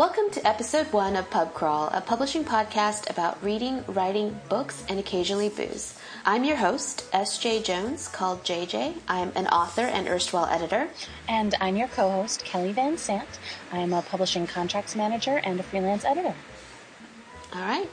Welcome 0.00 0.30
to 0.30 0.48
episode 0.48 0.90
one 0.94 1.14
of 1.14 1.28
Pub 1.28 1.52
Crawl, 1.52 1.90
a 1.92 2.00
publishing 2.00 2.42
podcast 2.42 3.10
about 3.10 3.44
reading, 3.44 3.84
writing, 3.86 4.40
books, 4.48 4.82
and 4.88 4.98
occasionally 4.98 5.50
booze. 5.50 5.94
I'm 6.24 6.42
your 6.42 6.56
host, 6.56 7.04
S. 7.12 7.36
Jae-Jones, 7.36 8.08
called 8.08 8.42
JJ. 8.42 8.94
I'm 9.08 9.30
an 9.34 9.46
author 9.48 9.82
and 9.82 10.08
erstwhile 10.08 10.46
editor. 10.46 10.88
And 11.28 11.54
I'm 11.60 11.76
your 11.76 11.88
co 11.88 12.10
host, 12.10 12.46
Kelly 12.46 12.72
Van 12.72 12.96
Sant. 12.96 13.28
I'm 13.70 13.92
a 13.92 14.00
publishing 14.00 14.46
contracts 14.46 14.96
manager 14.96 15.36
and 15.44 15.60
a 15.60 15.62
freelance 15.62 16.06
editor. 16.06 16.34
All 17.54 17.60
right. 17.60 17.90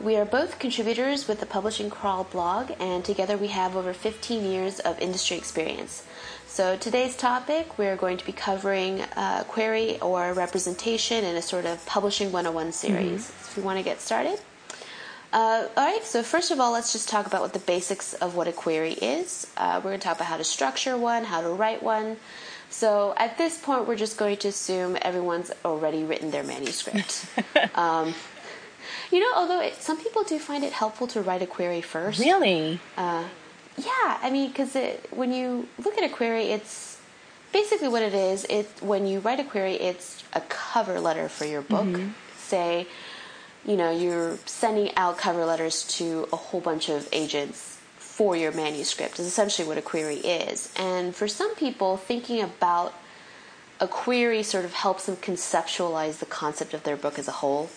We 0.00 0.16
are 0.16 0.24
both 0.24 0.58
contributors 0.58 1.28
with 1.28 1.40
the 1.40 1.46
Publishing 1.46 1.90
Crawl 1.90 2.24
blog, 2.24 2.70
and 2.80 3.04
together 3.04 3.36
we 3.36 3.48
have 3.48 3.76
over 3.76 3.92
15 3.92 4.50
years 4.50 4.80
of 4.80 4.98
industry 4.98 5.36
experience. 5.36 6.04
So 6.52 6.76
today's 6.76 7.16
topic, 7.16 7.78
we're 7.78 7.94
going 7.94 8.16
to 8.16 8.26
be 8.26 8.32
covering 8.32 9.02
uh, 9.02 9.44
query 9.46 10.00
or 10.00 10.32
representation 10.32 11.22
in 11.22 11.36
a 11.36 11.42
sort 11.42 11.64
of 11.64 11.86
publishing 11.86 12.32
101 12.32 12.72
series. 12.72 13.22
Mm-hmm. 13.22 13.50
If 13.50 13.56
you 13.56 13.62
want 13.62 13.78
to 13.78 13.84
get 13.84 14.00
started. 14.00 14.40
Uh, 15.32 15.68
all 15.76 15.84
right, 15.86 16.02
so 16.02 16.24
first 16.24 16.50
of 16.50 16.58
all, 16.58 16.72
let's 16.72 16.92
just 16.92 17.08
talk 17.08 17.28
about 17.28 17.40
what 17.40 17.52
the 17.52 17.60
basics 17.60 18.14
of 18.14 18.34
what 18.34 18.48
a 18.48 18.52
query 18.52 18.94
is. 18.94 19.46
Uh, 19.56 19.76
we're 19.76 19.90
going 19.90 20.00
to 20.00 20.04
talk 20.04 20.16
about 20.16 20.26
how 20.26 20.36
to 20.38 20.44
structure 20.44 20.98
one, 20.98 21.22
how 21.22 21.40
to 21.40 21.50
write 21.50 21.84
one. 21.84 22.16
So 22.68 23.14
at 23.16 23.38
this 23.38 23.56
point, 23.56 23.86
we're 23.86 23.94
just 23.94 24.18
going 24.18 24.38
to 24.38 24.48
assume 24.48 24.98
everyone's 25.02 25.52
already 25.64 26.02
written 26.02 26.32
their 26.32 26.42
manuscript. 26.42 27.26
um, 27.76 28.12
you 29.12 29.20
know, 29.20 29.32
although 29.36 29.60
it, 29.60 29.76
some 29.76 29.98
people 29.98 30.24
do 30.24 30.40
find 30.40 30.64
it 30.64 30.72
helpful 30.72 31.06
to 31.06 31.22
write 31.22 31.42
a 31.42 31.46
query 31.46 31.80
first. 31.80 32.18
Really? 32.18 32.80
Uh, 32.96 33.24
yeah, 33.84 34.18
I 34.22 34.30
mean, 34.30 34.48
because 34.48 34.76
when 35.10 35.32
you 35.32 35.68
look 35.82 35.96
at 35.98 36.04
a 36.04 36.12
query, 36.12 36.46
it's 36.46 36.98
basically 37.52 37.88
what 37.88 38.02
it 38.02 38.14
is. 38.14 38.44
It 38.48 38.68
when 38.80 39.06
you 39.06 39.20
write 39.20 39.40
a 39.40 39.44
query, 39.44 39.74
it's 39.74 40.22
a 40.32 40.40
cover 40.42 41.00
letter 41.00 41.28
for 41.28 41.44
your 41.44 41.62
book. 41.62 41.86
Mm-hmm. 41.86 42.10
Say, 42.36 42.86
you 43.64 43.76
know, 43.76 43.90
you're 43.90 44.38
sending 44.46 44.94
out 44.96 45.18
cover 45.18 45.44
letters 45.44 45.86
to 45.98 46.28
a 46.32 46.36
whole 46.36 46.60
bunch 46.60 46.88
of 46.88 47.08
agents 47.12 47.78
for 47.96 48.36
your 48.36 48.52
manuscript. 48.52 49.18
Is 49.18 49.26
essentially 49.26 49.66
what 49.66 49.78
a 49.78 49.82
query 49.82 50.16
is. 50.16 50.72
And 50.76 51.14
for 51.14 51.28
some 51.28 51.54
people, 51.54 51.96
thinking 51.96 52.42
about 52.42 52.94
a 53.80 53.88
query 53.88 54.42
sort 54.42 54.64
of 54.64 54.74
helps 54.74 55.06
them 55.06 55.16
conceptualize 55.16 56.18
the 56.18 56.26
concept 56.26 56.74
of 56.74 56.82
their 56.82 56.96
book 56.96 57.18
as 57.18 57.28
a 57.28 57.32
whole, 57.32 57.70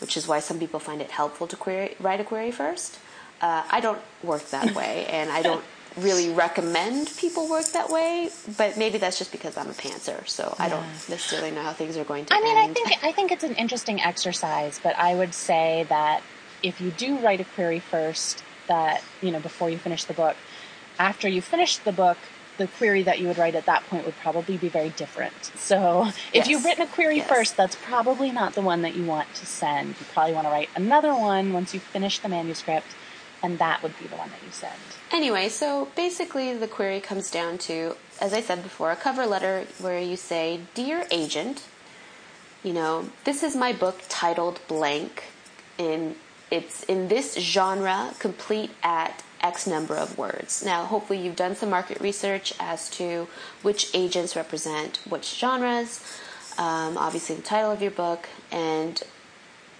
which 0.00 0.16
is 0.16 0.28
why 0.28 0.40
some 0.40 0.58
people 0.58 0.78
find 0.78 1.00
it 1.00 1.10
helpful 1.10 1.46
to 1.46 1.56
query, 1.56 1.96
write 1.98 2.20
a 2.20 2.24
query 2.24 2.50
first. 2.50 2.98
Uh, 3.42 3.64
I 3.70 3.80
don't 3.80 4.00
work 4.22 4.48
that 4.50 4.74
way, 4.76 5.06
and 5.06 5.30
I 5.30 5.42
don't 5.42 5.64
really 5.96 6.30
recommend 6.30 7.12
people 7.18 7.48
work 7.48 7.66
that 7.72 7.90
way. 7.90 8.30
But 8.56 8.78
maybe 8.78 8.98
that's 8.98 9.18
just 9.18 9.32
because 9.32 9.56
I'm 9.56 9.68
a 9.68 9.74
pantser, 9.74 10.26
so 10.26 10.54
yeah. 10.58 10.64
I 10.64 10.68
don't 10.68 10.86
necessarily 11.08 11.50
know 11.50 11.62
how 11.62 11.72
things 11.72 11.96
are 11.96 12.04
going 12.04 12.24
to. 12.26 12.34
I 12.34 12.40
mean, 12.40 12.56
end. 12.56 12.70
I 12.70 12.88
think 12.88 13.04
I 13.04 13.12
think 13.12 13.32
it's 13.32 13.44
an 13.44 13.54
interesting 13.56 14.00
exercise, 14.00 14.80
but 14.82 14.96
I 14.96 15.14
would 15.14 15.34
say 15.34 15.86
that 15.88 16.22
if 16.62 16.80
you 16.80 16.90
do 16.92 17.18
write 17.18 17.40
a 17.40 17.44
query 17.44 17.80
first, 17.80 18.42
that 18.68 19.02
you 19.20 19.30
know 19.30 19.40
before 19.40 19.68
you 19.68 19.78
finish 19.78 20.04
the 20.04 20.14
book, 20.14 20.36
after 20.98 21.28
you 21.28 21.42
finish 21.42 21.78
the 21.78 21.92
book, 21.92 22.18
the 22.58 22.68
query 22.68 23.02
that 23.02 23.18
you 23.18 23.26
would 23.26 23.38
write 23.38 23.54
at 23.54 23.66
that 23.66 23.84
point 23.86 24.04
would 24.04 24.16
probably 24.18 24.56
be 24.56 24.68
very 24.68 24.90
different. 24.90 25.50
So 25.56 26.06
if 26.06 26.34
yes. 26.34 26.48
you've 26.48 26.64
written 26.64 26.84
a 26.84 26.86
query 26.86 27.16
yes. 27.16 27.28
first, 27.28 27.56
that's 27.56 27.76
probably 27.76 28.30
not 28.30 28.54
the 28.54 28.62
one 28.62 28.82
that 28.82 28.94
you 28.94 29.04
want 29.04 29.32
to 29.34 29.46
send. 29.46 29.88
You 29.88 30.06
probably 30.12 30.34
want 30.34 30.46
to 30.46 30.50
write 30.50 30.68
another 30.76 31.14
one 31.14 31.52
once 31.52 31.74
you 31.74 31.80
finish 31.80 32.18
the 32.20 32.28
manuscript 32.28 32.86
and 33.42 33.58
that 33.58 33.82
would 33.82 33.98
be 33.98 34.06
the 34.06 34.16
one 34.16 34.30
that 34.30 34.42
you 34.44 34.52
send. 34.52 34.72
Anyway, 35.10 35.48
so 35.48 35.88
basically 35.96 36.54
the 36.54 36.68
query 36.68 37.00
comes 37.00 37.30
down 37.30 37.58
to, 37.58 37.96
as 38.20 38.32
I 38.32 38.40
said 38.40 38.62
before, 38.62 38.90
a 38.90 38.96
cover 38.96 39.26
letter 39.26 39.66
where 39.80 40.00
you 40.00 40.16
say, 40.16 40.60
Dear 40.74 41.06
agent, 41.10 41.64
you 42.62 42.72
know, 42.72 43.10
this 43.24 43.42
is 43.42 43.56
my 43.56 43.72
book 43.72 44.02
titled 44.08 44.60
blank, 44.68 45.24
and 45.78 46.14
it's 46.50 46.84
in 46.84 47.08
this 47.08 47.34
genre, 47.34 48.14
complete 48.18 48.70
at 48.82 49.22
X 49.40 49.66
number 49.66 49.96
of 49.96 50.16
words. 50.16 50.64
Now, 50.64 50.84
hopefully, 50.84 51.18
you've 51.18 51.36
done 51.36 51.56
some 51.56 51.70
market 51.70 52.00
research 52.00 52.54
as 52.60 52.88
to 52.90 53.26
which 53.62 53.90
agents 53.94 54.36
represent 54.36 55.00
which 55.08 55.34
genres, 55.34 56.00
um, 56.56 56.96
obviously, 56.96 57.34
the 57.34 57.42
title 57.42 57.72
of 57.72 57.82
your 57.82 57.90
book, 57.90 58.28
and 58.52 59.02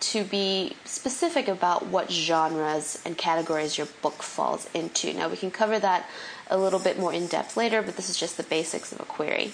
to 0.02 0.24
be 0.24 0.76
specific 0.84 1.46
about 1.46 1.86
what 1.86 2.10
genres 2.10 3.00
and 3.06 3.16
categories 3.16 3.78
your 3.78 3.86
book 4.02 4.22
falls 4.22 4.68
into. 4.74 5.12
Now, 5.12 5.28
we 5.28 5.36
can 5.36 5.52
cover 5.52 5.78
that 5.78 6.08
a 6.50 6.58
little 6.58 6.80
bit 6.80 6.98
more 6.98 7.12
in 7.12 7.28
depth 7.28 7.56
later, 7.56 7.82
but 7.82 7.96
this 7.96 8.10
is 8.10 8.18
just 8.18 8.36
the 8.36 8.42
basics 8.42 8.92
of 8.92 9.00
a 9.00 9.04
query. 9.04 9.52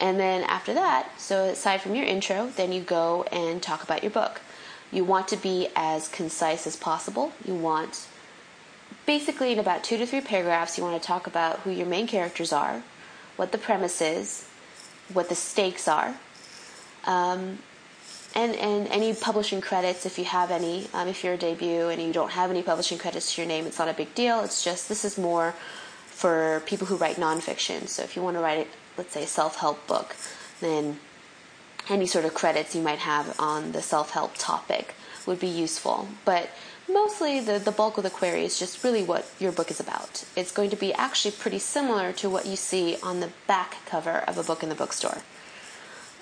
And 0.00 0.18
then 0.18 0.44
after 0.44 0.72
that, 0.74 1.20
so 1.20 1.44
aside 1.44 1.80
from 1.80 1.94
your 1.94 2.06
intro, 2.06 2.50
then 2.56 2.72
you 2.72 2.80
go 2.80 3.24
and 3.24 3.62
talk 3.62 3.82
about 3.82 4.02
your 4.02 4.12
book. 4.12 4.40
You 4.92 5.04
want 5.04 5.28
to 5.28 5.36
be 5.36 5.68
as 5.74 6.08
concise 6.08 6.66
as 6.66 6.76
possible. 6.76 7.32
You 7.44 7.54
want, 7.54 8.06
basically, 9.06 9.52
in 9.52 9.58
about 9.58 9.84
two 9.84 9.98
to 9.98 10.06
three 10.06 10.20
paragraphs, 10.20 10.78
you 10.78 10.84
want 10.84 11.00
to 11.00 11.06
talk 11.06 11.26
about 11.26 11.58
who 11.60 11.70
your 11.70 11.86
main 11.86 12.06
characters 12.06 12.52
are, 12.52 12.82
what 13.36 13.52
the 13.52 13.58
premise 13.58 14.00
is, 14.00 14.48
what 15.12 15.28
the 15.28 15.34
stakes 15.34 15.88
are, 15.88 16.16
um, 17.06 17.58
and, 18.34 18.54
and 18.56 18.86
any 18.88 19.14
publishing 19.14 19.60
credits 19.60 20.06
if 20.06 20.18
you 20.18 20.24
have 20.24 20.50
any. 20.50 20.86
Um, 20.94 21.08
if 21.08 21.24
you're 21.24 21.34
a 21.34 21.38
debut 21.38 21.88
and 21.88 22.00
you 22.00 22.12
don't 22.12 22.30
have 22.30 22.50
any 22.50 22.62
publishing 22.62 22.98
credits 22.98 23.34
to 23.34 23.42
your 23.42 23.48
name, 23.48 23.66
it's 23.66 23.78
not 23.78 23.88
a 23.88 23.94
big 23.94 24.14
deal. 24.14 24.40
It's 24.42 24.62
just 24.62 24.88
this 24.88 25.04
is 25.04 25.18
more 25.18 25.54
for 26.06 26.62
people 26.66 26.86
who 26.86 26.96
write 26.96 27.16
nonfiction. 27.16 27.88
So 27.88 28.02
if 28.02 28.14
you 28.14 28.22
want 28.22 28.36
to 28.36 28.42
write, 28.42 28.68
let's 28.96 29.12
say, 29.12 29.24
a 29.24 29.26
self-help 29.26 29.86
book, 29.86 30.14
then 30.60 30.98
any 31.88 32.06
sort 32.06 32.24
of 32.24 32.34
credits 32.34 32.74
you 32.74 32.82
might 32.82 33.00
have 33.00 33.34
on 33.40 33.72
the 33.72 33.82
self-help 33.82 34.34
topic 34.36 34.94
would 35.26 35.40
be 35.40 35.48
useful. 35.48 36.08
But 36.24 36.50
mostly 36.88 37.40
the, 37.40 37.58
the 37.58 37.72
bulk 37.72 37.96
of 37.96 38.04
the 38.04 38.10
query 38.10 38.44
is 38.44 38.58
just 38.58 38.84
really 38.84 39.02
what 39.02 39.28
your 39.38 39.52
book 39.52 39.70
is 39.70 39.80
about. 39.80 40.24
It's 40.36 40.52
going 40.52 40.70
to 40.70 40.76
be 40.76 40.92
actually 40.94 41.32
pretty 41.32 41.58
similar 41.58 42.12
to 42.12 42.30
what 42.30 42.46
you 42.46 42.56
see 42.56 42.96
on 43.02 43.20
the 43.20 43.30
back 43.46 43.76
cover 43.86 44.18
of 44.26 44.38
a 44.38 44.42
book 44.42 44.62
in 44.62 44.68
the 44.68 44.74
bookstore. 44.74 45.22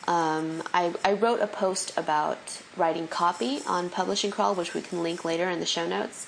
Um, 0.09 0.63
I, 0.73 0.95
I, 1.05 1.13
wrote 1.13 1.43
a 1.43 1.47
post 1.47 1.93
about 1.95 2.63
writing 2.79 3.09
copy 3.09 3.61
on 3.67 3.91
Publishing 3.91 4.31
Crawl, 4.31 4.55
which 4.55 4.73
we 4.73 4.81
can 4.81 5.03
link 5.03 5.23
later 5.23 5.51
in 5.51 5.61
the 5.61 5.67
show 5.67 5.87
notes. 5.87 6.27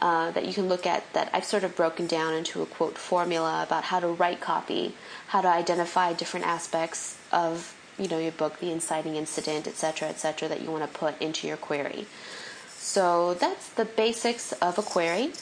Uh, 0.00 0.30
that 0.30 0.46
you 0.46 0.54
can 0.54 0.66
look 0.70 0.86
at 0.86 1.12
that 1.12 1.28
I've 1.34 1.44
sort 1.44 1.62
of 1.62 1.76
broken 1.76 2.06
down 2.06 2.32
into 2.32 2.62
a 2.62 2.66
quote 2.66 2.96
formula 2.96 3.62
about 3.62 3.84
how 3.84 4.00
to 4.00 4.08
write 4.08 4.40
copy, 4.40 4.94
how 5.26 5.42
to 5.42 5.48
identify 5.48 6.14
different 6.14 6.46
aspects 6.46 7.18
of 7.30 7.76
you 7.98 8.08
know 8.08 8.18
your 8.18 8.32
book, 8.32 8.58
the 8.58 8.72
inciting 8.72 9.16
incident, 9.16 9.68
etc., 9.68 10.08
etc., 10.08 10.48
that 10.48 10.62
you 10.62 10.70
want 10.70 10.90
to 10.90 10.98
put 10.98 11.20
into 11.20 11.46
your 11.46 11.58
query. 11.58 12.06
So 12.68 13.34
that's 13.34 13.68
the 13.68 13.84
basics 13.84 14.52
of 14.52 14.78
a 14.78 14.82
query. 14.82 15.32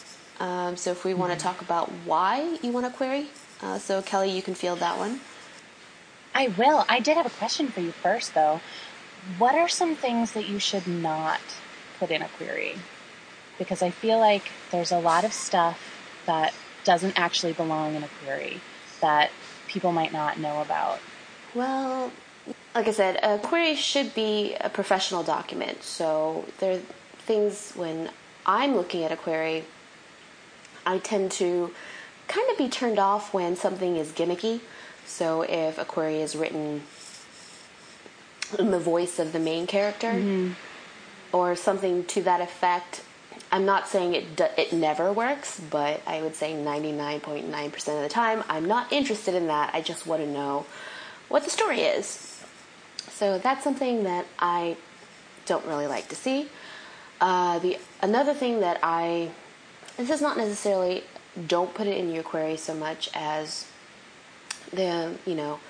Um, 0.41 0.77
so 0.77 0.91
if 0.91 1.05
we 1.05 1.13
mm-hmm. 1.13 1.21
want 1.21 1.33
to 1.35 1.39
talk 1.39 1.61
about 1.61 1.93
why 2.05 2.59
you 2.61 2.73
want 2.73 2.87
a 2.87 2.91
query, 2.91 3.29
uh, 3.63 3.79
so 3.79 4.03
Kelly, 4.03 4.33
you 4.33 4.43
can 4.43 4.57
field 4.57 4.81
that 4.81 4.99
one. 4.99 5.21
I 6.35 6.49
will. 6.49 6.85
I 6.89 7.01
did 7.01 7.17
have 7.17 7.27
a 7.27 7.31
question 7.31 7.69
for 7.69 7.81
you 7.81 7.93
first, 7.93 8.35
though. 8.35 8.61
What 9.39 9.55
are 9.55 9.69
some 9.69 9.97
things 9.97 10.33
that 10.33 10.49
you 10.49 10.59
should 10.59 10.87
not 10.87 11.41
put 11.99 12.11
in 12.11 12.23
a 12.23 12.29
query? 12.29 12.77
Because 13.59 13.83
I 13.83 13.91
feel 13.91 14.19
like 14.19 14.51
there's 14.71 14.93
a 14.93 14.99
lot 14.99 15.25
of 15.25 15.33
stuff 15.33 15.81
that 16.27 16.55
doesn't 16.85 17.19
actually 17.19 17.53
belong 17.53 17.95
in 17.95 18.03
a 18.05 18.09
query 18.23 18.61
that 19.01 19.31
people 19.67 19.93
might 19.93 20.13
not 20.13 20.39
know 20.39 20.63
about. 20.63 21.01
Well, 21.55 22.13
like 22.75 22.89
I 22.89 22.93
said, 22.93 23.19
a 23.23 23.39
query 23.39 23.75
should 23.75 24.15
be 24.15 24.55
a 24.61 24.71
professional 24.71 25.23
document. 25.23 25.83
So 25.83 26.45
there 26.59 26.75
are 26.75 26.81
things 27.19 27.73
when 27.75 28.11
I'm 28.47 28.75
looking 28.75 29.05
at 29.05 29.13
a 29.13 29.17
query, 29.17 29.65
I 30.87 30.99
tend 30.99 31.33
to 31.33 31.75
kind 32.29 32.51
of 32.51 32.57
be 32.57 32.69
turned 32.69 32.99
off 32.99 33.35
when 33.35 33.57
something 33.57 33.97
is 33.97 34.13
gimmicky. 34.13 34.61
So 35.09 35.43
if 35.43 35.79
a 35.79 35.85
query 35.85 36.21
is 36.21 36.37
written 36.37 36.83
in 38.59 38.71
the 38.71 38.79
voice 38.79 39.19
of 39.19 39.33
the 39.33 39.39
main 39.39 39.67
character 39.67 40.13
mm-hmm. 40.13 40.53
or 41.33 41.57
something 41.57 42.05
to 42.05 42.23
that 42.23 42.41
effect, 42.41 43.03
I'm 43.51 43.65
not 43.65 43.89
saying 43.89 44.15
it 44.15 44.37
do, 44.37 44.47
it 44.57 44.73
never 44.73 45.13
works, 45.13 45.59
but 45.59 46.03
I 46.07 46.23
would 46.23 46.35
say 46.35 46.53
99.9% 46.53 47.75
of 47.97 48.03
the 48.03 48.09
time 48.09 48.45
I'm 48.49 48.67
not 48.67 48.93
interested 48.93 49.35
in 49.35 49.47
that. 49.49 49.75
I 49.75 49.81
just 49.81 50.07
want 50.07 50.23
to 50.23 50.29
know 50.29 50.67
what 51.29 51.45
the 51.45 51.51
story 51.51 51.81
is. 51.81 52.45
So 53.11 53.39
that's 53.39 53.65
something 53.65 54.05
that 54.05 54.27
I 54.39 54.77
don't 55.47 55.65
really 55.67 55.87
like 55.87 56.09
to 56.09 56.15
see. 56.15 56.49
Uh, 57.21 57.59
the 57.59 57.79
another 58.01 58.35
thing 58.35 58.61
that 58.61 58.79
I 58.83 59.31
this 59.97 60.11
is 60.11 60.21
not 60.21 60.37
necessarily 60.37 61.03
don't 61.49 61.75
put 61.75 61.89
it 61.89 61.97
in 61.97 62.13
your 62.13 62.23
query 62.23 62.57
so 62.57 62.75
much 62.75 63.11
as 63.15 63.67
the 64.73 65.15
you 65.27 65.35
know 65.35 65.61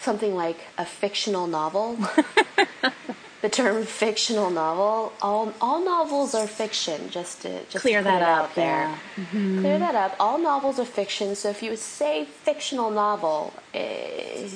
something 0.00 0.34
like 0.34 0.58
a 0.78 0.84
fictional 0.84 1.46
novel. 1.46 1.98
the 3.44 3.50
term 3.50 3.84
fictional 3.84 4.50
novel. 4.50 5.12
All 5.20 5.52
all 5.60 5.84
novels 5.84 6.34
are 6.34 6.46
fiction. 6.46 7.10
Just 7.10 7.42
to 7.42 7.64
just 7.66 7.82
clear 7.82 7.98
to 7.98 8.04
that 8.04 8.22
out 8.22 8.54
there. 8.54 8.88
Yeah. 8.88 8.98
Mm-hmm. 9.16 9.60
Clear 9.60 9.78
that 9.78 9.94
up. 9.94 10.16
All 10.18 10.38
novels 10.38 10.78
are 10.78 10.86
fiction. 10.86 11.34
So 11.34 11.50
if 11.50 11.62
you 11.62 11.76
say 11.76 12.24
fictional 12.24 12.90
novel, 12.90 13.52
eh, 13.74 14.48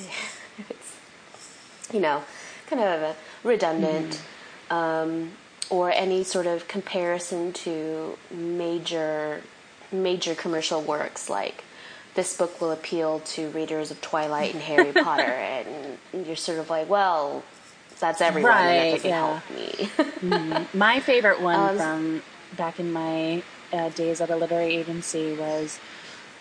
it's 0.69 0.97
you 1.93 1.99
know 1.99 2.23
kind 2.67 2.81
of 2.81 3.15
redundant, 3.43 4.21
um, 4.69 5.33
or 5.69 5.91
any 5.91 6.23
sort 6.23 6.47
of 6.47 6.67
comparison 6.67 7.53
to 7.53 8.17
major 8.31 9.41
major 9.91 10.35
commercial 10.35 10.81
works 10.81 11.29
like 11.29 11.63
this 12.19 12.35
book 12.35 12.59
will 12.59 12.71
appeal 12.71 13.21
to 13.21 13.47
readers 13.51 13.91
of 13.91 14.01
Twilight 14.01 14.53
and 14.53 14.61
Harry 14.61 14.91
Potter, 14.91 15.21
and 15.23 16.27
you're 16.27 16.35
sort 16.35 16.59
of 16.59 16.69
like, 16.69 16.89
well, 16.89 17.43
that's 18.01 18.19
everyone, 18.19 18.51
that 18.51 18.65
Right, 18.67 18.91
doesn't 18.91 19.09
yeah. 19.09 19.39
help 19.39 19.49
me. 19.51 19.89
Mm-hmm. 20.19 20.77
My 20.77 20.99
favorite 20.99 21.39
one 21.39 21.55
Um, 21.57 21.77
from 21.77 22.21
back 22.57 22.77
in 22.77 22.91
my 22.91 23.41
uh, 23.71 23.87
days 23.87 24.19
at 24.19 24.29
a 24.29 24.35
literary 24.35 24.75
agency 24.75 25.33
was 25.33 25.79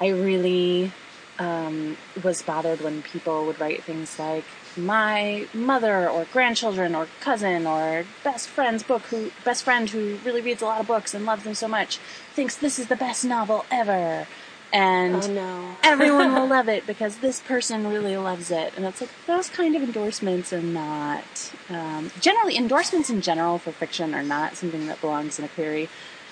I 0.01 0.09
really 0.09 0.91
um, 1.39 1.97
was 2.25 2.43
bothered 2.43 2.81
when 2.81 3.03
people 3.03 3.47
would 3.47 3.61
write 3.61 3.85
things 3.85 4.19
like 4.19 4.43
my 4.77 5.47
mother 5.55 6.09
or 6.11 6.27
grandchildren 6.33 6.97
or 6.97 7.07
cousin 7.21 7.69
or 7.69 8.05
best 8.25 8.49
friend's 8.49 8.83
book 8.83 9.03
who 9.03 9.31
best 9.45 9.63
friend 9.63 9.89
who 9.91 10.19
really 10.25 10.41
reads 10.41 10.61
a 10.61 10.65
lot 10.65 10.81
of 10.81 10.89
books 10.89 11.15
and 11.15 11.25
loves 11.25 11.45
them 11.45 11.55
so 11.55 11.69
much 11.69 11.99
thinks 12.35 12.57
this 12.57 12.81
is 12.81 12.89
the 12.89 12.97
best 12.97 13.25
novel 13.25 13.65
ever 13.71 14.27
and 14.73 15.15
oh 15.15 15.27
no. 15.33 15.77
everyone 15.83 16.35
will 16.35 16.47
love 16.49 16.69
it 16.69 16.87
because 16.87 17.19
this 17.19 17.41
person 17.41 17.87
really 17.87 18.17
loves 18.17 18.51
it. 18.51 18.73
And 18.77 18.85
it's 18.85 19.01
like 19.01 19.11
those 19.27 19.49
kind 19.49 19.75
of 19.75 19.83
endorsements 19.83 20.53
are 20.53 20.63
not 20.63 21.53
um, 21.71 22.11
generally 22.21 22.57
endorsements 22.57 23.11
in 23.11 23.21
general 23.21 23.59
for 23.59 23.73
fiction 23.73 24.15
are 24.15 24.23
not 24.23 24.57
something 24.57 24.87
that 24.87 25.01
belongs 25.01 25.39
in 25.39 25.45
a 25.45 25.49
query. 25.49 25.89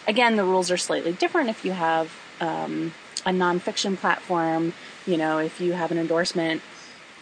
Again, 0.06 0.36
the 0.36 0.44
rules 0.44 0.70
are 0.70 0.76
slightly 0.76 1.12
different 1.12 1.50
if 1.50 1.64
you 1.64 1.72
have 1.72 2.12
um, 2.40 2.92
a 3.24 3.30
nonfiction 3.30 3.96
platform. 3.96 4.72
You 5.06 5.16
know, 5.16 5.38
if 5.38 5.60
you 5.60 5.72
have 5.72 5.90
an 5.90 5.98
endorsement 5.98 6.62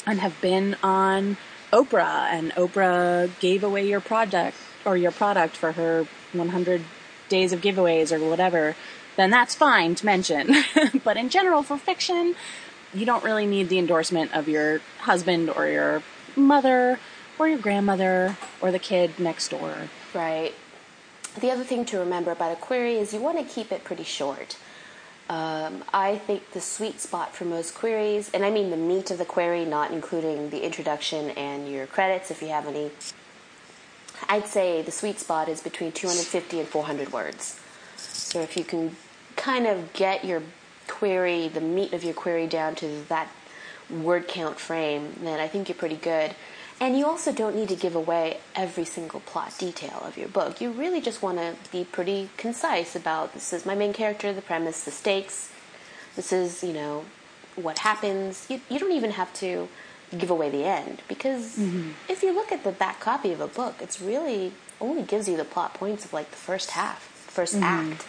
and 0.07 0.21
have 0.21 0.39
been 0.41 0.77
on 0.83 1.37
Oprah 1.73 2.31
and 2.31 2.53
Oprah 2.53 3.31
gave 3.41 3.65
away 3.65 3.87
your 3.89 4.01
product 4.01 4.57
or 4.85 4.97
your 4.97 5.13
product 5.13 5.57
for 5.57 5.73
her 5.73 6.07
100 6.33 6.83
days 7.29 7.53
of 7.53 7.61
giveaways 7.61 8.13
or 8.13 8.29
whatever, 8.29 8.77
then 9.17 9.31
that's 9.31 9.55
fine 9.55 9.95
to 9.97 10.07
mention. 10.07 10.55
but 11.05 11.17
in 11.17 11.29
general, 11.29 11.63
for 11.63 11.77
fiction, 11.77 12.35
you 12.93 13.07
don't 13.07 13.25
really 13.25 13.47
need 13.47 13.69
the 13.69 13.79
endorsement 13.79 14.35
of 14.35 14.49
your 14.49 14.81
husband 15.01 15.51
or 15.51 15.67
your 15.67 16.03
mother 16.37 16.99
or 17.39 17.49
your 17.49 17.59
grandmother 17.59 18.37
or 18.61 18.71
the 18.71 18.79
kid 18.79 19.19
next 19.19 19.49
door. 19.49 19.89
Right. 20.13 20.55
The 21.41 21.51
other 21.51 21.65
thing 21.65 21.85
to 21.87 21.99
remember 21.99 22.31
about 22.31 22.53
a 22.53 22.57
query 22.57 22.97
is 22.97 23.13
you 23.13 23.21
want 23.21 23.39
to 23.39 23.45
keep 23.45 23.73
it 23.73 23.83
pretty 23.83 24.05
short. 24.05 24.57
Um, 25.29 25.83
I 25.93 26.19
think 26.19 26.53
the 26.53 26.61
sweet 26.61 27.01
spot 27.01 27.35
for 27.35 27.45
most 27.45 27.75
queries, 27.75 28.31
and 28.35 28.45
I 28.45 28.51
mean 28.51 28.71
the 28.71 28.77
meat 28.77 29.11
of 29.11 29.19
the 29.19 29.25
query, 29.25 29.65
not 29.65 29.91
including 29.91 30.51
the 30.51 30.63
introduction 30.63 31.31
and 31.31 31.69
your 31.69 31.87
credits 31.87 32.31
if 32.31 32.43
you 32.43 32.49
have 32.49 32.67
any, 32.67 32.91
I'd 34.29 34.47
say 34.47 34.83
the 34.83 34.93
sweet 34.93 35.19
spot 35.19 35.49
is 35.49 35.63
between 35.63 35.93
250 35.93 36.61
and 36.61 36.69
400 36.69 37.13
words. 37.13 37.59
So 37.97 38.41
if 38.41 38.57
you 38.57 38.65
can 38.65 38.97
kind 39.37 39.67
of 39.67 39.93
get 39.93 40.25
your 40.25 40.43
query, 40.89 41.49
the 41.49 41.61
meat 41.61 41.93
of 41.93 42.05
your 42.05 42.15
query 42.15 42.47
down 42.47 42.75
to 42.77 43.05
that 43.09 43.29
word 43.91 44.29
count 44.29 44.59
frame, 44.59 45.15
then 45.23 45.41
I 45.41 45.49
think 45.49 45.69
you're 45.69 45.77
pretty 45.77 45.97
good. 45.97 46.35
And 46.81 46.99
you 46.99 47.07
also 47.07 47.33
don't 47.33 47.55
need 47.55 47.69
to 47.69 47.77
give 47.77 47.95
away 47.95 48.39
every 48.55 48.85
single 48.85 49.21
plot 49.21 49.55
detail 49.59 50.03
of 50.05 50.19
your 50.19 50.29
book. 50.29 50.61
You 50.61 50.73
really 50.73 51.01
just 51.01 51.23
want 51.23 51.39
to 51.39 51.55
be 51.71 51.85
pretty 51.85 52.31
concise 52.37 52.97
about 52.97 53.33
this 53.33 53.53
is 53.53 53.65
my 53.65 53.75
main 53.75 53.93
character, 53.93 54.33
the 54.33 54.43
premise, 54.43 54.85
the 54.85 54.91
stakes. 54.91 55.53
This 56.17 56.33
is, 56.33 56.65
you 56.65 56.73
know, 56.73 57.05
what 57.55 57.79
happens. 57.81 58.47
You, 58.49 58.61
you 58.69 58.79
don't 58.79 58.93
even 58.93 59.13
have 59.13 59.33
to 59.35 59.69
give 60.19 60.31
away 60.31 60.51
the 60.51 60.65
end 60.65 61.03
because 61.09 61.57
mm-hmm. 61.57 61.91
if 62.09 62.23
you 62.23 62.35
look 62.35 62.53
at 62.53 62.65
the 62.65 62.73
back 62.73 63.01
copy 63.01 63.33
of 63.33 63.41
a 63.41 63.49
book, 63.49 63.77
it's 63.81 64.01
really 64.01 64.53
only 64.81 65.03
gives 65.03 65.29
you 65.29 65.37
the 65.37 65.45
plot 65.45 65.75
points 65.75 66.05
of 66.05 66.13
like 66.13 66.31
the 66.31 66.37
first 66.37 66.73
half, 66.73 67.31
1st 67.35 67.55
mm-hmm. 67.55 67.63
act, 67.63 68.07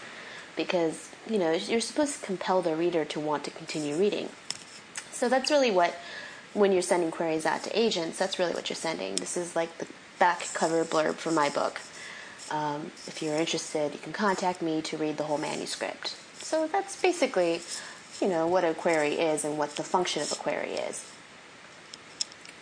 because 0.56 1.12
you 1.30 1.38
know 1.38 1.52
you're 1.54 1.80
supposed 1.80 2.20
to 2.20 2.26
compel 2.26 2.62
the 2.62 2.76
reader 2.76 3.06
to 3.06 3.20
want 3.20 3.44
to 3.46 3.52
continue 3.52 3.96
reading. 3.96 4.30
So 5.12 5.30
that's 5.30 5.50
really 5.50 5.72
what, 5.72 5.96
when 6.54 6.74
you're 6.74 6.82
sending 6.82 7.10
queries 7.10 7.46
out 7.46 7.64
to 7.64 7.80
agents, 7.80 8.20
that's 8.20 8.38
really 8.38 8.54
what 8.54 8.70
you're 8.70 8.76
sending. 8.76 9.16
This 9.16 9.38
is 9.38 9.56
like 9.56 9.78
the 9.78 9.88
back 10.20 10.46
cover 10.54 10.84
blurb 10.84 11.16
for 11.16 11.32
my 11.32 11.50
book. 11.50 11.80
Um, 12.52 12.92
if 13.08 13.22
you're 13.22 13.36
interested, 13.36 13.94
you 13.94 14.00
can 14.00 14.14
contact 14.14 14.62
me 14.62 14.82
to 14.84 14.98
read 14.98 15.18
the 15.18 15.24
whole 15.24 15.38
manuscript. 15.38 16.16
So 16.40 16.68
that's 16.68 17.02
basically, 17.02 17.62
you 18.22 18.28
know, 18.28 18.46
what 18.46 18.64
a 18.64 18.74
query 18.74 19.14
is 19.14 19.46
and 19.46 19.58
what 19.58 19.78
the 19.78 19.84
function 19.84 20.22
of 20.22 20.32
a 20.32 20.36
query 20.36 20.74
is. 20.74 21.10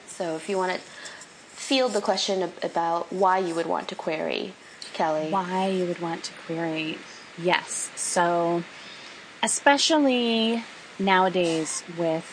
So 0.07 0.35
if 0.35 0.47
you 0.47 0.57
want 0.57 0.73
to 0.73 0.79
field 0.79 1.93
the 1.93 2.01
question 2.01 2.51
about 2.61 3.11
why 3.11 3.39
you 3.39 3.55
would 3.55 3.65
want 3.65 3.87
to 3.89 3.95
query, 3.95 4.53
Kelly. 4.93 5.31
Why 5.31 5.67
you 5.67 5.85
would 5.85 5.99
want 5.99 6.23
to 6.25 6.33
query? 6.45 6.99
Yes. 7.37 7.91
So, 7.95 8.63
especially 9.41 10.63
nowadays 10.99 11.83
with 11.97 12.25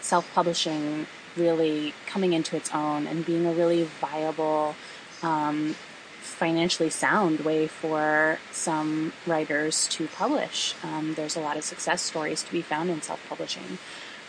self 0.00 0.32
publishing 0.34 1.06
really 1.36 1.94
coming 2.06 2.32
into 2.32 2.56
its 2.56 2.72
own 2.72 3.06
and 3.06 3.26
being 3.26 3.46
a 3.46 3.52
really 3.52 3.84
viable, 4.00 4.76
um, 5.22 5.74
financially 6.20 6.90
sound 6.90 7.40
way 7.40 7.66
for 7.66 8.38
some 8.52 9.12
writers 9.26 9.88
to 9.88 10.06
publish. 10.08 10.74
Um, 10.82 11.14
there's 11.14 11.36
a 11.36 11.40
lot 11.40 11.56
of 11.56 11.64
success 11.64 12.02
stories 12.02 12.42
to 12.44 12.52
be 12.52 12.62
found 12.62 12.90
in 12.90 13.02
self 13.02 13.20
publishing. 13.28 13.78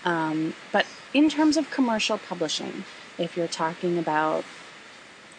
Um, 0.04 0.54
but 0.72 0.86
in 1.14 1.30
terms 1.30 1.58
of 1.58 1.70
commercial 1.72 2.18
publishing, 2.18 2.84
if 3.18 3.38
you're 3.38 3.48
talking 3.48 3.98
about 3.98 4.44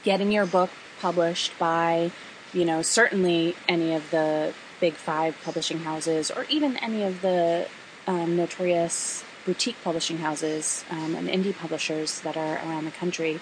getting 0.03 0.32
your 0.32 0.47
book 0.47 0.71
published 1.00 1.56
by, 1.59 2.11
you 2.53 2.65
know, 2.65 2.82
certainly 2.82 3.55
any 3.69 3.94
of 3.94 4.11
the 4.11 4.55
big 4.81 4.94
five 4.94 5.37
publishing 5.43 5.81
houses 5.81 6.31
or 6.31 6.44
even 6.49 6.76
any 6.78 7.02
of 7.02 7.23
the 7.23 7.69
um, 8.06 8.37
notorious 8.37 9.25
boutique 9.44 9.76
publishing 9.82 10.19
houses 10.19 10.84
um, 10.90 11.14
and 11.14 11.28
indie 11.28 11.56
publishers 11.56 12.20
that 12.20 12.37
are 12.37 12.56
around 12.56 12.84
the 12.84 12.90
country, 12.90 13.40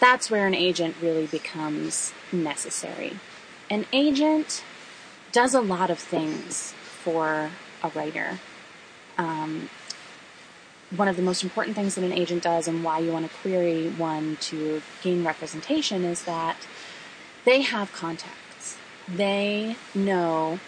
that's 0.00 0.30
where 0.30 0.46
an 0.46 0.54
agent 0.54 0.96
really 1.00 1.26
becomes 1.26 2.12
necessary. 2.32 3.18
An 3.70 3.86
agent 3.92 4.64
does 5.32 5.54
a 5.54 5.60
lot 5.60 5.90
of 5.90 5.98
things 5.98 6.72
for 6.82 7.50
a 7.82 7.88
writer. 7.90 8.40
Um, 9.16 9.70
one 10.94 11.06
of 11.06 11.16
the 11.16 11.22
most 11.22 11.44
important 11.44 11.76
things 11.76 11.94
that 11.94 12.04
an 12.04 12.12
agent 12.12 12.42
does 12.42 12.66
and 12.66 12.82
why 12.82 12.98
you 12.98 13.12
want 13.12 13.30
to 13.30 13.36
query 13.38 13.88
one 13.90 14.36
to 14.40 14.82
gain 15.02 15.24
representation 15.24 16.04
is 16.04 16.24
that 16.24 16.56
they 17.44 17.62
have 17.62 17.92
contacts. 17.92 18.39
They 19.14 19.76
know 19.94 20.60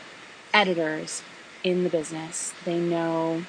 editors 0.53 1.23
in 1.63 1.85
the 1.85 1.91
business. 1.91 2.53
They 2.65 2.79
know 2.79 3.45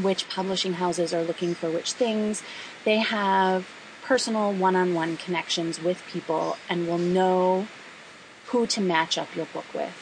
which 0.00 0.28
publishing 0.28 0.74
houses 0.74 1.12
are 1.12 1.22
looking 1.22 1.54
for 1.54 1.70
which 1.70 1.92
things. 1.92 2.42
They 2.84 2.98
have 2.98 3.68
personal 4.02 4.52
one 4.52 4.76
on 4.76 4.94
one 4.94 5.16
connections 5.16 5.80
with 5.80 6.04
people 6.06 6.56
and 6.68 6.86
will 6.86 6.98
know 6.98 7.68
who 8.46 8.66
to 8.66 8.80
match 8.80 9.18
up 9.18 9.34
your 9.36 9.46
book 9.46 9.72
with. 9.74 9.94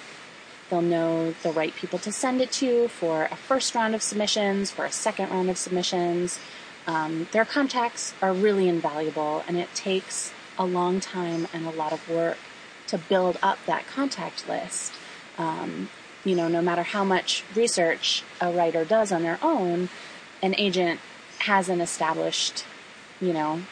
They'll 0.70 0.82
know 0.82 1.32
the 1.42 1.52
right 1.52 1.74
people 1.74 1.98
to 2.00 2.12
send 2.12 2.40
it 2.40 2.50
to 2.52 2.88
for 2.88 3.24
a 3.24 3.36
first 3.36 3.74
round 3.74 3.94
of 3.94 4.02
submissions, 4.02 4.70
for 4.70 4.84
a 4.84 4.92
second 4.92 5.30
round 5.30 5.50
of 5.50 5.58
submissions. 5.58 6.38
Um, 6.86 7.28
their 7.32 7.44
contacts 7.44 8.14
are 8.22 8.32
really 8.32 8.68
invaluable, 8.68 9.44
and 9.46 9.56
it 9.56 9.74
takes 9.74 10.32
a 10.58 10.64
long 10.64 10.98
time 10.98 11.46
and 11.52 11.66
a 11.66 11.70
lot 11.70 11.92
of 11.92 12.08
work 12.08 12.38
to 12.92 12.98
build 12.98 13.38
up 13.42 13.58
that 13.64 13.86
contact 13.86 14.46
list. 14.46 14.92
Um, 15.38 15.88
you 16.26 16.36
know, 16.36 16.46
no 16.46 16.60
matter 16.60 16.82
how 16.82 17.04
much 17.04 17.42
research 17.54 18.22
a 18.38 18.52
writer 18.52 18.84
does 18.84 19.10
on 19.10 19.22
their 19.22 19.38
own, 19.42 19.88
an 20.42 20.54
agent 20.58 21.00
has 21.38 21.70
an 21.70 21.80
established, 21.80 22.66
you 23.18 23.32
know, 23.32 23.62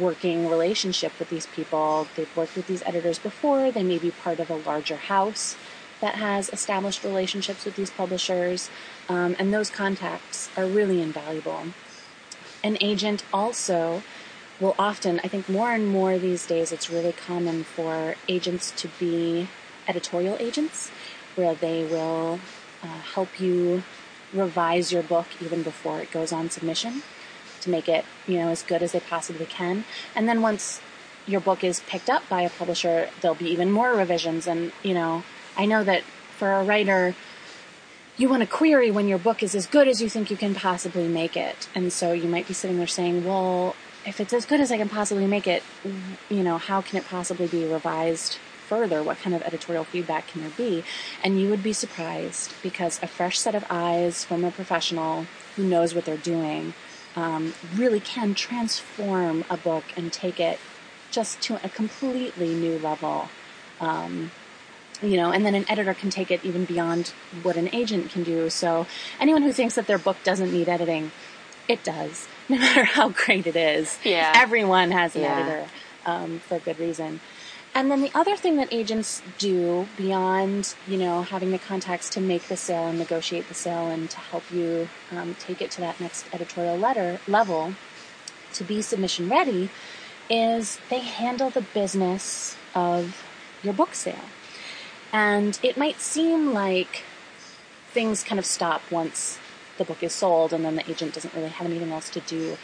working 0.00 0.50
relationship 0.50 1.12
with 1.20 1.30
these 1.30 1.46
people. 1.46 2.08
They've 2.16 2.36
worked 2.36 2.56
with 2.56 2.66
these 2.66 2.82
editors 2.84 3.20
before. 3.20 3.70
They 3.70 3.84
may 3.84 3.98
be 3.98 4.10
part 4.10 4.40
of 4.40 4.50
a 4.50 4.56
larger 4.56 4.96
house 4.96 5.56
that 6.00 6.16
has 6.16 6.50
established 6.50 7.04
relationships 7.04 7.64
with 7.64 7.76
these 7.76 7.90
publishers, 7.90 8.68
um, 9.08 9.36
and 9.38 9.54
those 9.54 9.70
contacts 9.70 10.50
are 10.56 10.66
really 10.66 11.00
invaluable. 11.00 11.66
An 12.64 12.78
agent 12.80 13.22
also 13.32 14.02
will 14.60 14.76
often, 14.78 15.20
I 15.24 15.28
think 15.28 15.48
more 15.48 15.72
and 15.72 15.88
more 15.88 16.18
these 16.18 16.46
days, 16.46 16.70
it's 16.70 16.90
really 16.90 17.12
common 17.12 17.64
for 17.64 18.14
agents 18.28 18.70
to 18.72 18.88
be 19.00 19.48
editorial 19.88 20.36
agents, 20.38 20.90
where 21.34 21.54
they 21.54 21.84
will 21.84 22.38
uh, 22.82 22.86
help 22.86 23.40
you 23.40 23.82
revise 24.32 24.92
your 24.92 25.02
book 25.02 25.26
even 25.40 25.62
before 25.62 26.00
it 26.00 26.10
goes 26.10 26.32
on 26.32 26.50
submission 26.50 27.02
to 27.62 27.70
make 27.70 27.88
it, 27.88 28.04
you 28.26 28.38
know, 28.38 28.48
as 28.48 28.62
good 28.62 28.82
as 28.82 28.92
they 28.92 29.00
possibly 29.00 29.46
can. 29.46 29.84
And 30.14 30.28
then 30.28 30.42
once 30.42 30.80
your 31.26 31.40
book 31.40 31.64
is 31.64 31.80
picked 31.80 32.08
up 32.08 32.28
by 32.28 32.42
a 32.42 32.50
publisher, 32.50 33.10
there'll 33.20 33.34
be 33.34 33.50
even 33.50 33.70
more 33.70 33.94
revisions. 33.94 34.46
And, 34.46 34.72
you 34.82 34.94
know, 34.94 35.24
I 35.56 35.66
know 35.66 35.84
that 35.84 36.02
for 36.36 36.52
a 36.52 36.64
writer, 36.64 37.14
you 38.16 38.28
want 38.28 38.42
to 38.42 38.46
query 38.46 38.90
when 38.90 39.08
your 39.08 39.18
book 39.18 39.42
is 39.42 39.54
as 39.54 39.66
good 39.66 39.88
as 39.88 40.00
you 40.00 40.08
think 40.08 40.30
you 40.30 40.36
can 40.36 40.54
possibly 40.54 41.08
make 41.08 41.36
it. 41.36 41.68
And 41.74 41.92
so 41.92 42.12
you 42.12 42.28
might 42.28 42.46
be 42.46 42.54
sitting 42.54 42.78
there 42.78 42.86
saying, 42.86 43.24
well, 43.24 43.74
if 44.04 44.20
it's 44.20 44.32
as 44.32 44.46
good 44.46 44.60
as 44.60 44.72
I 44.72 44.78
can 44.78 44.88
possibly 44.88 45.26
make 45.26 45.46
it, 45.46 45.62
you 46.28 46.42
know, 46.42 46.58
how 46.58 46.80
can 46.80 46.96
it 46.96 47.04
possibly 47.06 47.46
be 47.46 47.66
revised 47.66 48.38
further? 48.66 49.02
What 49.02 49.18
kind 49.18 49.34
of 49.34 49.42
editorial 49.42 49.84
feedback 49.84 50.28
can 50.28 50.40
there 50.40 50.50
be? 50.50 50.84
And 51.22 51.40
you 51.40 51.48
would 51.50 51.62
be 51.62 51.72
surprised 51.72 52.54
because 52.62 52.98
a 53.02 53.06
fresh 53.06 53.38
set 53.38 53.54
of 53.54 53.64
eyes 53.68 54.24
from 54.24 54.44
a 54.44 54.50
professional 54.50 55.26
who 55.56 55.64
knows 55.64 55.94
what 55.94 56.04
they're 56.04 56.16
doing 56.16 56.74
um, 57.16 57.54
really 57.74 58.00
can 58.00 58.34
transform 58.34 59.44
a 59.50 59.56
book 59.56 59.84
and 59.96 60.12
take 60.12 60.40
it 60.40 60.58
just 61.10 61.40
to 61.42 61.64
a 61.64 61.68
completely 61.68 62.54
new 62.54 62.78
level. 62.78 63.28
Um, 63.80 64.30
you 65.02 65.16
know, 65.16 65.32
and 65.32 65.44
then 65.44 65.54
an 65.54 65.64
editor 65.68 65.94
can 65.94 66.10
take 66.10 66.30
it 66.30 66.44
even 66.44 66.64
beyond 66.64 67.12
what 67.42 67.56
an 67.56 67.74
agent 67.74 68.10
can 68.10 68.22
do. 68.22 68.50
So 68.50 68.86
anyone 69.18 69.42
who 69.42 69.52
thinks 69.52 69.74
that 69.74 69.86
their 69.86 69.98
book 69.98 70.18
doesn't 70.22 70.52
need 70.52 70.68
editing, 70.68 71.10
it 71.68 71.82
does, 71.82 72.28
no 72.54 72.58
matter 72.58 72.84
how 72.84 73.10
great 73.10 73.46
it 73.46 73.56
is. 73.56 73.98
Yeah. 74.04 74.32
Everyone 74.34 74.90
has 74.90 75.14
an 75.14 75.22
Yeah. 75.22 75.38
editor 75.38 75.66
um, 76.04 76.40
for 76.40 76.56
a 76.56 76.60
good 76.60 76.78
reason. 76.80 77.20
And 77.74 77.88
then 77.90 78.02
the 78.02 78.10
other 78.14 78.36
thing 78.36 78.56
that 78.56 78.66
agents 78.72 79.22
do 79.38 79.86
beyond, 79.96 80.74
you 80.88 80.96
know, 80.98 81.22
having 81.22 81.52
the 81.52 81.58
contacts 81.58 82.08
to 82.10 82.20
make 82.20 82.48
the 82.48 82.56
sale 82.56 82.88
and 82.88 82.98
negotiate 82.98 83.46
the 83.46 83.54
sale 83.54 83.86
and 83.88 84.10
to 84.10 84.18
help 84.18 84.42
you 84.50 84.88
um, 85.12 85.36
take 85.38 85.62
it 85.62 85.70
to 85.72 85.80
that 85.80 86.00
next 86.00 86.26
editorial 86.34 86.76
letter 86.76 87.20
level 87.28 87.74
to 88.54 88.64
be 88.64 88.82
submission 88.82 89.28
ready 89.28 89.70
is 90.28 90.80
they 90.88 90.98
handle 90.98 91.50
the 91.50 91.60
business 91.60 92.56
of 92.74 93.24
your 93.62 93.72
book 93.72 93.94
sale. 93.94 94.24
And 95.12 95.56
it 95.62 95.76
might 95.76 96.00
seem 96.00 96.52
like 96.52 97.04
things 97.92 98.24
kind 98.24 98.38
of 98.40 98.46
stop 98.46 98.82
once 98.90 99.38
the 99.80 99.84
book 99.84 100.02
is 100.02 100.12
sold 100.12 100.52
and 100.52 100.62
then 100.64 100.76
the 100.76 100.88
agent 100.88 101.14
doesn't 101.14 101.34
really 101.34 101.48
have 101.48 101.66
anything 101.66 101.90
else 101.90 102.10
to 102.10 102.20
do. 102.20 102.58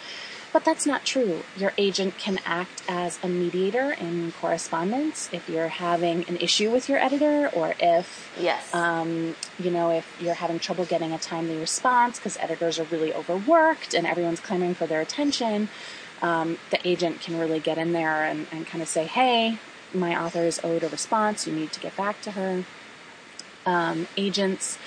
But 0.53 0.65
that's 0.65 0.87
not 0.87 1.05
true. 1.05 1.43
Your 1.57 1.73
agent 1.77 2.19
can 2.19 2.39
act 2.47 2.83
as 2.89 3.19
a 3.23 3.29
mediator 3.29 3.93
in 3.93 4.33
correspondence 4.41 5.29
if 5.33 5.49
you're 5.49 5.69
having 5.69 6.25
an 6.29 6.37
issue 6.37 6.71
with 6.71 6.89
your 6.89 6.99
editor 6.99 7.49
or 7.49 7.75
if 7.81 8.31
Yes. 8.39 8.73
um, 8.75 9.35
you 9.59 9.71
know, 9.71 9.91
if 9.91 10.07
you're 10.21 10.35
having 10.35 10.59
trouble 10.59 10.85
getting 10.85 11.13
a 11.13 11.19
timely 11.19 11.59
response 11.59 12.19
because 12.19 12.37
editors 12.39 12.79
are 12.79 12.85
really 12.85 13.13
overworked 13.13 13.93
and 13.95 14.07
everyone's 14.07 14.41
clamoring 14.41 14.75
for 14.75 14.87
their 14.87 15.01
attention, 15.01 15.69
um, 16.23 16.59
the 16.71 16.87
agent 16.87 17.21
can 17.21 17.39
really 17.39 17.61
get 17.61 17.77
in 17.79 17.93
there 17.93 18.25
and, 18.25 18.47
and 18.53 18.67
kind 18.67 18.83
of 18.83 18.89
say, 18.89 19.05
hey, 19.05 19.59
my 19.93 20.19
author 20.23 20.43
is 20.43 20.61
owed 20.63 20.83
a 20.85 20.89
response. 20.89 21.47
You 21.47 21.55
need 21.55 21.73
to 21.73 21.81
get 21.81 21.97
back 21.97 22.21
to 22.23 22.33
her. 22.33 22.65
Um, 23.67 24.07
agents 24.17 24.79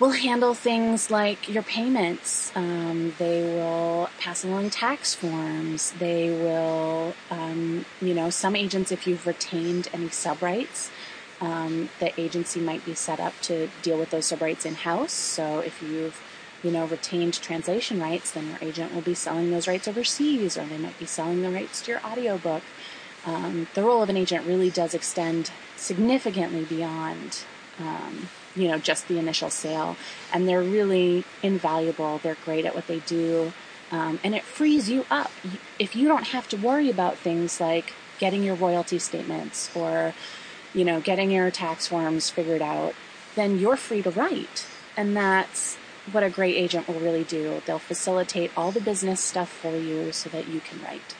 will 0.00 0.10
handle 0.10 0.54
things 0.54 1.10
like 1.10 1.48
your 1.48 1.62
payments. 1.62 2.52
Um, 2.56 3.14
they 3.18 3.42
will 3.42 4.10
pass 4.18 4.44
along 4.44 4.70
tax 4.70 5.14
forms. 5.14 5.92
They 5.92 6.30
will, 6.30 7.14
um, 7.30 7.84
you 8.00 8.12
know, 8.12 8.30
some 8.30 8.56
agents, 8.56 8.90
if 8.90 9.06
you've 9.06 9.26
retained 9.26 9.88
any 9.92 10.08
subrights, 10.08 10.90
um, 11.40 11.90
the 12.00 12.18
agency 12.20 12.60
might 12.60 12.84
be 12.84 12.94
set 12.94 13.20
up 13.20 13.34
to 13.42 13.68
deal 13.82 13.98
with 13.98 14.10
those 14.10 14.28
subrights 14.28 14.66
in 14.66 14.74
house. 14.74 15.12
So 15.12 15.60
if 15.60 15.80
you've, 15.80 16.20
you 16.62 16.70
know, 16.72 16.86
retained 16.86 17.34
translation 17.34 18.00
rights, 18.00 18.32
then 18.32 18.48
your 18.48 18.58
agent 18.62 18.94
will 18.94 19.02
be 19.02 19.14
selling 19.14 19.50
those 19.50 19.68
rights 19.68 19.86
overseas, 19.86 20.58
or 20.58 20.64
they 20.64 20.78
might 20.78 20.98
be 20.98 21.06
selling 21.06 21.42
the 21.42 21.50
rights 21.50 21.82
to 21.82 21.92
your 21.92 22.00
audiobook. 22.04 22.62
Um, 23.26 23.68
the 23.74 23.82
role 23.82 24.02
of 24.02 24.10
an 24.10 24.16
agent 24.16 24.46
really 24.46 24.70
does 24.70 24.92
extend 24.92 25.50
significantly 25.76 26.64
beyond, 26.64 27.44
um, 27.78 28.28
you 28.56 28.68
know, 28.68 28.78
just 28.78 29.08
the 29.08 29.18
initial 29.18 29.50
sale, 29.50 29.96
and 30.32 30.48
they're 30.48 30.62
really 30.62 31.24
invaluable. 31.42 32.18
They're 32.18 32.36
great 32.44 32.64
at 32.64 32.74
what 32.74 32.86
they 32.86 33.00
do, 33.00 33.52
um, 33.90 34.20
and 34.22 34.34
it 34.34 34.42
frees 34.42 34.88
you 34.88 35.06
up 35.10 35.30
if 35.78 35.96
you 35.96 36.08
don't 36.08 36.28
have 36.28 36.48
to 36.48 36.56
worry 36.56 36.88
about 36.90 37.16
things 37.16 37.60
like 37.60 37.92
getting 38.18 38.42
your 38.42 38.54
royalty 38.54 38.98
statements 38.98 39.74
or 39.74 40.14
you 40.74 40.84
know, 40.84 41.00
getting 41.00 41.30
your 41.30 41.50
tax 41.50 41.86
forms 41.86 42.28
figured 42.28 42.60
out, 42.60 42.94
then 43.36 43.58
you're 43.58 43.76
free 43.76 44.02
to 44.02 44.10
write. 44.10 44.66
And 44.96 45.16
that's 45.16 45.76
what 46.12 46.22
a 46.22 46.28
great 46.28 46.56
agent 46.56 46.88
will 46.88 47.00
really 47.00 47.24
do. 47.24 47.62
They'll 47.64 47.78
facilitate 47.78 48.50
all 48.56 48.72
the 48.72 48.80
business 48.80 49.20
stuff 49.20 49.48
for 49.48 49.76
you 49.76 50.12
so 50.12 50.28
that 50.30 50.48
you 50.48 50.60
can 50.60 50.82
write. 50.82 51.14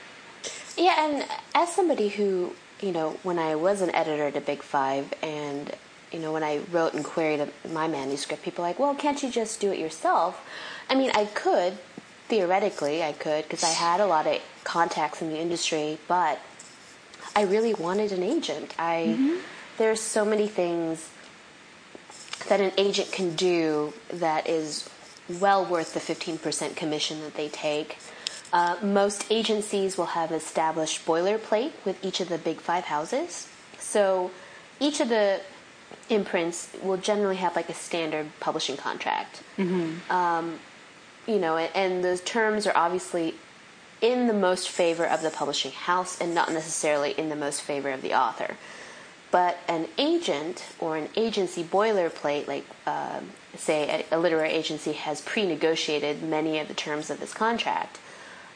Yeah, 0.76 1.06
and 1.06 1.24
as 1.54 1.72
somebody 1.72 2.08
who, 2.08 2.54
you 2.80 2.92
know, 2.92 3.18
when 3.22 3.38
I 3.38 3.54
was 3.54 3.80
an 3.80 3.94
editor 3.94 4.26
at 4.26 4.36
a 4.36 4.40
Big 4.40 4.62
Five, 4.62 5.14
and 5.22 5.72
you 6.14 6.20
know, 6.20 6.32
when 6.32 6.44
I 6.44 6.60
wrote 6.70 6.94
and 6.94 7.04
queried 7.04 7.50
my 7.72 7.88
manuscript, 7.88 8.44
people 8.44 8.62
were 8.62 8.68
like, 8.68 8.78
well, 8.78 8.94
can't 8.94 9.20
you 9.22 9.30
just 9.30 9.60
do 9.60 9.72
it 9.72 9.80
yourself? 9.80 10.40
I 10.88 10.94
mean, 10.94 11.10
I 11.14 11.24
could 11.24 11.76
theoretically, 12.28 13.02
I 13.02 13.12
could 13.12 13.42
because 13.44 13.64
I 13.64 13.70
had 13.70 14.00
a 14.00 14.06
lot 14.06 14.26
of 14.26 14.40
contacts 14.62 15.20
in 15.20 15.30
the 15.30 15.38
industry, 15.38 15.98
but 16.06 16.38
I 17.34 17.42
really 17.42 17.74
wanted 17.74 18.12
an 18.12 18.22
agent. 18.22 18.74
I 18.78 19.40
there's 19.76 20.00
so 20.00 20.24
many 20.24 20.46
things 20.46 21.10
that 22.48 22.60
an 22.60 22.72
agent 22.78 23.10
can 23.10 23.34
do 23.34 23.92
that 24.08 24.48
is 24.48 24.88
well 25.40 25.64
worth 25.64 25.94
the 25.94 26.00
15% 26.00 26.76
commission 26.76 27.20
that 27.22 27.34
they 27.34 27.48
take. 27.48 27.98
Uh, 28.52 28.76
most 28.82 29.26
agencies 29.30 29.98
will 29.98 30.06
have 30.06 30.30
established 30.30 31.04
boilerplate 31.04 31.72
with 31.84 32.02
each 32.04 32.20
of 32.20 32.28
the 32.28 32.38
big 32.38 32.60
five 32.60 32.84
houses. 32.84 33.48
So 33.80 34.30
each 34.78 35.00
of 35.00 35.08
the 35.08 35.40
imprints 36.08 36.68
will 36.82 36.96
generally 36.96 37.36
have 37.36 37.56
like 37.56 37.68
a 37.68 37.74
standard 37.74 38.26
publishing 38.40 38.76
contract. 38.76 39.42
Um, 40.10 40.58
you 41.26 41.38
know, 41.38 41.56
and, 41.56 41.70
and 41.74 42.04
those 42.04 42.20
terms 42.20 42.66
are 42.66 42.76
obviously 42.76 43.34
in 44.00 44.26
the 44.26 44.34
most 44.34 44.68
favor 44.68 45.06
of 45.06 45.22
the 45.22 45.30
publishing 45.30 45.72
house 45.72 46.20
and 46.20 46.34
not 46.34 46.52
necessarily 46.52 47.12
in 47.12 47.28
the 47.28 47.36
most 47.36 47.62
favor 47.62 47.90
of 47.90 48.02
the 48.02 48.12
author. 48.12 48.56
But 49.30 49.58
an 49.66 49.88
agent 49.98 50.64
or 50.78 50.96
an 50.96 51.08
agency 51.16 51.64
boilerplate, 51.64 52.46
like 52.46 52.64
um 52.86 53.30
say 53.56 54.04
a, 54.10 54.16
a 54.16 54.18
literary 54.18 54.50
agency 54.50 54.92
has 54.92 55.20
pre-negotiated 55.20 56.22
many 56.22 56.58
of 56.58 56.68
the 56.68 56.74
terms 56.74 57.10
of 57.10 57.20
this 57.20 57.32
contract, 57.32 57.98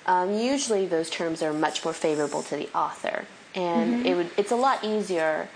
um, 0.06 0.34
usually 0.34 0.86
those 0.86 1.10
terms 1.10 1.42
are 1.42 1.52
much 1.52 1.84
more 1.84 1.92
favorable 1.92 2.42
to 2.42 2.56
the 2.56 2.68
author, 2.76 3.26
and 3.54 4.06
it 4.06 4.16
would 4.16 4.30
it's 4.36 4.50
a 4.50 4.56
lot 4.56 4.84
easier 4.84 5.48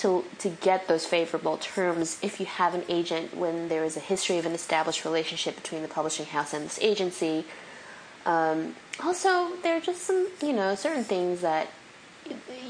to 0.00 0.24
to 0.38 0.48
get 0.48 0.88
those 0.88 1.04
favorable 1.06 1.56
terms 1.58 2.18
if 2.22 2.40
you 2.40 2.46
have 2.46 2.74
an 2.74 2.84
agent 2.88 3.36
when 3.36 3.68
there 3.68 3.84
is 3.84 3.96
a 3.96 4.00
history 4.00 4.38
of 4.38 4.46
an 4.46 4.52
established 4.52 5.04
relationship 5.04 5.56
between 5.56 5.82
the 5.82 5.88
publishing 5.88 6.26
house 6.26 6.54
and 6.54 6.64
this 6.64 6.78
agency. 6.80 7.44
Um, 8.26 8.76
also, 9.02 9.56
there 9.62 9.76
are 9.76 9.80
just 9.80 10.02
some 10.02 10.28
you 10.42 10.52
know 10.52 10.74
certain 10.74 11.04
things 11.04 11.42
that 11.42 11.68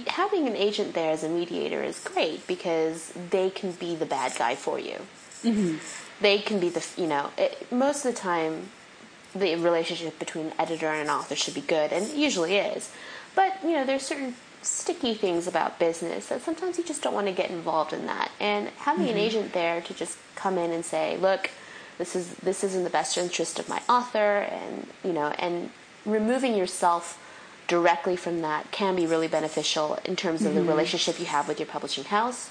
having 0.07 0.47
an 0.47 0.57
agent 0.57 0.95
there 0.95 1.13
as 1.13 1.23
a 1.23 1.29
mediator 1.29 1.83
is 1.83 1.99
great 2.01 2.47
because 2.47 3.13
they 3.31 3.51
can 3.51 3.73
be 3.73 3.95
the 3.95 4.07
bad 4.07 4.33
guy 4.37 4.55
for 4.55 4.79
you. 4.79 4.97
They 6.21 6.39
can 6.39 6.61
be 6.61 6.69
the 6.69 6.87
you 6.97 7.07
know 7.07 7.31
it, 7.39 7.71
most 7.73 8.05
of 8.05 8.13
the 8.13 8.19
time 8.19 8.69
the 9.35 9.55
relationship 9.55 10.19
between 10.19 10.47
an 10.47 10.53
editor 10.59 10.89
and 10.89 11.09
an 11.09 11.15
author 11.15 11.37
should 11.37 11.55
be 11.55 11.61
good, 11.61 11.93
and 11.93 12.09
usually 12.09 12.57
is. 12.57 12.91
But 13.37 13.63
you 13.63 13.73
know, 13.73 13.85
there's 13.85 14.03
certain 14.03 14.35
sticky 14.63 15.15
things 15.15 15.47
about 15.47 15.79
business 15.79 16.27
that 16.27 16.43
sometimes 16.43 16.79
you 16.79 16.85
just 16.85 17.03
don't 17.03 17.15
want 17.15 17.27
to 17.27 17.33
get 17.33 17.51
involved 17.51 17.93
in 17.93 18.07
that. 18.07 18.31
And 18.39 18.69
having 18.79 19.09
an 19.09 19.17
agent 19.17 19.53
there 19.53 19.81
to 19.81 19.95
just 19.95 20.19
come 20.35 20.59
in 20.59 20.71
and 20.71 20.85
say, 20.85 21.17
"Look, 21.17 21.51
this 21.99 22.15
is 22.15 22.35
this 22.35 22.63
is 22.63 22.75
in 22.75 22.85
the 22.85 22.91
best 22.91 23.17
interest 23.17 23.59
of 23.59 23.69
my 23.69 23.81
author," 23.89 24.41
and 24.41 24.87
you 25.03 25.13
know, 25.13 25.29
and 25.39 25.71
removing 26.05 26.55
yourself 26.55 27.19
directly 27.69 28.17
from 28.17 28.43
that 28.43 28.71
can 28.73 28.97
be 28.97 29.07
really 29.07 29.29
beneficial 29.29 29.99
in 30.05 30.17
terms 30.17 30.45
of 30.45 30.55
the 30.55 30.63
relationship 30.63 31.21
you 31.21 31.27
have 31.27 31.47
with 31.47 31.61
your 31.61 31.69
publishing 31.69 32.05
house. 32.05 32.51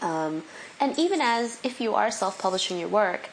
Um, 0.00 0.42
and 0.80 0.98
even 0.98 1.20
as 1.20 1.60
if 1.62 1.80
you 1.80 1.94
are 1.94 2.10
self-publishing 2.10 2.78
your 2.78 2.88
work, 2.88 3.28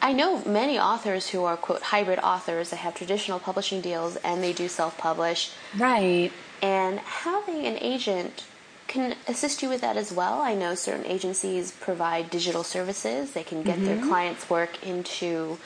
I 0.00 0.12
know 0.12 0.42
many 0.44 0.78
authors 0.78 1.28
who 1.30 1.44
are 1.44 1.56
quote 1.56 1.82
hybrid 1.82 2.20
authors 2.20 2.70
that 2.70 2.76
have 2.76 2.94
traditional 2.94 3.38
publishing 3.38 3.80
deals 3.80 4.16
and 4.16 4.42
they 4.42 4.52
do 4.52 4.68
self-publish. 4.68 5.50
Right. 5.76 6.32
And 6.62 6.98
having 7.00 7.64
an 7.66 7.78
agent 7.80 8.44
can 8.86 9.14
assist 9.28 9.62
you 9.62 9.68
with 9.68 9.80
that 9.82 9.96
as 9.96 10.12
well. 10.12 10.40
I 10.40 10.54
know 10.54 10.74
certain 10.74 11.06
agencies 11.06 11.70
provide 11.70 12.28
digital 12.28 12.64
services. 12.64 13.32
They 13.32 13.44
can 13.44 13.62
get 13.62 13.80
their 13.80 14.02
clients' 14.02 14.50
work 14.50 14.84
into 14.84 15.58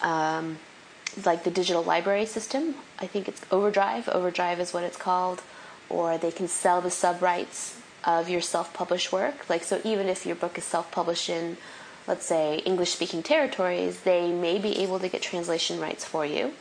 um, 0.00 0.58
like 1.24 1.44
the 1.44 1.50
digital 1.50 1.82
library 1.82 2.26
system. 2.26 2.74
I 2.98 3.06
think 3.06 3.28
it's 3.28 3.42
Overdrive. 3.50 4.08
Overdrive 4.08 4.58
is 4.58 4.72
what 4.72 4.84
it's 4.84 4.96
called. 4.96 5.42
Or 5.88 6.18
they 6.18 6.32
can 6.32 6.48
sell 6.48 6.80
the 6.80 6.90
sub 6.90 7.22
rights 7.22 7.78
of 8.04 8.28
your 8.28 8.40
self-published 8.40 9.12
work. 9.12 9.48
Like 9.48 9.62
so, 9.62 9.80
even 9.84 10.08
if 10.08 10.24
your 10.24 10.36
book 10.36 10.56
is 10.56 10.64
self-published 10.64 11.28
in, 11.28 11.58
let's 12.08 12.24
say, 12.24 12.58
English-speaking 12.64 13.22
territories, 13.22 14.00
they 14.00 14.32
may 14.32 14.58
be 14.58 14.78
able 14.78 14.98
to 15.00 15.08
get 15.08 15.22
translation 15.22 15.78
rights 15.78 16.04
for 16.04 16.24
you, 16.24 16.54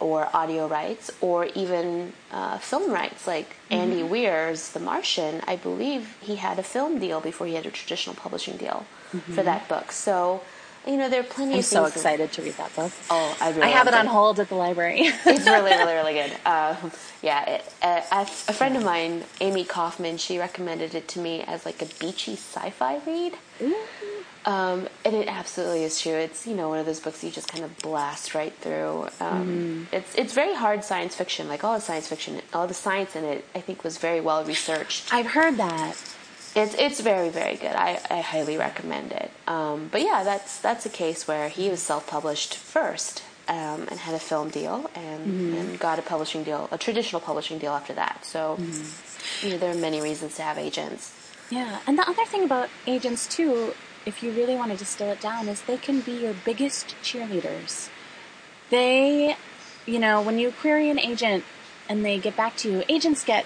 or 0.00 0.28
audio 0.34 0.66
rights, 0.66 1.10
or 1.20 1.46
even 1.54 2.12
uh, 2.30 2.58
film 2.58 2.90
rights. 2.92 3.26
Like 3.26 3.56
Andy 3.70 4.02
Weir's 4.02 4.70
The 4.72 4.80
Martian, 4.80 5.42
I 5.46 5.56
believe 5.56 6.16
he 6.20 6.36
had 6.36 6.58
a 6.58 6.62
film 6.62 6.98
deal 6.98 7.20
before 7.20 7.46
he 7.46 7.54
had 7.54 7.66
a 7.66 7.70
traditional 7.70 8.14
publishing 8.14 8.56
deal 8.56 8.86
for 9.34 9.42
that 9.42 9.68
book. 9.68 9.92
So 9.92 10.42
you 10.86 10.96
know, 10.96 11.08
there 11.08 11.20
are 11.20 11.24
plenty 11.24 11.54
I'm 11.54 11.58
of 11.60 11.64
so 11.64 11.82
things 11.82 11.94
that- 11.94 11.98
excited 11.98 12.32
to 12.32 12.42
read 12.42 12.54
that 12.54 12.74
book. 12.76 12.92
oh, 13.10 13.36
I, 13.40 13.50
really 13.50 13.62
I 13.62 13.68
have 13.68 13.86
it 13.86 13.92
loved 13.92 14.06
on 14.06 14.12
hold 14.12 14.40
at 14.40 14.48
the 14.48 14.54
library. 14.54 15.00
it's 15.02 15.24
really, 15.46 15.70
really, 15.70 15.94
really 15.94 16.12
good. 16.14 16.32
Um, 16.46 16.92
yeah, 17.22 17.48
it, 17.48 17.72
uh, 17.82 18.02
a, 18.12 18.52
friend 18.52 18.76
of 18.76 18.84
mine, 18.84 19.24
Amie 19.40 19.64
Kaufman, 19.64 20.18
she 20.18 20.38
recommended 20.38 20.94
it 20.94 21.08
to 21.08 21.18
me 21.20 21.42
as 21.42 21.64
like 21.64 21.80
a 21.82 21.86
beachy 21.98 22.32
sci-fi 22.34 23.00
read. 23.06 23.34
Um, 24.46 24.88
and 25.06 25.14
it 25.16 25.26
absolutely 25.26 25.84
is 25.84 25.98
true. 25.98 26.12
It's 26.12 26.46
you 26.46 26.54
know 26.54 26.68
one 26.68 26.78
of 26.78 26.84
those 26.84 27.00
books 27.00 27.24
you 27.24 27.30
just 27.30 27.48
kind 27.48 27.64
of 27.64 27.78
blast 27.78 28.34
right 28.34 28.52
through. 28.60 29.08
Um, 29.18 29.88
It's 29.90 30.14
it's 30.16 30.34
very 30.34 30.54
hard 30.54 30.84
science 30.84 31.14
fiction, 31.14 31.48
like 31.48 31.64
all 31.64 31.74
the 31.74 31.80
science 31.80 32.08
fiction, 32.08 32.42
all 32.52 32.66
the 32.66 32.74
science 32.74 33.16
in 33.16 33.24
it. 33.24 33.46
I 33.54 33.60
think 33.60 33.82
was 33.84 33.96
very 33.96 34.20
well 34.20 34.44
researched. 34.44 35.14
I've 35.14 35.28
heard 35.28 35.56
that. 35.56 35.96
It's 36.54 36.74
it's 36.74 37.00
very 37.00 37.30
very 37.30 37.56
good. 37.56 37.74
I, 37.74 38.00
I 38.10 38.20
highly 38.20 38.56
recommend 38.56 39.12
it. 39.12 39.30
Um, 39.46 39.88
but 39.90 40.02
yeah, 40.02 40.22
that's 40.22 40.58
that's 40.58 40.86
a 40.86 40.90
case 40.90 41.26
where 41.26 41.48
he 41.48 41.68
was 41.68 41.80
self 41.80 42.06
published 42.06 42.54
first 42.54 43.22
um, 43.48 43.86
and 43.90 43.98
had 43.98 44.14
a 44.14 44.18
film 44.18 44.50
deal 44.50 44.90
and, 44.94 45.54
and 45.56 45.78
got 45.78 45.98
a 45.98 46.02
publishing 46.02 46.44
deal, 46.44 46.68
a 46.70 46.78
traditional 46.78 47.20
publishing 47.20 47.58
deal 47.58 47.72
after 47.72 47.92
that. 47.94 48.24
So 48.24 48.58
you 49.42 49.50
know 49.50 49.58
there 49.58 49.70
are 49.70 49.76
many 49.76 50.00
reasons 50.00 50.36
to 50.36 50.42
have 50.42 50.58
agents. 50.58 51.12
Yeah, 51.50 51.80
and 51.86 51.98
the 51.98 52.08
other 52.08 52.24
thing 52.24 52.44
about 52.44 52.68
agents 52.86 53.26
too, 53.26 53.74
if 54.06 54.22
you 54.22 54.30
really 54.32 54.56
want 54.56 54.72
to 54.72 54.78
distill 54.78 55.10
it 55.10 55.20
down, 55.20 55.48
is 55.48 55.60
they 55.62 55.76
can 55.76 56.00
be 56.00 56.12
your 56.12 56.34
biggest 56.44 56.94
cheerleaders. 57.02 57.88
They, 58.70 59.36
you 59.86 59.98
know, 59.98 60.22
when 60.22 60.38
you 60.38 60.52
query 60.52 60.88
an 60.88 60.98
agent 60.98 61.44
and 61.88 62.04
they 62.04 62.18
get 62.18 62.34
back 62.36 62.56
to 62.58 62.70
you, 62.72 62.82
agents 62.88 63.24
get 63.24 63.44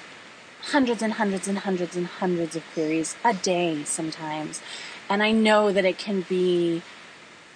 hundreds 0.72 1.02
and 1.02 1.14
hundreds 1.14 1.48
and 1.48 1.58
hundreds 1.58 1.96
and 1.96 2.06
hundreds 2.06 2.56
of 2.56 2.62
queries 2.72 3.16
a 3.24 3.34
day 3.34 3.84
sometimes. 3.84 4.60
And 5.08 5.22
I 5.22 5.32
know 5.32 5.72
that 5.72 5.84
it 5.84 5.98
can 5.98 6.22
be 6.22 6.82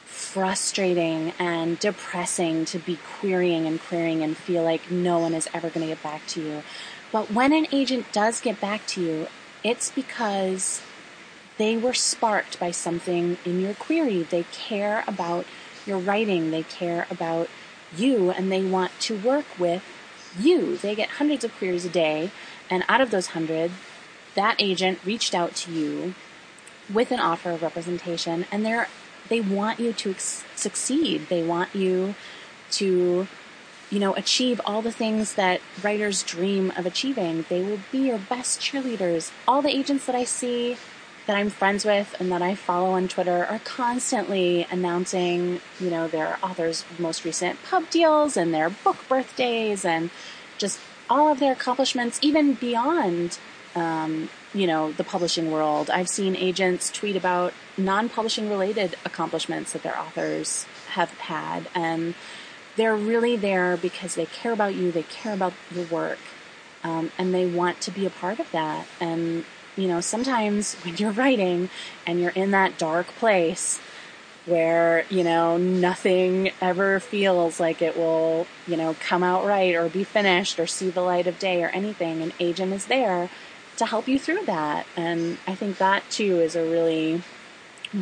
frustrating 0.06 1.32
and 1.38 1.78
depressing 1.78 2.64
to 2.64 2.78
be 2.78 2.98
querying 3.18 3.66
and 3.66 3.80
querying 3.80 4.22
and 4.22 4.36
feel 4.36 4.62
like 4.62 4.90
no 4.90 5.18
one 5.18 5.34
is 5.34 5.48
ever 5.52 5.68
going 5.68 5.86
to 5.86 5.92
get 5.92 6.02
back 6.02 6.26
to 6.28 6.40
you. 6.40 6.62
But 7.10 7.30
when 7.30 7.52
an 7.52 7.66
agent 7.72 8.10
does 8.12 8.40
get 8.40 8.60
back 8.60 8.86
to 8.88 9.02
you, 9.02 9.26
it's 9.62 9.90
because 9.90 10.80
they 11.58 11.76
were 11.76 11.92
sparked 11.92 12.58
by 12.58 12.70
something 12.70 13.36
in 13.44 13.60
your 13.60 13.74
query. 13.74 14.22
They 14.22 14.44
care 14.52 15.04
about 15.06 15.44
your 15.84 15.98
writing, 15.98 16.50
they 16.50 16.62
care 16.62 17.06
about 17.10 17.48
you, 17.94 18.30
and 18.30 18.50
they 18.50 18.64
want 18.64 18.92
to 19.00 19.18
work 19.18 19.44
with 19.58 19.82
you. 20.38 20.76
They 20.78 20.94
get 20.94 21.10
hundreds 21.10 21.44
of 21.44 21.54
queries 21.56 21.84
a 21.84 21.90
day, 21.90 22.30
and 22.72 22.84
out 22.88 23.02
of 23.02 23.10
those 23.10 23.28
hundred, 23.28 23.70
that 24.34 24.56
agent 24.58 24.98
reached 25.04 25.34
out 25.34 25.54
to 25.54 25.70
you 25.70 26.14
with 26.92 27.12
an 27.12 27.20
offer 27.20 27.50
of 27.50 27.62
representation, 27.62 28.46
and 28.50 28.64
they're 28.64 28.88
they 29.28 29.40
want 29.40 29.78
you 29.78 29.92
to 29.92 30.10
ex- 30.10 30.42
succeed. 30.56 31.28
They 31.28 31.42
want 31.42 31.74
you 31.74 32.14
to, 32.72 33.28
you 33.90 33.98
know, 33.98 34.14
achieve 34.14 34.58
all 34.64 34.80
the 34.80 34.90
things 34.90 35.34
that 35.34 35.60
writers 35.82 36.22
dream 36.22 36.72
of 36.76 36.86
achieving. 36.86 37.44
They 37.50 37.62
will 37.62 37.80
be 37.92 37.98
your 37.98 38.18
best 38.18 38.60
cheerleaders. 38.60 39.30
All 39.46 39.60
the 39.60 39.68
agents 39.68 40.06
that 40.06 40.16
I 40.16 40.24
see 40.24 40.78
that 41.26 41.36
I'm 41.36 41.50
friends 41.50 41.84
with 41.84 42.16
and 42.18 42.32
that 42.32 42.42
I 42.42 42.54
follow 42.54 42.92
on 42.92 43.06
Twitter 43.06 43.44
are 43.44 43.60
constantly 43.60 44.66
announcing, 44.70 45.60
you 45.78 45.90
know, 45.90 46.08
their 46.08 46.38
authors' 46.42 46.84
most 46.98 47.24
recent 47.24 47.62
pub 47.64 47.90
deals 47.90 48.36
and 48.36 48.52
their 48.52 48.70
book 48.70 48.96
birthdays 49.08 49.84
and 49.84 50.10
just 50.58 50.80
all 51.08 51.30
of 51.30 51.40
their 51.40 51.52
accomplishments, 51.52 52.18
even 52.22 52.54
beyond, 52.54 53.38
um, 53.74 54.28
you 54.54 54.66
know, 54.66 54.92
the 54.92 55.04
publishing 55.04 55.50
world. 55.50 55.90
I've 55.90 56.08
seen 56.08 56.36
agents 56.36 56.90
tweet 56.90 57.16
about 57.16 57.52
non-publishing 57.76 58.48
related 58.48 58.96
accomplishments 59.04 59.72
that 59.72 59.82
their 59.82 59.98
authors 59.98 60.66
have 60.90 61.10
had, 61.12 61.68
and 61.74 62.14
they're 62.76 62.96
really 62.96 63.36
there 63.36 63.76
because 63.76 64.14
they 64.14 64.26
care 64.26 64.52
about 64.52 64.74
you, 64.74 64.92
they 64.92 65.04
care 65.04 65.34
about 65.34 65.52
your 65.74 65.84
work, 65.86 66.18
um, 66.84 67.12
and 67.18 67.34
they 67.34 67.46
want 67.46 67.80
to 67.82 67.90
be 67.90 68.06
a 68.06 68.10
part 68.10 68.38
of 68.38 68.50
that. 68.52 68.86
And 69.00 69.44
you 69.76 69.88
know, 69.88 70.00
sometimes 70.00 70.74
when 70.84 70.96
you're 70.96 71.12
writing 71.12 71.70
and 72.06 72.20
you're 72.20 72.30
in 72.30 72.50
that 72.50 72.76
dark 72.78 73.06
place 73.06 73.80
where, 74.46 75.04
you 75.08 75.22
know, 75.22 75.56
nothing 75.56 76.50
ever 76.60 76.98
feels 76.98 77.60
like 77.60 77.80
it 77.80 77.96
will, 77.96 78.46
you 78.66 78.76
know, 78.76 78.96
come 79.00 79.22
out 79.22 79.44
right 79.44 79.74
or 79.74 79.88
be 79.88 80.04
finished 80.04 80.58
or 80.58 80.66
see 80.66 80.90
the 80.90 81.00
light 81.00 81.26
of 81.26 81.38
day 81.38 81.62
or 81.62 81.68
anything, 81.68 82.22
an 82.22 82.32
agent 82.40 82.72
is 82.72 82.86
there 82.86 83.30
to 83.76 83.86
help 83.86 84.08
you 84.08 84.18
through 84.18 84.44
that. 84.46 84.86
And 84.96 85.38
I 85.46 85.54
think 85.54 85.78
that 85.78 86.02
too 86.10 86.40
is 86.40 86.56
a 86.56 86.64
really 86.64 87.22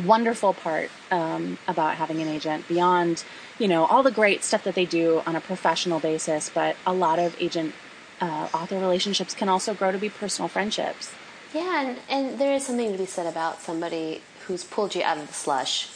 wonderful 0.05 0.53
part 0.53 0.89
um, 1.11 1.57
about 1.67 1.95
having 1.95 2.21
an 2.21 2.27
agent 2.27 2.67
beyond, 2.67 3.23
you 3.59 3.67
know, 3.67 3.85
all 3.85 4.03
the 4.03 4.11
great 4.11 4.43
stuff 4.43 4.63
that 4.63 4.75
they 4.75 4.85
do 4.85 5.21
on 5.25 5.35
a 5.35 5.41
professional 5.41 5.99
basis, 5.99 6.49
but 6.49 6.75
a 6.87 6.93
lot 6.93 7.19
of 7.19 7.35
agent 7.39 7.73
uh, 8.19 8.47
author 8.53 8.79
relationships 8.79 9.33
can 9.33 9.49
also 9.49 9.73
grow 9.73 9.91
to 9.91 9.97
be 9.97 10.09
personal 10.09 10.47
friendships. 10.47 11.13
Yeah, 11.53 11.81
and, 11.81 11.99
and 12.09 12.39
there 12.39 12.53
is 12.53 12.65
something 12.65 12.91
to 12.91 12.97
be 12.97 13.05
said 13.05 13.27
about 13.27 13.61
somebody 13.61 14.21
who's 14.47 14.63
pulled 14.63 14.95
you 14.95 15.03
out 15.03 15.17
of 15.17 15.27
the 15.27 15.33
slush. 15.33 15.89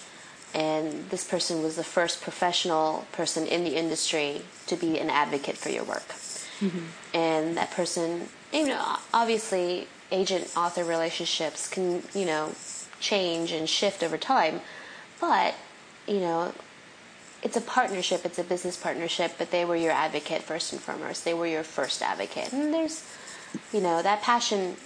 And 0.56 1.10
this 1.10 1.28
person 1.28 1.62
was 1.62 1.76
the 1.76 1.84
first 1.84 2.22
professional 2.22 3.06
person 3.12 3.46
in 3.46 3.66
the 3.66 3.76
industry 3.76 4.42
to 4.68 4.78
be 4.78 4.98
an 4.98 5.10
advocate 5.10 5.58
for 5.58 5.68
your 5.68 5.84
work. 5.84 6.08
Mm-hmm. 6.62 6.86
And 7.14 7.58
that 7.58 7.72
person, 7.72 8.30
you 8.54 8.66
know, 8.66 8.96
obviously, 9.14 9.90
agent 10.14 10.54
author 10.56 10.86
relationships 10.86 11.68
can, 11.68 12.04
you 12.14 12.26
know, 12.26 12.56
change 13.02 13.52
and 13.52 13.68
shift 13.68 14.02
over 14.02 14.18
time. 14.18 14.62
But, 15.20 15.56
you 16.08 16.22
know, 16.22 16.54
it's 17.44 17.58
a 17.58 17.62
partnership, 17.62 18.26
it's 18.26 18.40
a 18.40 18.44
business 18.44 18.78
partnership, 18.78 19.34
but 19.38 19.52
they 19.52 19.66
were 19.66 19.76
your 19.76 19.92
advocate 19.92 20.42
first 20.42 20.72
and 20.72 20.82
foremost. 20.82 21.26
They 21.26 21.34
were 21.34 21.48
your 21.48 21.64
first 21.64 22.02
advocate. 22.02 22.54
And 22.54 22.74
there's, 22.74 23.06
you 23.74 23.82
know, 23.82 24.02
that 24.02 24.22
passion 24.22 24.78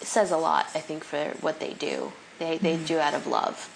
says 0.00 0.32
a 0.32 0.36
lot, 0.36 0.66
I 0.74 0.80
think, 0.80 1.04
for 1.04 1.34
what 1.40 1.60
they 1.60 1.74
do. 1.74 2.12
They, 2.40 2.58
they 2.58 2.74
mm-hmm. 2.74 2.84
do 2.86 2.98
out 2.98 3.14
of 3.14 3.28
love. 3.28 3.70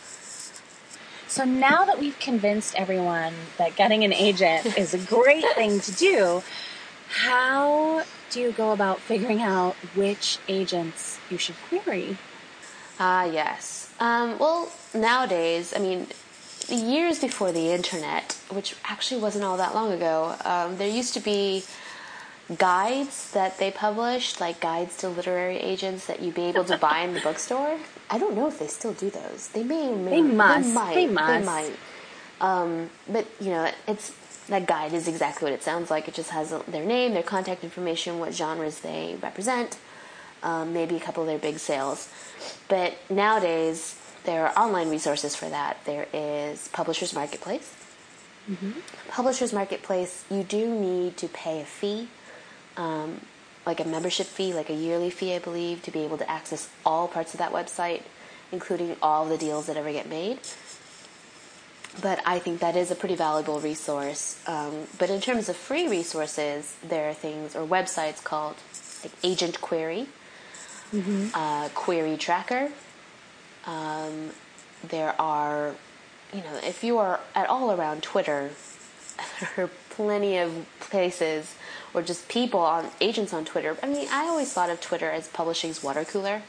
So 1.31 1.45
now 1.45 1.85
that 1.85 2.01
we've 2.01 2.19
convinced 2.19 2.75
everyone 2.75 3.33
that 3.57 3.77
getting 3.77 4.03
an 4.03 4.13
agent 4.13 4.77
is 4.77 4.95
a 4.95 4.99
great 4.99 5.45
thing 5.55 5.79
to 5.79 5.93
do, 5.93 6.43
how 7.09 8.03
do 8.31 8.41
you 8.41 8.51
go 8.51 8.73
about 8.73 8.99
figuring 8.99 9.41
out 9.41 9.75
which 9.95 10.39
agents 10.49 11.21
you 11.31 11.39
should 11.39 11.55
query? 11.69 12.19
Ah, 12.99 13.27
yes. 13.27 13.95
Um, 14.01 14.41
well, 14.41 14.73
nowadays, 14.93 15.73
I 15.73 15.79
mean, 15.79 16.09
years 16.69 17.21
before 17.21 17.53
the 17.53 17.71
internet, 17.71 18.37
which 18.51 18.75
actually 18.85 19.21
wasn't 19.21 19.45
all 19.45 19.57
that 19.57 19.73
long 19.73 19.93
ago, 19.93 20.35
um, 20.45 20.79
there 20.79 20.89
used 20.89 21.15
to 21.15 21.21
be 21.21 21.63
guides 22.59 23.31
that 23.31 23.57
they 23.59 23.71
published, 23.71 24.41
like 24.41 24.59
guides 24.59 24.97
to 24.97 25.09
literary 25.09 25.59
agents 25.59 26.09
that 26.09 26.21
you'd 26.21 26.35
be 26.35 26.47
able 26.47 26.65
to 26.65 26.77
buy 26.77 27.03
in 27.03 27.15
the 27.15 27.21
bookstore. 27.21 27.79
I 28.11 28.19
don't 28.19 28.35
know 28.35 28.49
if 28.49 28.59
they 28.59 28.67
still 28.67 28.93
do 28.93 29.11
those. 29.11 29.49
They 29.49 29.63
may 29.63 29.95
may 29.95 30.11
They 30.11 30.23
must. 30.23 30.69
They 30.69 30.75
might. 30.75 30.95
They 30.95 31.07
must. 31.07 31.47
might. 31.47 31.73
Um, 32.41 32.91
but 33.09 33.27
you 33.41 33.51
know, 33.51 33.71
it's 33.87 34.13
that 34.49 34.67
guide 34.67 34.93
is 34.93 35.07
exactly 35.09 35.47
what 35.47 35.53
it 35.55 35.63
sounds 35.63 35.91
like. 35.91 36.09
It 36.09 36.15
just 36.15 36.31
has 36.31 36.51
their 36.67 36.85
name, 36.85 37.15
their 37.15 37.23
contact 37.23 37.63
information, 37.63 38.19
what 38.19 38.35
genres 38.35 38.81
they 38.81 39.17
represent, 39.23 39.79
um, 40.43 40.73
maybe 40.73 40.97
a 40.97 41.01
couple 41.01 41.23
of 41.23 41.29
their 41.29 41.39
big 41.39 41.59
sales. 41.59 42.09
But 42.69 42.95
nowadays, 43.09 43.97
there 44.25 44.47
are 44.49 44.59
online 44.59 44.91
resources 44.91 45.37
for 45.37 45.49
that. 45.49 45.79
There 45.85 46.09
is 46.13 46.69
Publishers 46.69 47.15
Marketplace. 47.15 47.75
Publishers 49.09 49.53
Marketplace, 49.53 50.25
you 50.31 50.43
do 50.43 50.69
need 50.75 51.17
to 51.19 51.29
pay 51.29 51.61
a 51.61 51.65
fee, 51.65 52.09
um, 52.77 53.21
like 53.71 53.79
a 53.79 53.89
membership 53.89 54.27
fee, 54.27 54.53
like 54.53 54.69
a 54.69 54.75
yearly 54.75 55.11
fee, 55.11 55.33
I 55.33 55.39
believe, 55.39 55.81
to 55.83 55.93
be 55.93 56.01
able 56.01 56.19
to 56.19 56.29
access 56.29 56.69
all 56.85 57.07
parts 57.07 57.35
of 57.35 57.39
that 57.39 57.53
website, 57.53 58.03
including 58.51 58.97
all 59.01 59.27
the 59.27 59.39
deals 59.39 59.67
that 59.69 59.77
ever 59.77 59.93
get 59.93 60.09
made. 60.09 60.41
But 62.03 62.21
I 62.27 62.41
think 62.41 62.59
that 62.59 62.75
is 62.75 62.91
a 62.91 62.97
pretty 62.97 63.15
valuable 63.15 63.61
resource. 63.61 64.43
Um, 64.49 64.89
but 64.99 65.09
in 65.09 65.21
terms 65.21 65.49
of 65.49 65.57
free 65.57 65.87
resources, 65.87 66.75
there 66.83 67.09
are 67.11 67.15
things 67.15 67.55
or 67.55 67.65
websites 67.65 68.23
called 68.25 68.57
like 69.05 69.13
Agent 69.23 69.61
Query, 69.61 70.09
uh, 71.35 71.69
Query 71.73 72.17
Tracker. 72.17 72.73
Um, 73.67 74.31
there 74.89 75.15
are, 75.21 75.77
you 76.35 76.41
know, 76.41 76.59
if 76.65 76.83
you 76.83 76.99
are 76.99 77.21
at 77.37 77.49
all 77.49 77.71
around 77.71 78.03
Twitter, 78.03 78.51
there 79.41 79.67
are 79.67 79.71
plenty 79.91 80.39
of 80.39 80.67
places 80.81 81.55
or 81.95 82.03
just 82.03 82.29
people 82.29 82.61
on 82.61 82.91
agents 83.01 83.33
on 83.33 83.45
Twitter. 83.45 83.77
I 83.83 83.87
mean, 83.87 84.09
I 84.11 84.25
always 84.27 84.53
thought 84.53 84.71
of 84.71 84.81
Twitter 84.81 85.11
as 85.11 85.29
publishing's 85.29 85.83
water 85.83 86.05
cooler. 86.05 86.43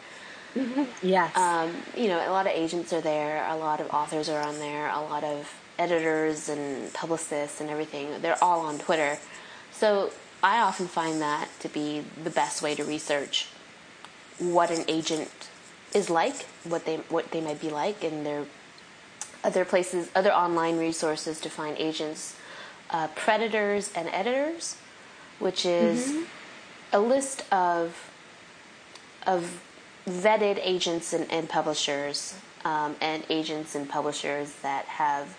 Yes. 1.02 1.36
Um, 1.36 1.74
you 1.96 2.10
know, 2.10 2.18
a 2.18 2.30
lot 2.30 2.46
of 2.46 2.52
agents 2.52 2.92
are 2.92 3.00
there, 3.00 3.48
a 3.50 3.56
lot 3.56 3.80
of 3.80 3.90
authors 3.92 4.28
are 4.28 4.42
on 4.42 4.60
there, 4.60 4.90
a 4.90 5.00
lot 5.00 5.24
of 5.24 5.50
editors 5.80 6.50
and 6.50 6.94
publicists 6.94 7.62
and 7.62 7.70
everything. 7.70 8.22
They're 8.22 8.42
all 8.44 8.60
on 8.60 8.78
Twitter. 8.78 9.18
So 9.72 10.12
I 10.44 10.60
often 10.60 10.88
find 10.88 11.22
that 11.22 11.48
to 11.62 11.70
be 11.70 12.04
the 12.22 12.30
best 12.30 12.62
way 12.62 12.76
to 12.76 12.84
research 12.84 13.48
what 14.40 14.72
an 14.72 14.84
agent 14.88 15.32
is 15.94 16.10
like, 16.10 16.44
what 16.64 16.86
they 16.86 16.98
what 17.10 17.32
they 17.32 17.42
might 17.42 17.62
be 17.62 17.70
like, 17.70 18.04
and 18.04 18.26
their 18.26 18.46
other 19.44 19.66
places, 19.66 20.10
other 20.16 20.32
online 20.32 20.78
resources 20.78 21.40
to 21.42 21.50
find 21.50 21.78
agents, 21.78 22.36
uh, 22.90 23.08
Preditors 23.10 23.92
and 23.96 24.08
Editors, 24.10 24.78
which 25.42 25.66
is 25.66 26.08
mm-hmm. 26.08 26.24
a 26.94 27.00
list 27.00 27.44
of 27.52 28.10
of 29.28 29.62
vetted 30.08 30.60
agents 30.62 31.14
and, 31.14 31.30
and 31.32 31.48
publishers 31.48 32.36
um, 32.66 32.96
and 33.02 33.24
agents 33.30 33.76
and 33.76 33.88
publishers 33.88 34.54
that 34.62 34.86
have 34.86 35.38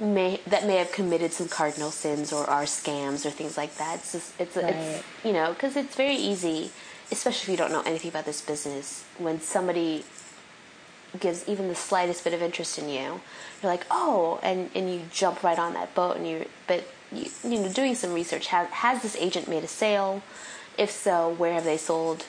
may 0.00 0.40
that 0.46 0.66
may 0.66 0.76
have 0.76 0.92
committed 0.92 1.32
some 1.32 1.48
cardinal 1.48 1.90
sins 1.90 2.32
or 2.32 2.48
are 2.48 2.64
scams 2.64 3.26
or 3.26 3.30
things 3.30 3.56
like 3.56 3.74
that. 3.76 3.96
It's 3.96 4.12
just, 4.12 4.40
it's, 4.40 4.56
right. 4.56 4.74
it's 4.74 5.04
you 5.24 5.32
know 5.32 5.52
because 5.52 5.76
it's 5.76 5.94
very 5.96 6.14
easy, 6.16 6.70
especially 7.10 7.42
if 7.42 7.48
you 7.48 7.56
don't 7.56 7.72
know 7.72 7.82
anything 7.82 8.10
about 8.10 8.24
this 8.24 8.40
business, 8.40 9.04
when 9.18 9.40
somebody 9.40 10.04
gives 11.18 11.48
even 11.48 11.68
the 11.68 11.74
slightest 11.74 12.22
bit 12.22 12.34
of 12.34 12.42
interest 12.42 12.78
in 12.78 12.88
you, 12.88 13.20
you're 13.62 13.72
like, 13.72 13.86
oh, 13.90 14.38
and 14.42 14.70
and 14.74 14.92
you 14.92 15.02
jump 15.10 15.42
right 15.42 15.58
on 15.58 15.74
that 15.74 15.94
boat, 15.94 16.16
and 16.16 16.26
you 16.28 16.46
but 16.66 16.84
you, 17.12 17.26
you 17.44 17.60
know 17.60 17.68
doing 17.68 17.94
some 17.94 18.12
research. 18.12 18.48
Has 18.48 18.68
has 18.68 19.02
this 19.02 19.16
agent 19.16 19.48
made 19.48 19.64
a 19.64 19.68
sale? 19.68 20.22
If 20.76 20.90
so, 20.90 21.34
where 21.36 21.54
have 21.54 21.64
they 21.64 21.76
sold? 21.76 22.24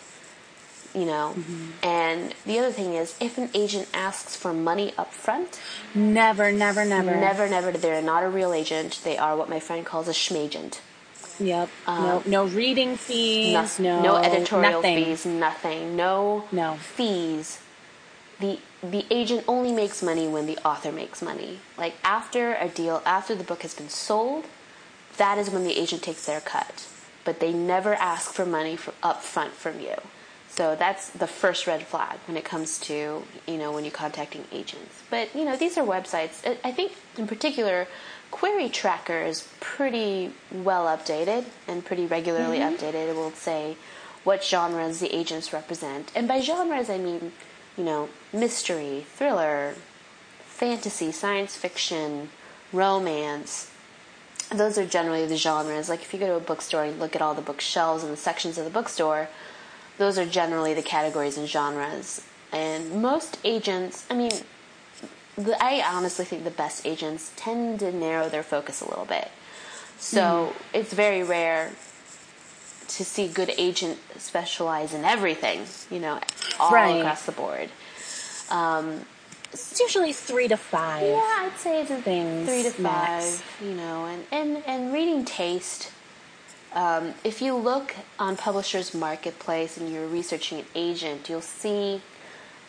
You 0.94 1.06
know, 1.06 1.36
mm-hmm. 1.38 1.86
and 1.86 2.34
the 2.48 2.58
other 2.58 2.72
thing 2.72 2.96
is, 2.96 3.15
if 3.20 3.38
an 3.38 3.52
agent 3.54 3.88
asks 3.94 4.36
for 4.36 4.54
money 4.54 4.92
up 4.98 5.13
front, 5.13 5.62
never, 5.94 6.52
never, 6.52 6.84
never, 6.84 7.15
never, 7.15 7.48
never. 7.48 7.72
They're 7.72 8.02
not 8.02 8.24
a 8.24 8.30
real 8.30 8.54
agent. 8.54 9.00
They 9.04 9.15
are 9.15 9.38
what 9.38 9.50
my 9.50 9.60
friend 9.60 9.86
calls 9.86 10.08
a 10.08 10.13
schmagent. 10.13 10.80
Yep. 11.39 11.70
Um, 11.88 12.04
no, 12.04 12.24
no 12.26 12.46
reading 12.48 12.98
fees. 12.98 13.80
No, 13.80 14.02
no, 14.02 14.02
no 14.02 14.15
editorial 14.18 14.82
nothing. 14.82 15.06
fees. 15.06 15.26
Nothing. 15.26 15.96
No, 15.96 16.46
no 16.52 16.76
fees. 16.76 17.60
The 18.39 18.60
the 18.82 19.06
agent 19.12 19.44
only 19.48 19.72
makes 19.72 20.02
money 20.02 20.28
when 20.28 20.46
the 20.46 20.58
author 20.65 20.92
makes 20.92 21.22
money. 21.22 21.60
Like 21.78 21.96
after 22.04 22.56
a 22.56 22.68
deal, 22.68 23.02
after 23.06 23.36
the 23.36 23.44
book 23.44 23.62
has 23.62 23.74
been 23.74 23.89
sold, 23.89 24.46
that 25.20 25.38
is 25.38 25.50
when 25.50 25.64
the 25.64 25.78
agent 25.78 26.02
takes 26.02 26.26
their 26.26 26.42
cut. 26.42 26.88
But 27.24 27.40
they 27.40 27.54
never 27.54 27.94
ask 27.94 28.34
for 28.34 28.46
money 28.46 28.76
for, 28.76 28.94
up 29.04 29.22
front 29.22 29.54
from 29.54 29.80
you. 29.80 29.96
So 30.50 30.76
that's 30.76 31.10
the 31.12 31.28
first 31.28 31.68
red 31.68 31.84
flag 31.84 32.18
when 32.28 32.36
it 32.36 32.44
comes 32.44 32.80
to, 32.80 33.24
you 33.48 33.58
know, 33.58 33.72
when 33.72 33.84
you're 33.86 33.92
contacting 33.92 34.46
agents. 34.52 35.04
But, 35.12 35.34
you 35.36 35.46
know, 35.46 35.56
these 35.56 35.78
are 35.78 35.86
websites. 35.86 36.58
I 36.64 36.72
think 36.72 36.94
in 37.18 37.28
particular, 37.28 37.88
Query 38.32 38.68
Tracker 38.68 39.22
is 39.22 39.48
pretty 39.60 40.34
well 40.52 40.86
updated 40.86 41.46
and 41.68 41.86
pretty 41.86 42.08
regularly 42.08 42.58
mm-hmm. 42.58 42.76
updated. 42.76 43.10
It 43.10 43.16
will 43.16 43.32
say 43.32 43.78
what 44.24 44.44
genres 44.44 45.00
the 45.00 45.16
agents 45.16 45.54
represent. 45.54 46.12
And 46.16 46.28
by 46.28 46.42
genres, 46.42 46.90
I 46.90 46.98
mean 46.98 47.32
you 47.80 47.86
know, 47.86 48.10
mystery, 48.34 49.06
thriller, 49.08 49.74
fantasy, 50.46 51.14
science 51.14 51.56
fiction, 51.56 52.30
romance. 52.74 53.69
Those 54.52 54.78
are 54.78 54.86
generally 54.86 55.26
the 55.26 55.38
genres. 55.38 55.90
Like 55.90 56.02
if 56.02 56.14
you 56.14 56.20
go 56.20 56.28
to 56.28 56.36
a 56.36 56.40
bookstore 56.40 56.84
and 56.84 57.00
look 57.00 57.16
at 57.16 57.22
all 57.22 57.34
the 57.34 57.42
bookshelves 57.42 58.04
and 58.04 58.12
the 58.12 58.18
sections 58.18 58.58
of 58.58 58.66
the 58.66 58.72
bookstore, 58.72 59.30
those 59.98 60.18
are 60.18 60.26
generally 60.26 60.74
the 60.74 60.82
categories 60.82 61.38
and 61.38 61.48
genres. 61.48 62.26
And 62.52 63.02
most 63.02 63.38
agents, 63.44 64.06
I 64.10 64.16
mean, 64.16 64.32
the, 65.36 65.56
I 65.64 65.84
honestly 65.86 66.26
think 66.26 66.44
the 66.44 66.52
best 66.52 66.86
agents 66.86 67.32
tend 67.36 67.80
to 67.82 67.92
narrow 67.92 68.28
their 68.28 68.44
focus 68.44 68.82
a 68.82 68.90
little 68.90 69.06
bit. 69.06 69.30
So 69.98 70.22
mm. 70.22 70.54
it's 70.74 70.94
very 70.94 71.24
rare 71.24 71.72
to 72.88 73.06
see 73.06 73.26
a 73.26 73.28
good 73.28 73.52
agent 73.58 74.00
specialize 74.18 74.94
in 74.94 75.06
everything, 75.06 75.62
you 75.92 76.00
know, 76.00 76.20
all 76.60 76.72
right. 76.72 76.98
across 76.98 77.26
the 77.26 77.32
board. 77.32 77.70
Um, 78.50 79.06
it's 79.52 79.80
usually 79.80 80.14
three 80.14 80.48
to 80.48 80.58
five. 80.58 81.04
Yeah, 81.04 81.18
I'd 81.18 81.58
say 81.58 81.82
it's 81.82 81.92
things 82.04 82.48
three 82.48 82.64
to 82.64 82.72
five. 82.72 82.84
Max. 82.84 83.44
You 83.64 83.74
know, 83.74 84.06
and 84.06 84.24
and 84.32 84.64
and 84.66 84.94
reading 84.94 85.26
taste. 85.26 85.92
Um, 86.74 87.16
if 87.24 87.42
you 87.42 87.56
look 87.56 87.96
on 88.20 88.38
Publishers 88.38 88.94
Marketplace 88.94 89.78
and 89.78 89.92
you're 89.92 90.08
researching 90.08 90.60
an 90.60 90.66
agent, 90.76 91.28
you'll 91.28 91.42
see 91.42 92.02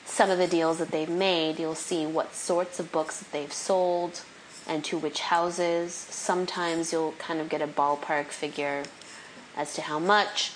some 0.06 0.30
of 0.30 0.38
the 0.38 0.46
deals 0.46 0.78
that 0.78 0.90
they've 0.90 1.08
made. 1.08 1.58
You'll 1.58 1.74
see 1.74 2.06
what 2.06 2.34
sorts 2.34 2.80
of 2.80 2.90
books 2.90 3.18
that 3.18 3.30
they've 3.30 3.52
sold 3.52 4.22
and 4.66 4.82
to 4.84 4.96
which 4.96 5.20
houses. 5.20 5.92
Sometimes 5.92 6.92
you'll 6.92 7.12
kind 7.12 7.40
of 7.40 7.50
get 7.50 7.60
a 7.60 7.66
ballpark 7.66 8.26
figure 8.26 8.84
as 9.56 9.74
to 9.74 9.82
how 9.82 9.98
much. 9.98 10.52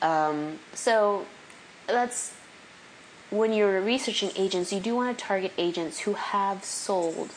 Um, 0.00 0.60
so 0.72 1.26
that's 1.88 2.34
when 3.30 3.52
you're 3.52 3.80
researching 3.80 4.30
agents, 4.36 4.72
you 4.72 4.80
do 4.80 4.94
want 4.94 5.16
to 5.16 5.24
target 5.24 5.52
agents 5.58 6.00
who 6.00 6.14
have 6.14 6.64
sold 6.64 7.30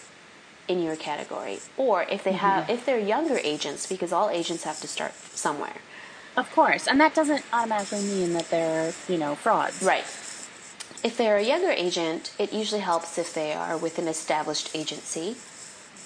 in 0.68 0.82
your 0.82 0.96
category, 0.96 1.60
or 1.76 2.04
if 2.04 2.24
they 2.24 2.32
have, 2.34 2.64
mm-hmm. 2.64 2.74
if 2.74 2.86
they're 2.86 3.00
younger 3.00 3.38
agents, 3.44 3.88
because 3.88 4.14
all 4.14 4.30
agents 4.30 4.64
have 4.64 4.80
to 4.80 4.88
start 4.88 5.14
somewhere. 5.14 5.78
Of 6.38 6.50
course, 6.54 6.88
and 6.88 7.00
that 7.02 7.14
doesn't 7.14 7.44
automatically 7.52 8.02
mean 8.04 8.34
that 8.34 8.50
they're 8.50 8.94
you 9.10 9.18
know 9.18 9.36
frauds, 9.36 9.84
right? 9.84 10.06
If 11.04 11.18
they're 11.18 11.38
a 11.38 11.44
younger 11.44 11.72
agent, 11.72 12.34
it 12.40 12.54
usually 12.54 12.82
helps 12.82 13.18
if 13.18 13.34
they 13.34 13.54
are 13.54 13.76
with 13.78 13.98
an 14.00 14.08
established 14.08 14.74
agency, 14.76 15.36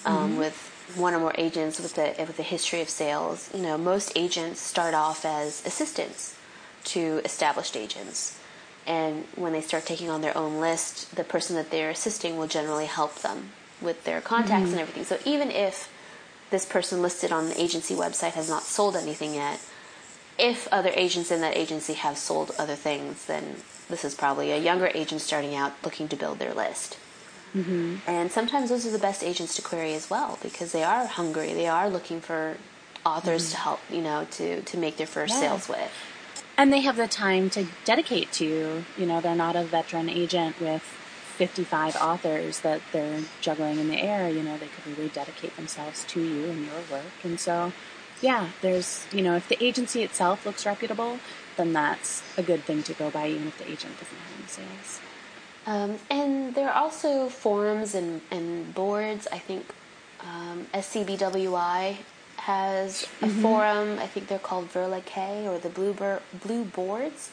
um, 0.04 0.30
mm-hmm. 0.30 0.38
with 0.38 0.72
one 0.94 1.14
or 1.14 1.20
more 1.20 1.34
agents 1.38 1.78
with 1.78 1.96
a 1.98 2.14
with 2.24 2.38
a 2.38 2.42
history 2.42 2.80
of 2.80 2.88
sales. 2.88 3.50
You 3.54 3.62
know, 3.62 3.78
most 3.78 4.12
agents 4.16 4.60
start 4.60 4.94
off 4.94 5.24
as 5.24 5.64
assistants 5.64 6.36
to 6.84 7.20
established 7.24 7.76
agents, 7.76 8.38
and 8.86 9.24
when 9.34 9.52
they 9.52 9.60
start 9.60 9.84
taking 9.84 10.08
on 10.08 10.20
their 10.20 10.36
own 10.36 10.60
list, 10.60 11.14
the 11.16 11.24
person 11.24 11.56
that 11.56 11.70
they're 11.70 11.90
assisting 11.90 12.36
will 12.36 12.46
generally 12.46 12.86
help 12.86 13.16
them 13.16 13.50
with 13.80 14.04
their 14.04 14.20
contacts 14.20 14.68
mm-hmm. 14.68 14.78
and 14.78 14.80
everything. 14.80 15.04
So 15.04 15.18
even 15.28 15.50
if 15.50 15.90
this 16.50 16.64
person 16.64 17.02
listed 17.02 17.32
on 17.32 17.48
the 17.48 17.60
agency 17.60 17.94
website 17.94 18.32
has 18.32 18.48
not 18.48 18.62
sold 18.62 18.94
anything 18.94 19.34
yet, 19.34 19.60
if 20.38 20.68
other 20.68 20.90
agents 20.94 21.30
in 21.30 21.40
that 21.40 21.56
agency 21.56 21.94
have 21.94 22.16
sold 22.16 22.52
other 22.58 22.74
things, 22.76 23.24
then 23.26 23.56
this 23.88 24.04
is 24.04 24.14
probably 24.14 24.52
a 24.52 24.58
younger 24.58 24.90
agent 24.94 25.20
starting 25.20 25.54
out 25.54 25.72
looking 25.82 26.08
to 26.08 26.16
build 26.16 26.38
their 26.38 26.54
list. 26.54 26.98
Mm-hmm. 27.54 27.96
And 28.06 28.30
sometimes 28.30 28.68
those 28.68 28.86
are 28.86 28.90
the 28.90 28.98
best 28.98 29.24
agents 29.24 29.56
to 29.56 29.62
query 29.62 29.94
as 29.94 30.10
well 30.10 30.38
because 30.42 30.72
they 30.72 30.84
are 30.84 31.06
hungry. 31.06 31.54
They 31.54 31.66
are 31.66 31.88
looking 31.88 32.20
for 32.20 32.56
authors 33.04 33.44
mm-hmm. 33.44 33.52
to 33.52 33.56
help, 33.56 33.80
you 33.90 34.02
know, 34.02 34.26
to, 34.32 34.62
to 34.62 34.76
make 34.76 34.96
their 34.96 35.06
first 35.06 35.34
yeah. 35.34 35.40
sales 35.40 35.68
with. 35.68 35.90
And 36.58 36.72
they 36.72 36.80
have 36.80 36.96
the 36.96 37.06
time 37.06 37.50
to 37.50 37.66
dedicate 37.84 38.32
to, 38.32 38.44
you 38.44 38.84
You 38.98 39.06
know, 39.06 39.20
they're 39.20 39.34
not 39.34 39.56
a 39.56 39.64
veteran 39.64 40.08
agent 40.08 40.60
with 40.60 40.82
55 40.82 41.96
authors 41.96 42.60
that 42.60 42.80
they're 42.92 43.20
juggling 43.42 43.78
in 43.78 43.88
the 43.88 44.00
air. 44.00 44.28
You 44.30 44.42
know, 44.42 44.56
they 44.56 44.68
could 44.68 44.96
really 44.96 45.10
dedicate 45.10 45.54
themselves 45.56 46.04
to 46.04 46.20
you 46.20 46.46
and 46.46 46.64
your 46.64 46.80
work. 46.90 47.12
And 47.22 47.38
so, 47.38 47.72
yeah, 48.22 48.48
there's, 48.62 49.06
you 49.12 49.20
know, 49.20 49.36
if 49.36 49.48
the 49.48 49.62
agency 49.62 50.02
itself 50.02 50.46
looks 50.46 50.64
reputable, 50.64 51.18
then 51.56 51.74
that's 51.74 52.22
a 52.38 52.42
good 52.42 52.64
thing 52.64 52.82
to 52.84 52.94
go 52.94 53.10
by, 53.10 53.28
even 53.28 53.48
if 53.48 53.58
the 53.58 53.64
agent 53.64 53.98
doesn't 53.98 54.16
have 54.16 54.38
any 54.38 54.48
sales. 54.48 55.00
Um, 55.66 55.98
and 56.10 56.54
there 56.54 56.70
are 56.70 56.74
also 56.74 57.28
forums 57.28 57.94
and, 57.94 58.22
and 58.30 58.74
boards. 58.74 59.28
I 59.30 59.38
think 59.38 59.74
um, 60.20 60.66
SCBWI 60.72 61.98
has 62.46 63.02
a 63.20 63.26
mm-hmm. 63.26 63.42
forum. 63.42 63.98
I 63.98 64.06
think 64.06 64.28
they're 64.28 64.38
called 64.38 64.72
Verla 64.72 65.04
Kay 65.04 65.48
or 65.48 65.58
the 65.58 65.68
Blue, 65.68 65.92
Bur- 65.92 66.22
Blue 66.32 66.64
Boards. 66.64 67.32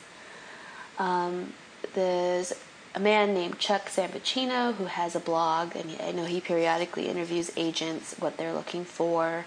Um, 0.98 1.54
there's 1.94 2.52
a 2.96 3.00
man 3.00 3.36
named 3.36 3.60
Chuck 3.60 3.90
Sambuchino 3.90 4.74
who 4.74 4.86
has 4.86 5.16
a 5.16 5.20
blog, 5.20 5.76
and 5.76 5.96
I 6.02 6.14
know 6.14 6.26
he 6.26 6.42
periodically 6.42 7.10
interviews 7.10 7.52
agents, 7.56 8.16
what 8.18 8.38
they're 8.38 8.54
looking 8.54 8.86
for. 8.86 9.46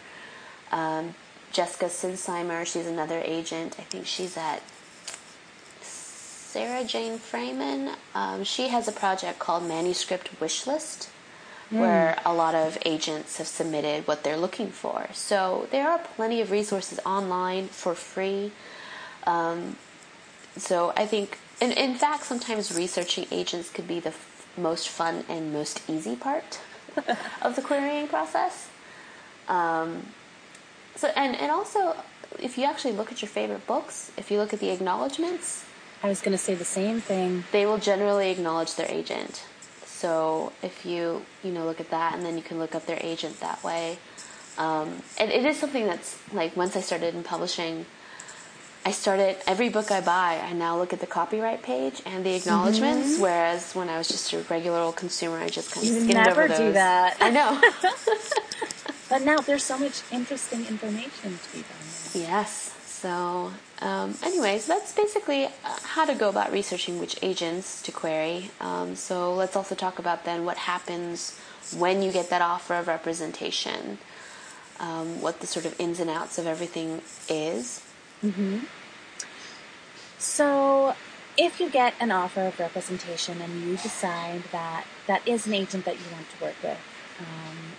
Um, 0.71 1.17
Jessica 1.51 1.87
Sinsheimer, 1.87 2.65
she's 2.65 2.87
another 2.87 3.21
agent. 3.25 3.75
I 3.77 3.83
think 3.83 4.07
she's 4.07 4.37
at 4.37 4.63
Sarah 5.81 6.85
Jane 6.85 7.19
Freymann. 7.19 7.97
Um, 8.15 8.45
she 8.45 8.69
has 8.69 8.87
a 8.87 8.93
project 8.93 9.41
called 9.41 9.65
Manuscript 9.67 10.39
Wishlist, 10.39 11.09
mm. 11.73 11.81
where 11.81 12.19
a 12.25 12.33
lot 12.33 12.55
of 12.55 12.79
agents 12.85 13.39
have 13.39 13.47
submitted 13.47 14.07
what 14.07 14.23
they're 14.23 14.37
looking 14.37 14.71
for. 14.71 15.09
So 15.13 15.69
there 15.71 15.89
are 15.89 15.99
plenty 15.99 16.41
of 16.41 16.51
resources 16.51 16.99
online 17.05 17.69
for 17.69 17.95
free. 17.95 18.53
Um, 19.27 19.77
so 20.57 20.93
I 20.97 21.07
think, 21.07 21.39
and 21.61 21.73
in 21.73 21.95
fact, 21.95 22.25
sometimes 22.25 22.75
researching 22.75 23.27
agents 23.31 23.71
could 23.71 23.89
be 23.89 24.01
the 24.01 24.11
f- 24.11 24.47
most 24.57 24.89
fun 24.89 25.25
and 25.29 25.53
most 25.53 25.83
easy 25.89 26.17
part 26.17 26.61
of 27.43 27.57
the 27.57 27.63
querying 27.63 28.09
process. 28.09 28.69
Um, 29.49 30.07
so 30.97 31.09
and 31.09 31.37
and 31.37 31.51
also, 31.53 31.95
if 32.41 32.57
you 32.57 32.65
actually 32.65 32.93
look 32.93 33.13
at 33.13 33.23
your 33.23 33.29
favorite 33.29 33.67
books, 33.67 34.11
if 34.17 34.31
you 34.31 34.39
look 34.39 34.53
at 34.53 34.61
the 34.61 34.71
acknowledgments, 34.71 35.65
I 36.03 36.09
was 36.09 36.21
going 36.21 36.33
to 36.33 36.43
say 36.43 36.55
the 36.55 36.65
same 36.65 37.01
thing. 37.01 37.45
They 37.53 37.67
will 37.67 37.79
generally 37.79 38.31
acknowledge 38.31 38.75
their 38.75 38.91
agent. 38.91 39.45
So 39.97 40.53
if 40.63 40.85
you 40.85 41.25
you 41.43 41.53
know 41.53 41.65
look 41.65 41.81
at 41.81 41.91
that, 41.91 42.15
and 42.15 42.25
then 42.25 42.37
you 42.37 42.43
can 42.43 42.59
look 42.59 42.75
up 42.75 42.85
their 42.87 42.99
agent 43.01 43.41
that 43.41 43.63
way. 43.65 43.99
Um, 44.59 45.03
and 45.19 45.31
it 45.31 45.45
is 45.45 45.59
something 45.59 45.87
that's 45.87 46.19
like 46.33 46.57
once 46.57 46.77
I 46.77 46.81
started 46.81 47.15
in 47.15 47.23
publishing, 47.23 47.85
I 48.85 48.91
started 48.93 49.37
every 49.47 49.69
book 49.69 49.91
I 49.91 50.01
buy. 50.01 50.41
I 50.43 50.53
now 50.53 50.79
look 50.79 50.93
at 50.93 51.01
the 51.01 51.07
copyright 51.07 51.63
page 51.63 52.03
and 52.07 52.25
the 52.25 52.35
acknowledgments. 52.35 53.15
Mm-hmm. 53.15 53.23
Whereas 53.23 53.75
when 53.75 53.89
I 53.89 53.99
was 53.99 54.09
just 54.09 54.33
a 54.33 54.39
regular 54.51 54.79
old 54.79 54.97
consumer, 54.97 55.39
I 55.39 55.49
just 55.49 55.73
kind 55.73 55.87
of 55.87 55.93
You 55.93 56.01
skimmed 56.01 56.15
never 56.15 56.43
over 56.45 56.49
those. 56.49 56.59
do 56.59 56.73
that. 56.73 57.17
I 57.21 57.31
know. 57.31 57.61
But 59.09 59.23
now 59.23 59.39
there's 59.39 59.63
so 59.63 59.79
much 59.79 60.03
interesting 60.11 60.67
information 60.67 61.39
to 61.39 61.53
be 61.57 61.63
found. 61.63 62.23
yes. 62.29 62.75
So, 62.87 63.53
um, 63.81 64.15
anyways, 64.23 64.67
that's 64.67 64.95
basically 64.95 65.45
uh, 65.45 65.51
how 65.83 66.05
to 66.05 66.15
go 66.15 66.29
about 66.29 66.53
researching 66.53 66.99
which 66.99 67.17
agents 67.23 67.83
to 67.83 67.93
query. 67.93 68.51
Um, 68.61 68.97
so 68.97 69.35
let's 69.35 69.55
also 69.57 69.75
talk 69.75 69.99
about 69.99 70.25
then 70.25 70.45
what 70.45 70.57
happens 70.57 71.39
when 71.77 72.03
you 72.03 72.11
get 72.13 72.31
that 72.31 72.43
offer 72.43 72.75
of 72.75 72.89
representation. 72.89 73.99
Um, 74.79 75.23
what 75.23 75.41
the 75.41 75.47
sort 75.47 75.65
of 75.65 75.79
ins 75.81 76.01
and 76.01 76.11
outs 76.11 76.37
of 76.39 76.47
everything 76.47 77.01
is. 77.31 77.83
So, 80.19 80.95
if 81.39 81.61
you 81.61 81.71
get 81.71 81.95
an 81.99 82.11
offer 82.11 82.43
of 82.43 82.59
representation 82.59 83.41
and 83.41 83.63
you 83.63 83.77
decide 83.77 84.43
that 84.53 84.85
that 85.07 85.27
is 85.27 85.47
an 85.47 85.55
agent 85.55 85.85
that 85.87 85.95
you 85.97 86.05
want 86.13 86.27
to 86.37 86.45
work 86.45 86.55
with, 86.63 86.79
um, 87.21 87.76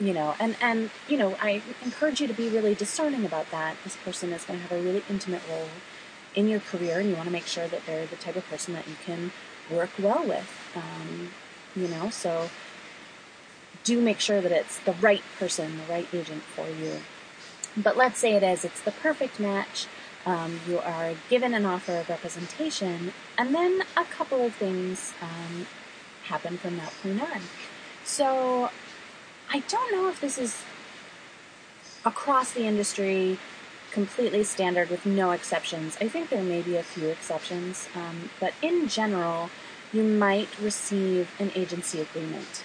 you 0.00 0.12
know, 0.12 0.34
and 0.38 0.56
and 0.60 0.90
you 1.08 1.16
know, 1.16 1.36
I 1.40 1.62
encourage 1.84 2.20
you 2.20 2.26
to 2.28 2.34
be 2.34 2.48
really 2.48 2.74
discerning 2.74 3.24
about 3.24 3.50
that. 3.50 3.76
This 3.84 3.96
person 3.96 4.32
is 4.32 4.44
going 4.44 4.60
to 4.60 4.62
have 4.68 4.72
a 4.72 4.82
really 4.82 5.02
intimate 5.08 5.42
role 5.50 5.68
in 6.34 6.48
your 6.48 6.60
career, 6.60 7.00
and 7.00 7.08
you 7.08 7.16
want 7.16 7.26
to 7.26 7.32
make 7.32 7.46
sure 7.46 7.66
that 7.68 7.84
they're 7.86 8.06
the 8.06 8.16
type 8.16 8.36
of 8.36 8.48
person 8.48 8.74
that 8.74 8.86
you 8.86 8.96
can 9.04 9.32
work 9.70 9.90
well 9.98 10.24
with. 10.26 10.48
Um, 10.76 11.30
you 11.74 11.88
know, 11.88 12.10
so 12.10 12.50
do 13.84 14.00
make 14.00 14.20
sure 14.20 14.40
that 14.40 14.52
it's 14.52 14.78
the 14.78 14.92
right 14.92 15.22
person, 15.38 15.78
the 15.78 15.92
right 15.92 16.06
agent 16.12 16.42
for 16.42 16.68
you. 16.68 17.00
But 17.76 17.96
let's 17.96 18.18
say 18.18 18.34
it 18.34 18.42
is, 18.42 18.64
it's 18.64 18.80
the 18.80 18.90
perfect 18.90 19.40
match. 19.40 19.86
Um, 20.26 20.60
you 20.68 20.78
are 20.78 21.14
given 21.30 21.54
an 21.54 21.64
offer 21.64 21.96
of 21.96 22.08
representation, 22.08 23.12
and 23.38 23.54
then 23.54 23.82
a 23.96 24.04
couple 24.04 24.44
of 24.44 24.54
things 24.54 25.14
um, 25.22 25.66
happen 26.24 26.58
from 26.58 26.76
that 26.76 26.92
point 27.02 27.22
on. 27.22 27.42
So, 28.04 28.70
I 29.50 29.60
don't 29.60 29.92
know 29.92 30.08
if 30.08 30.20
this 30.20 30.36
is 30.38 30.62
across 32.04 32.52
the 32.52 32.66
industry 32.66 33.38
completely 33.90 34.44
standard 34.44 34.90
with 34.90 35.06
no 35.06 35.30
exceptions. 35.30 35.96
I 36.00 36.08
think 36.08 36.28
there 36.28 36.42
may 36.42 36.60
be 36.60 36.76
a 36.76 36.82
few 36.82 37.08
exceptions, 37.08 37.88
um, 37.94 38.30
but 38.38 38.52
in 38.60 38.88
general, 38.88 39.48
you 39.92 40.02
might 40.02 40.48
receive 40.60 41.30
an 41.38 41.50
agency 41.54 42.00
agreement. 42.00 42.62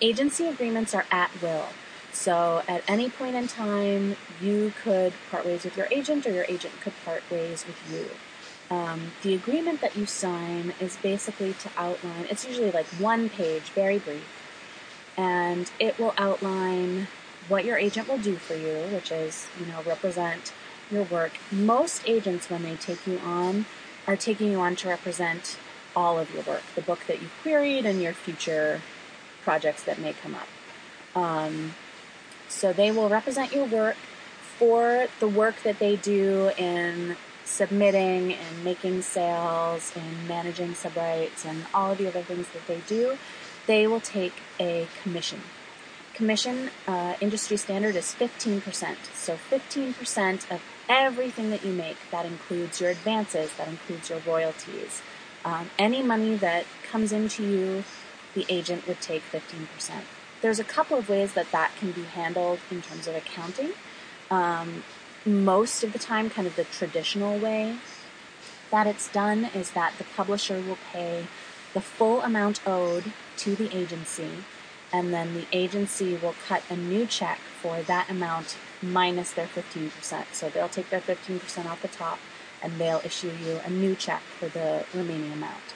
Agency 0.00 0.46
agreements 0.46 0.94
are 0.94 1.04
at 1.10 1.30
will. 1.42 1.66
So 2.12 2.62
at 2.68 2.84
any 2.88 3.10
point 3.10 3.34
in 3.34 3.48
time, 3.48 4.16
you 4.40 4.72
could 4.82 5.12
part 5.30 5.44
ways 5.44 5.64
with 5.64 5.76
your 5.76 5.88
agent, 5.90 6.26
or 6.26 6.32
your 6.32 6.46
agent 6.48 6.80
could 6.80 6.94
part 7.04 7.22
ways 7.30 7.64
with 7.66 7.76
you. 7.92 8.74
Um, 8.74 9.12
the 9.22 9.34
agreement 9.34 9.80
that 9.80 9.96
you 9.96 10.06
sign 10.06 10.74
is 10.80 10.96
basically 10.96 11.54
to 11.54 11.70
outline, 11.76 12.26
it's 12.30 12.46
usually 12.46 12.70
like 12.70 12.86
one 12.86 13.28
page, 13.28 13.62
very 13.70 13.98
brief, 13.98 14.39
and 15.20 15.70
it 15.78 15.98
will 15.98 16.14
outline 16.16 17.06
what 17.46 17.66
your 17.66 17.76
agent 17.76 18.08
will 18.08 18.18
do 18.18 18.36
for 18.36 18.54
you, 18.54 18.86
which 18.94 19.12
is, 19.12 19.46
you 19.58 19.66
know, 19.66 19.82
represent 19.82 20.50
your 20.90 21.02
work. 21.04 21.32
Most 21.52 22.02
agents, 22.06 22.48
when 22.48 22.62
they 22.62 22.74
take 22.76 23.06
you 23.06 23.18
on, 23.18 23.66
are 24.06 24.16
taking 24.16 24.50
you 24.50 24.58
on 24.60 24.76
to 24.76 24.88
represent 24.88 25.58
all 25.94 26.18
of 26.18 26.32
your 26.32 26.42
work, 26.44 26.62
the 26.74 26.80
book 26.80 27.00
that 27.06 27.20
you've 27.20 27.34
queried 27.42 27.84
and 27.84 28.00
your 28.00 28.14
future 28.14 28.80
projects 29.42 29.82
that 29.82 29.98
may 29.98 30.14
come 30.14 30.34
up. 30.34 30.48
Um, 31.14 31.74
so 32.48 32.72
they 32.72 32.90
will 32.90 33.10
represent 33.10 33.52
your 33.52 33.66
work 33.66 33.96
for 34.58 35.08
the 35.18 35.28
work 35.28 35.62
that 35.64 35.78
they 35.78 35.96
do 35.96 36.50
in 36.56 37.16
submitting 37.44 38.32
and 38.32 38.64
making 38.64 39.02
sales 39.02 39.92
and 39.94 40.28
managing 40.28 40.72
subrights 40.72 41.44
and 41.44 41.66
all 41.74 41.92
of 41.92 41.98
the 41.98 42.06
other 42.06 42.22
things 42.22 42.48
that 42.50 42.66
they 42.66 42.80
do. 42.86 43.18
They 43.66 43.86
will 43.86 44.00
take 44.00 44.34
a 44.58 44.88
commission. 45.02 45.40
Commission 46.14 46.70
uh, 46.86 47.14
industry 47.20 47.56
standard 47.56 47.96
is 47.96 48.14
15%. 48.18 48.96
So 49.14 49.38
15% 49.50 50.50
of 50.50 50.60
everything 50.88 51.50
that 51.50 51.64
you 51.64 51.72
make, 51.72 51.96
that 52.10 52.26
includes 52.26 52.80
your 52.80 52.90
advances, 52.90 53.52
that 53.56 53.68
includes 53.68 54.10
your 54.10 54.20
royalties. 54.26 55.02
Um, 55.44 55.70
any 55.78 56.02
money 56.02 56.36
that 56.36 56.66
comes 56.90 57.12
into 57.12 57.42
you, 57.42 57.84
the 58.34 58.44
agent 58.48 58.86
would 58.86 59.00
take 59.00 59.22
15%. 59.32 60.02
There's 60.42 60.58
a 60.58 60.64
couple 60.64 60.98
of 60.98 61.08
ways 61.08 61.34
that 61.34 61.50
that 61.52 61.72
can 61.78 61.92
be 61.92 62.02
handled 62.02 62.58
in 62.70 62.82
terms 62.82 63.06
of 63.06 63.14
accounting. 63.14 63.72
Um, 64.30 64.84
most 65.24 65.84
of 65.84 65.92
the 65.92 65.98
time, 65.98 66.30
kind 66.30 66.46
of 66.46 66.56
the 66.56 66.64
traditional 66.64 67.38
way 67.38 67.76
that 68.70 68.86
it's 68.86 69.08
done 69.08 69.46
is 69.54 69.72
that 69.72 69.94
the 69.98 70.04
publisher 70.04 70.60
will 70.60 70.78
pay 70.92 71.26
the 71.74 71.80
full 71.80 72.22
amount 72.22 72.60
owed 72.66 73.12
to 73.40 73.56
the 73.56 73.74
agency, 73.76 74.30
and 74.92 75.12
then 75.12 75.34
the 75.34 75.46
agency 75.52 76.16
will 76.16 76.34
cut 76.46 76.62
a 76.68 76.76
new 76.76 77.06
check 77.06 77.38
for 77.38 77.82
that 77.82 78.10
amount 78.10 78.56
minus 78.82 79.32
their 79.32 79.46
15%. 79.46 80.24
So 80.32 80.48
they'll 80.48 80.68
take 80.68 80.90
their 80.90 81.00
15% 81.00 81.66
off 81.66 81.82
the 81.82 81.88
top 81.88 82.18
and 82.62 82.78
they'll 82.78 83.00
issue 83.04 83.32
you 83.44 83.60
a 83.64 83.70
new 83.70 83.94
check 83.94 84.22
for 84.38 84.48
the 84.48 84.84
remaining 84.94 85.32
amount. 85.32 85.74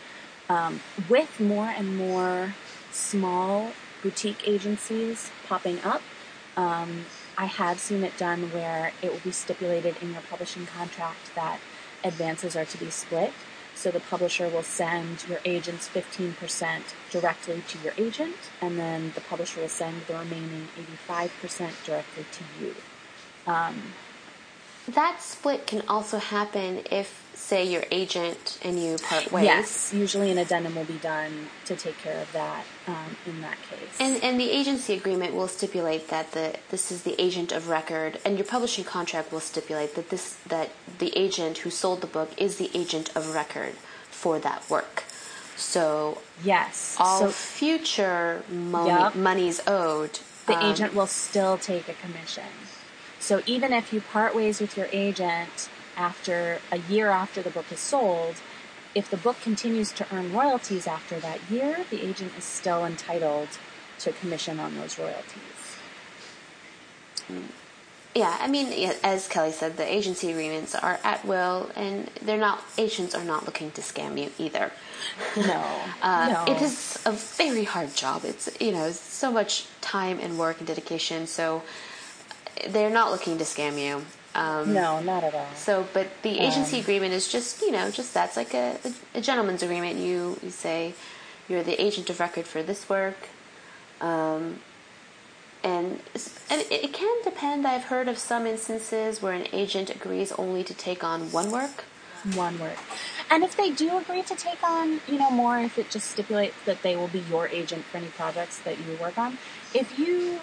Um, 0.49 0.81
with 1.09 1.41
more 1.41 1.69
and 1.69 1.97
more 1.97 2.55
small 2.91 3.73
boutique 4.03 4.47
agencies 4.47 5.31
popping 5.47 5.81
up, 5.83 6.03
um, 6.57 7.07
I 7.37 7.47
have 7.47 7.81
seen 7.81 8.05
it 8.05 8.17
done 8.17 8.53
where 8.53 8.93
it 9.03 9.11
will 9.11 9.21
be 9.21 9.33
stipulated 9.33 9.97
in 10.01 10.13
your 10.13 10.23
publishing 10.23 10.67
contract 10.67 11.35
that 11.35 11.59
advances 12.05 12.55
are 12.55 12.67
to 12.67 12.79
be 12.79 12.91
split. 12.91 13.33
So 13.75 13.91
the 13.91 14.01
publisher 14.01 14.49
will 14.49 14.63
send 14.63 15.25
your 15.29 15.41
agent's 15.45 15.89
15% 15.89 16.83
directly 17.11 17.63
to 17.69 17.79
your 17.79 17.93
agent, 17.99 18.37
and 18.61 18.79
then 18.79 19.13
the 19.15 19.21
publisher 19.21 19.61
will 19.61 19.69
send 19.69 20.07
the 20.07 20.15
remaining 20.15 20.69
85% 21.09 21.85
directly 21.85 22.25
to 22.33 22.45
you. 22.65 22.75
Um, 23.47 23.83
that 24.89 25.21
split 25.21 25.67
can 25.67 25.83
also 25.89 26.19
happen 26.19 26.83
if, 26.91 27.24
say, 27.37 27.65
your 27.65 27.85
agent 27.91 28.59
and 28.63 28.83
you 28.83 28.97
part 28.99 29.31
ways. 29.33 29.45
Yes, 29.45 29.93
usually 29.93 30.31
an 30.31 30.39
addendum 30.39 30.75
will 30.75 30.85
be 30.85 30.99
done 30.99 31.49
to 31.67 31.77
take 31.77 31.99
care 31.99 32.21
of 32.21 32.33
that 32.33 32.65
um, 32.87 33.17
in 33.27 33.41
that 33.43 33.57
case. 33.71 34.01
And, 34.01 34.23
and 34.23 34.41
the 34.41 34.51
agency 34.51 34.95
agreement 34.95 35.35
will 35.35 35.49
stipulate 35.49 36.09
that 36.09 36.33
the 36.33 36.57
this 36.71 36.91
is 36.91 37.03
the 37.03 37.21
agent 37.21 37.53
of 37.53 37.69
record, 37.69 38.19
and 38.25 38.37
your 38.37 38.47
publishing 38.47 38.85
contract 38.85 39.33
will 39.33 39.41
stipulate 39.41 39.95
that 39.95 40.11
this 40.11 40.37
that 40.47 40.71
the 40.99 41.17
agent 41.17 41.59
who 41.59 41.71
sold 41.71 42.01
the 42.01 42.07
book 42.07 42.31
is 42.37 42.57
the 42.57 42.71
agent 42.75 43.15
of 43.17 43.35
record 43.35 43.75
for 44.11 44.39
that 44.39 44.69
work. 44.71 45.05
So 45.57 46.19
yes, 46.43 46.97
all 46.99 47.21
so 47.21 47.29
future 47.31 48.43
money, 48.51 48.89
Yup. 48.89 49.15
monies 49.15 49.61
owed. 49.67 50.19
the 50.47 50.59
um, 50.59 50.73
agent 50.73 50.95
will 50.95 51.07
still 51.07 51.57
take 51.59 51.89
a 51.89 51.95
commission. 51.95 52.45
So 53.21 53.41
even 53.47 53.73
if 53.73 53.93
you 53.93 54.03
part 54.03 54.35
ways 54.35 54.61
with 54.61 54.77
your 54.77 54.89
agent 54.93 55.71
after 55.97 56.59
a 56.71 56.79
year 56.79 57.11
after 57.11 57.43
the 57.43 57.51
book 57.51 57.67
is 57.71 57.81
sold, 57.81 58.37
if 58.95 59.11
the 59.11 59.17
book 59.17 59.41
continues 59.41 59.93
to 59.93 60.07
earn 60.13 60.33
royalties 60.33 60.87
after 60.87 61.19
that 61.21 61.41
year, 61.51 61.85
the 61.91 62.03
agent 62.03 62.33
is 62.39 62.45
still 62.45 62.85
entitled 62.85 63.49
to 64.01 64.13
commission 64.13 64.61
on 64.61 64.77
those 64.77 64.99
royalties. 64.99 65.79
Yeah, 68.15 68.37
I 68.41 68.47
mean, 68.47 68.93
as 69.03 69.27
Kelly 69.27 69.51
said, 69.51 69.77
the 69.77 69.93
agency 69.93 70.31
agreements 70.31 70.75
are 70.77 71.01
at 71.03 71.25
will, 71.25 71.71
and 71.75 72.09
they're 72.23 72.39
not. 72.39 72.63
Agents 72.79 73.13
are 73.13 73.25
not 73.25 73.45
looking 73.45 73.73
to 73.73 73.81
scam 73.81 74.17
you 74.21 74.31
either. 74.39 74.71
No, 75.37 75.65
Uh, 76.03 76.45
no. 76.47 76.53
It 76.53 76.63
is 76.63 77.01
a 77.05 77.11
very 77.11 77.65
hard 77.65 77.97
job. 77.97 78.25
It's 78.25 78.49
you 78.61 78.71
know 78.71 78.91
so 78.93 79.33
much 79.33 79.67
time 79.81 80.21
and 80.21 80.39
work 80.39 80.59
and 80.59 80.67
dedication. 80.67 81.27
So 81.27 81.65
they're 82.69 82.91
not 82.91 83.11
looking 83.11 83.37
to 83.39 83.45
scam 83.45 83.81
you. 83.81 84.05
Um, 84.35 84.73
No, 84.75 85.01
not 85.01 85.23
at 85.25 85.35
all. 85.35 85.47
So, 85.55 85.87
but 85.93 86.09
the 86.23 86.41
agency 86.41 86.77
Um, 86.79 86.83
agreement 86.83 87.13
is 87.15 87.29
just 87.29 87.61
you 87.63 87.71
know 87.71 87.91
just 87.91 88.13
that's 88.13 88.37
like 88.37 88.53
a, 88.55 88.79
a 89.15 89.21
gentleman's 89.21 89.63
agreement. 89.63 89.99
You 89.99 90.39
you 90.43 90.51
say 90.51 90.95
you're 91.49 91.63
the 91.63 91.81
agent 91.81 92.11
of 92.11 92.21
record 92.21 92.47
for 92.47 92.63
this 92.63 92.89
work, 92.89 93.29
um, 94.01 94.61
and 95.63 96.01
and 96.51 96.65
it, 96.71 96.93
can 96.93 97.17
depend. 97.23 97.67
I've 97.67 97.85
heard 97.85 98.09
of 98.09 98.19
some 98.19 98.47
instances 98.47 99.23
where 99.23 99.33
an 99.33 99.47
agent 99.53 99.91
agrees 99.91 100.33
only 100.33 100.65
to 100.65 100.75
take 100.75 101.05
on 101.05 101.31
one 101.33 101.51
work. 101.51 101.85
One 102.35 102.59
word. 102.59 102.77
And 103.31 103.45
if 103.45 103.55
they 103.55 103.71
do 103.71 103.99
agree 103.99 104.23
to 104.23 104.35
take 104.35 104.63
on, 104.63 105.01
you 105.07 105.19
know, 105.19 105.31
more, 105.31 105.59
if 105.59 105.79
it 105.79 105.91
just 105.91 106.11
stipulates 106.11 106.55
that 106.65 106.81
they 106.83 106.97
will 106.97 107.09
be 107.09 107.19
your 107.19 107.49
agent 107.49 107.85
for 107.85 107.99
any 107.99 108.07
projects 108.07 108.59
that 108.61 108.79
you 108.79 108.97
work 108.99 109.19
on, 109.19 109.37
if 109.75 109.99
you 109.99 110.41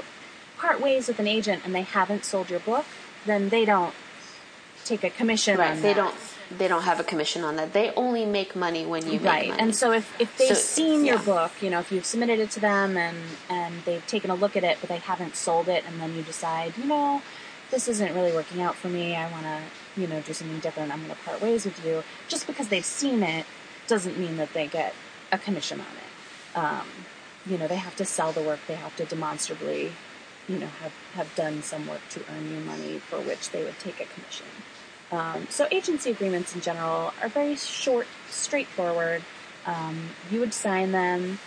part 0.60 0.80
ways 0.80 1.08
with 1.08 1.18
an 1.20 1.28
agent 1.28 1.64
and 1.66 1.74
they 1.74 1.82
haven't 1.82 2.24
sold 2.24 2.52
your 2.52 2.60
book, 2.60 2.86
then 3.26 3.50
they 3.50 3.66
don't 3.66 3.94
take 4.86 5.04
a 5.04 5.10
commission 5.10 5.58
Right. 5.58 5.72
on 5.72 5.82
They 5.82 5.94
that. 5.94 5.96
don't 5.96 6.16
they 6.58 6.68
don't 6.68 6.82
have 6.84 7.00
a 7.00 7.04
commission 7.06 7.46
on 7.46 7.56
that. 7.56 7.72
They 7.72 7.92
only 7.96 8.26
make 8.26 8.58
money 8.58 8.86
when 8.86 9.06
you 9.06 9.20
right. 9.20 9.44
make 9.44 9.50
money. 9.52 9.62
And 9.62 9.74
so 9.74 9.94
if, 9.94 10.14
if 10.20 10.38
they've 10.38 10.50
So, 10.50 10.54
seen 10.56 11.06
your 11.06 11.18
book, 11.20 11.54
you 11.62 11.70
know, 11.70 11.80
if 11.80 11.94
you've 11.94 12.04
submitted 12.04 12.40
it 12.40 12.52
to 12.52 12.60
them 12.60 12.98
and, 12.98 13.16
and 13.50 13.74
they've 13.86 14.06
taken 14.06 14.30
a 14.30 14.36
look 14.36 14.58
at 14.58 14.64
it, 14.66 14.78
but 14.82 14.90
they 14.90 14.98
haven't 14.98 15.38
sold 15.38 15.70
it, 15.70 15.86
and 15.88 16.02
then 16.02 16.14
you 16.14 16.24
decide, 16.24 16.74
you 16.78 16.84
know, 16.84 17.22
this 17.70 17.88
isn't 17.88 18.14
really 18.14 18.34
working 18.34 18.62
out 18.62 18.76
for 18.76 18.90
me. 18.90 19.16
I 19.16 19.32
want 19.32 19.44
to, 19.44 19.62
you 19.96 20.08
know, 20.08 20.20
do 20.20 20.34
something 20.34 20.60
different. 20.60 20.92
I'm 20.92 21.00
going 21.06 21.12
to 21.16 21.22
part 21.24 21.42
ways 21.42 21.64
with 21.64 21.86
you. 21.86 22.04
Just 22.28 22.48
because 22.48 22.68
they've 22.68 22.84
seen 22.84 23.24
it 23.24 23.46
doesn't 23.88 24.20
mean 24.20 24.36
that 24.36 24.52
they 24.52 24.68
get 24.68 24.94
a 25.32 25.38
commission 25.38 25.80
on 25.80 25.86
it. 25.86 26.58
Um, 26.58 26.88
you 27.46 27.58
know, 27.58 27.70
they 27.70 27.78
have 27.78 27.96
to 27.96 28.04
sell 28.04 28.34
the 28.34 28.42
work. 28.42 28.60
They 28.68 28.76
have 28.76 28.94
to 28.98 29.06
demonstrably, 29.06 29.94
you 30.48 30.58
know, 30.58 30.68
have, 30.82 30.94
have 31.14 31.36
done 31.36 31.62
some 31.64 31.88
work 31.88 32.02
to 32.12 32.22
earn 32.32 32.52
you 32.52 32.60
money 32.62 33.00
for 33.00 33.20
which 33.20 33.52
they 33.52 33.64
would 33.64 33.78
take 33.80 34.00
a 34.00 34.06
commission. 34.06 34.48
Um, 35.12 35.48
so 35.50 35.68
agency 35.72 36.12
agreements 36.12 36.56
in 36.56 36.62
general 36.62 37.14
are 37.22 37.28
very 37.28 37.56
short, 37.56 38.08
straightforward. 38.30 39.24
Um, 39.66 40.10
you 40.32 40.40
would 40.40 40.54
sign 40.54 40.92
them, 40.92 41.40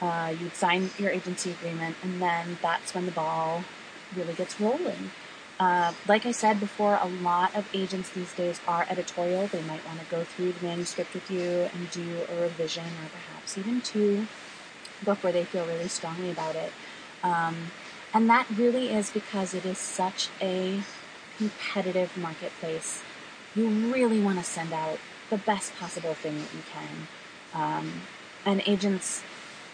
uh, 0.00 0.34
you'd 0.38 0.54
sign 0.54 0.90
your 0.98 1.10
agency 1.10 1.52
agreement, 1.52 1.96
and 2.02 2.20
then 2.20 2.58
that's 2.60 2.94
when 2.94 3.06
the 3.06 3.12
ball 3.12 3.64
really 4.16 4.34
gets 4.34 4.60
rolling. 4.60 5.10
Uh, 5.60 5.92
like 6.08 6.26
I 6.26 6.32
said 6.32 6.58
before, 6.58 6.98
a 7.00 7.06
lot 7.06 7.54
of 7.54 7.68
agents 7.72 8.10
these 8.10 8.32
days 8.34 8.60
are 8.66 8.84
editorial. 8.90 9.46
They 9.46 9.62
might 9.62 9.86
want 9.86 10.00
to 10.00 10.06
go 10.06 10.24
through 10.24 10.52
the 10.52 10.66
manuscript 10.66 11.14
with 11.14 11.30
you 11.30 11.68
and 11.72 11.90
do 11.92 12.22
a 12.28 12.42
revision 12.42 12.84
or 12.84 13.08
perhaps 13.10 13.56
even 13.56 13.80
two 13.80 14.26
before 15.04 15.30
they 15.30 15.44
feel 15.44 15.64
really 15.66 15.88
strongly 15.88 16.30
about 16.30 16.56
it. 16.56 16.72
Um, 17.22 17.70
and 18.14 18.28
that 18.28 18.46
really 18.50 18.90
is 18.90 19.10
because 19.10 19.54
it 19.54 19.64
is 19.64 19.78
such 19.78 20.28
a 20.40 20.80
competitive 21.38 22.16
marketplace. 22.16 23.02
You 23.54 23.68
really 23.68 24.20
want 24.20 24.38
to 24.38 24.44
send 24.44 24.72
out 24.72 24.98
the 25.30 25.38
best 25.38 25.74
possible 25.76 26.14
thing 26.14 26.38
that 26.38 26.54
you 26.54 26.62
can. 26.72 27.08
Um, 27.54 28.02
and 28.44 28.62
agents, 28.66 29.22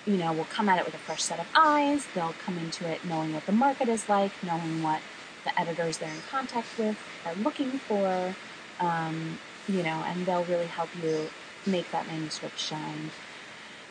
you 0.07 0.17
know, 0.17 0.33
will 0.33 0.45
come 0.45 0.69
at 0.69 0.79
it 0.79 0.85
with 0.85 0.95
a 0.95 0.99
fresh 0.99 1.23
set 1.23 1.41
of 1.41 1.47
eyes. 1.55 2.07
They'll 2.15 2.35
come 2.45 2.59
into 2.59 2.89
it 2.89 3.05
knowing 3.05 3.33
what 3.35 3.47
the 3.47 3.53
market 3.53 3.89
is 3.89 4.09
like, 4.09 4.33
knowing 4.43 4.83
what 4.83 5.01
the 5.45 5.59
editors 5.59 5.99
they're 5.99 6.11
in 6.11 6.23
contact 6.31 6.67
with 6.79 6.97
are 7.25 7.35
looking 7.35 7.71
for, 7.71 8.35
um, 8.81 9.39
you 9.69 9.83
know, 9.83 10.05
and 10.07 10.27
they'll 10.27 10.45
really 10.45 10.67
help 10.67 10.91
you 11.03 11.31
make 11.67 11.91
that 11.91 12.07
manuscript 12.07 12.59
shine. 12.59 13.11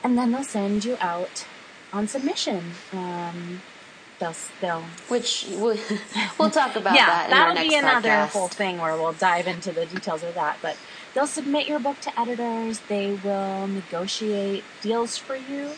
And 0.03 0.17
then 0.17 0.31
they'll 0.31 0.43
send 0.43 0.85
you 0.85 0.97
out 1.01 1.45
on 1.91 2.07
submission. 2.07 2.71
Um, 2.93 3.61
they'll 4.19 4.35
they'll 4.61 4.81
which 5.07 5.45
we'll, 5.51 5.77
we'll 6.39 6.49
talk 6.49 6.75
about 6.75 6.95
yeah, 6.95 7.05
that. 7.05 7.29
that'll 7.29 7.69
be 7.69 7.75
another 7.75 8.09
podcast. 8.09 8.27
whole 8.29 8.47
thing 8.47 8.77
where 8.77 8.95
we'll 8.95 9.13
dive 9.13 9.47
into 9.47 9.71
the 9.71 9.85
details 9.85 10.23
of 10.23 10.33
that. 10.35 10.57
But 10.61 10.77
they'll 11.13 11.27
submit 11.27 11.67
your 11.67 11.79
book 11.79 11.99
to 12.01 12.19
editors. 12.19 12.79
They 12.87 13.13
will 13.23 13.67
negotiate 13.67 14.63
deals 14.81 15.17
for 15.17 15.35
you. 15.35 15.71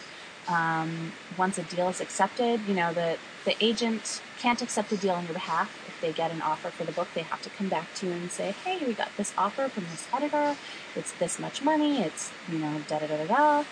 Um, 0.47 1.11
once 1.37 1.57
a 1.57 1.63
deal 1.63 1.89
is 1.89 2.01
accepted, 2.01 2.61
you 2.67 2.73
know 2.73 2.93
the 2.93 3.17
the 3.45 3.55
agent 3.63 4.21
can't 4.39 4.61
accept 4.61 4.91
a 4.91 4.97
deal 4.97 5.13
on 5.13 5.25
your 5.25 5.33
behalf. 5.33 5.75
If 5.87 6.01
they 6.01 6.11
get 6.13 6.31
an 6.31 6.41
offer 6.41 6.69
for 6.69 6.85
the 6.85 6.91
book, 6.91 7.09
they 7.13 7.21
have 7.21 7.41
to 7.41 7.49
come 7.49 7.67
back 7.69 7.93
to 7.95 8.07
you 8.07 8.13
and 8.13 8.31
say, 8.31 8.55
"Hey, 8.63 8.79
we 8.85 8.93
got 8.93 9.15
this 9.17 9.33
offer 9.37 9.67
from 9.69 9.85
this 9.91 10.07
editor. 10.13 10.55
It's 10.95 11.11
this 11.13 11.39
much 11.39 11.61
money. 11.61 12.01
It's 12.01 12.31
you 12.51 12.59
know 12.59 12.81
da 12.87 12.99
da 12.99 13.07
da 13.07 13.25
da 13.25 13.25
da." 13.25 13.65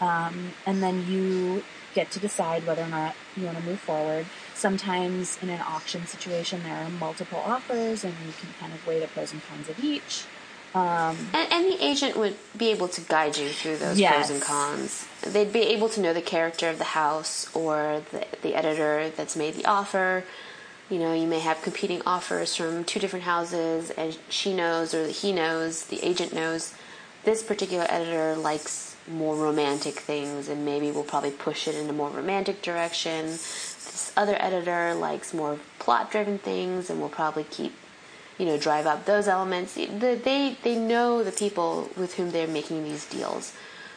Um, 0.00 0.52
and 0.66 0.82
then 0.82 1.06
you 1.06 1.62
get 1.94 2.10
to 2.12 2.18
decide 2.18 2.66
whether 2.66 2.82
or 2.82 2.88
not 2.88 3.14
you 3.36 3.46
want 3.46 3.58
to 3.58 3.64
move 3.64 3.80
forward. 3.80 4.26
Sometimes 4.54 5.38
in 5.42 5.48
an 5.50 5.60
auction 5.60 6.06
situation, 6.06 6.62
there 6.62 6.76
are 6.76 6.90
multiple 6.90 7.38
offers, 7.44 8.04
and 8.04 8.14
you 8.26 8.32
can 8.32 8.48
kind 8.60 8.72
of 8.72 8.86
weigh 8.86 9.00
the 9.00 9.06
pros 9.08 9.32
and 9.32 9.42
cons 9.48 9.68
of 9.68 9.82
each. 9.82 10.24
Um, 10.74 11.16
And, 11.32 11.52
and 11.52 11.64
the 11.66 11.84
agent 11.84 12.16
would 12.16 12.36
be 12.56 12.70
able 12.70 12.88
to 12.88 13.00
guide 13.00 13.36
you 13.36 13.50
through 13.50 13.76
those 13.76 13.98
Yes. 13.98 14.12
pros 14.12 14.30
and 14.30 14.42
cons. 14.42 15.06
They'd 15.22 15.52
be 15.52 15.62
able 15.62 15.88
to 15.90 16.00
know 16.00 16.12
the 16.12 16.22
character 16.22 16.68
of 16.68 16.78
the 16.78 16.84
house 16.84 17.48
or 17.54 18.02
the, 18.10 18.26
the 18.42 18.54
editor 18.56 19.10
that's 19.10 19.36
made 19.36 19.54
the 19.54 19.66
offer. 19.66 20.24
You 20.90 20.98
know, 20.98 21.14
you 21.14 21.26
may 21.26 21.38
have 21.40 21.62
competing 21.62 22.02
offers 22.04 22.56
from 22.56 22.84
two 22.84 22.98
different 22.98 23.24
houses, 23.24 23.90
and 23.90 24.18
she 24.28 24.52
knows 24.52 24.94
or 24.94 25.06
he 25.06 25.32
knows, 25.32 25.86
the 25.86 26.02
agent 26.04 26.32
knows, 26.32 26.74
this 27.24 27.42
particular 27.42 27.86
editor 27.88 28.34
likes 28.34 28.93
more 29.08 29.36
romantic 29.36 29.94
things 30.00 30.48
and 30.48 30.64
maybe 30.64 30.90
we'll 30.90 31.04
probably 31.04 31.30
push 31.30 31.68
it 31.68 31.74
in 31.74 31.88
a 31.88 31.92
more 31.92 32.10
romantic 32.10 32.62
direction. 32.62 33.26
This 33.26 34.12
other 34.16 34.36
editor 34.40 34.94
likes 34.94 35.34
more 35.34 35.58
plot 35.78 36.10
driven 36.10 36.38
things 36.38 36.88
and 36.90 37.00
we'll 37.00 37.08
probably 37.10 37.44
keep 37.44 37.72
you 38.38 38.46
know, 38.46 38.58
drive 38.58 38.84
up 38.86 39.04
those 39.04 39.28
elements. 39.28 39.74
They 39.74 40.56
they 40.60 40.74
know 40.74 41.22
the 41.22 41.30
people 41.30 41.88
with 41.96 42.14
whom 42.14 42.32
they're 42.32 42.48
making 42.48 42.82
these 42.82 43.06
deals, 43.06 43.52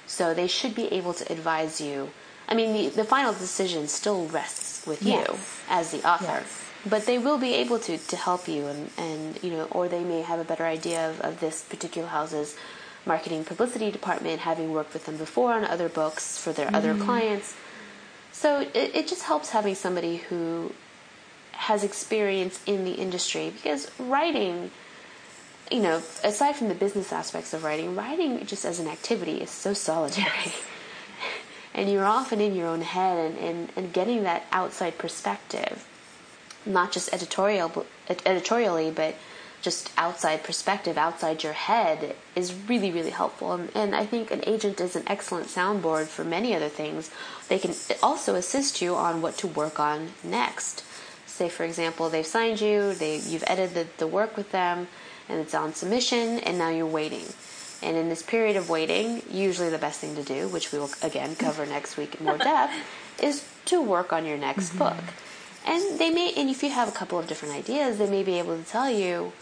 so 0.05 0.33
they 0.35 0.45
should 0.45 0.75
be 0.75 0.85
able 0.93 1.13
to 1.15 1.31
advise 1.31 1.81
you. 1.81 2.11
I 2.47 2.53
mean, 2.53 2.71
the, 2.73 2.89
the 2.97 3.03
final 3.03 3.33
decision 3.33 3.87
still 3.87 4.27
rests 4.27 4.85
with 4.85 5.01
you 5.01 5.25
as 5.69 5.89
the 5.91 6.07
author, 6.07 6.43
Yes. 6.45 6.63
but 6.85 7.07
they 7.07 7.17
will 7.17 7.39
be 7.39 7.55
able 7.55 7.79
to 7.79 7.97
to 7.97 8.15
help 8.15 8.47
you, 8.47 8.67
and 8.67 8.91
and 8.99 9.43
you 9.43 9.49
know, 9.49 9.67
or 9.71 9.87
they 9.89 10.03
may 10.03 10.21
have 10.21 10.39
a 10.39 10.43
better 10.45 10.65
idea 10.65 11.09
of, 11.09 11.19
of 11.21 11.39
this 11.39 11.63
particular 11.63 12.07
house's 12.09 12.55
marketing 13.07 13.43
publicity 13.45 13.89
department, 13.91 14.41
having 14.41 14.71
worked 14.71 14.93
with 14.93 15.05
them 15.05 15.17
before 15.17 15.53
on 15.53 15.63
other 15.63 15.89
books 15.89 16.37
for 16.37 16.51
their 16.51 16.73
other 16.75 16.93
mm-hmm. 16.93 17.05
clients. 17.05 17.55
So 18.31 18.61
it, 18.61 18.95
it 18.95 19.07
just 19.07 19.23
helps 19.23 19.49
having 19.49 19.75
somebody 19.75 20.17
who 20.17 20.73
has 21.53 21.83
experience 21.83 22.59
in 22.65 22.85
the 22.85 22.93
industry 22.93 23.49
because 23.49 23.89
writing 23.99 24.69
you 25.71 25.79
know 25.79 26.03
aside 26.23 26.55
from 26.55 26.69
the 26.69 26.75
business 26.75 27.11
aspects 27.11 27.51
of 27.51 27.63
writing 27.63 27.95
writing 27.95 28.45
just 28.45 28.63
as 28.63 28.79
an 28.79 28.87
activity 28.87 29.41
is 29.41 29.49
so 29.49 29.73
solitary. 29.73 30.53
And 31.73 31.91
you're 31.91 32.05
often 32.05 32.41
in 32.41 32.55
your 32.55 32.65
own 32.65 32.81
head 32.81 33.19
and, 33.19 33.37
and, 33.37 33.69
and 33.75 33.93
getting 33.93 34.23
that 34.23 34.47
outside 34.51 34.97
perspective 34.97 35.87
not 36.65 36.91
just 36.91 37.13
editorial 37.13 37.69
but- 37.69 38.21
editorially 38.25 38.91
but 38.91 39.15
just 39.67 39.91
outside 39.97 40.45
perspective 40.45 40.97
outside 40.97 41.43
your 41.43 41.51
head 41.51 42.15
is 42.37 42.53
really 42.69 42.89
really 42.89 43.09
helpful. 43.09 43.51
And, 43.51 43.69
and 43.75 43.93
i 43.93 44.05
think 44.05 44.31
an 44.31 44.41
agent 44.47 44.79
is 44.79 44.95
an 44.95 45.03
excellent 45.07 45.47
soundboard 45.47 46.07
for 46.07 46.23
many 46.23 46.55
other 46.55 46.69
things. 46.69 47.11
They 47.49 47.59
can 47.59 47.73
also 48.01 48.35
assist 48.35 48.81
you 48.81 48.95
on 48.95 49.21
what 49.21 49.35
to 49.39 49.47
work 49.61 49.77
on 49.77 49.97
next. 50.23 50.85
Say 51.25 51.49
for 51.49 51.65
example 51.65 52.07
they've 52.07 52.33
signed 52.37 52.61
you 52.61 52.93
they 52.93 53.17
you've 53.17 53.43
edited 53.45 53.75
the, 53.75 53.85
the 54.03 54.07
work 54.19 54.37
with 54.37 54.53
them 54.53 54.87
and 55.27 55.37
it's 55.41 55.53
on 55.53 55.73
submission 55.73 56.39
and 56.45 56.57
now 56.57 56.69
you're 56.69 56.95
waiting. 57.01 57.27
And 57.83 57.97
in 57.97 58.07
this 58.07 58.23
period 58.23 58.55
of 58.55 58.69
waiting 58.69 59.21
usually 59.29 59.69
the 59.69 59.83
best 59.87 59.99
thing 59.99 60.15
to 60.15 60.23
do 60.23 60.47
which 60.47 60.71
we 60.71 60.79
will 60.79 60.93
again 61.03 61.35
cover 61.35 61.65
next 61.65 61.97
week 61.97 62.15
in 62.15 62.25
more 62.25 62.37
depth 62.37 62.73
is 63.21 63.43
to 63.65 63.81
work 63.81 64.13
on 64.13 64.25
your 64.25 64.37
next 64.37 64.69
mm-hmm. 64.69 64.85
book. 64.85 65.03
And 65.65 65.99
they 65.99 66.09
may 66.09 66.27
and 66.39 66.49
if 66.49 66.63
you 66.63 66.69
have 66.69 66.87
a 66.87 66.97
couple 67.01 67.19
of 67.19 67.27
different 67.27 67.53
ideas 67.61 67.97
they 67.97 68.09
may 68.17 68.23
be 68.23 68.39
able 68.39 68.55
to 68.61 68.63
tell 68.63 68.89
you 68.89 69.33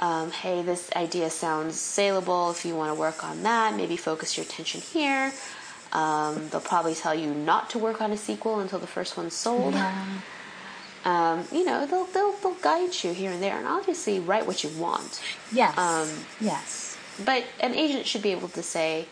um, 0.00 0.30
hey 0.30 0.62
this 0.62 0.90
idea 0.96 1.30
sounds 1.30 1.78
saleable 1.78 2.50
if 2.50 2.64
you 2.64 2.74
want 2.74 2.94
to 2.94 2.98
work 2.98 3.24
on 3.24 3.42
that 3.42 3.74
maybe 3.74 3.96
focus 3.96 4.36
your 4.36 4.44
attention 4.44 4.80
here 4.80 5.32
um, 5.92 6.48
they'll 6.48 6.60
probably 6.60 6.94
tell 6.94 7.14
you 7.14 7.32
not 7.32 7.70
to 7.70 7.78
work 7.78 8.00
on 8.00 8.10
a 8.10 8.16
sequel 8.16 8.60
until 8.60 8.78
the 8.78 8.86
first 8.86 9.16
one's 9.16 9.34
sold 9.34 9.74
um, 11.04 11.44
you 11.52 11.64
know, 11.64 11.86
they'll, 11.86 12.06
they'll 12.06 12.32
they'll 12.32 12.54
guide 12.54 13.04
you 13.04 13.12
here 13.12 13.30
and 13.30 13.42
there, 13.42 13.58
and 13.58 13.66
obviously 13.66 14.20
write 14.20 14.46
what 14.46 14.64
you 14.64 14.70
want. 14.70 15.22
yes. 15.52 15.76
Um, 15.76 16.08
yes. 16.40 16.96
But 17.24 17.44
an 17.60 17.74
agent 17.74 18.06
should 18.06 18.22
be 18.22 18.32
able 18.32 18.48
to 18.48 18.62
say, 18.62 19.06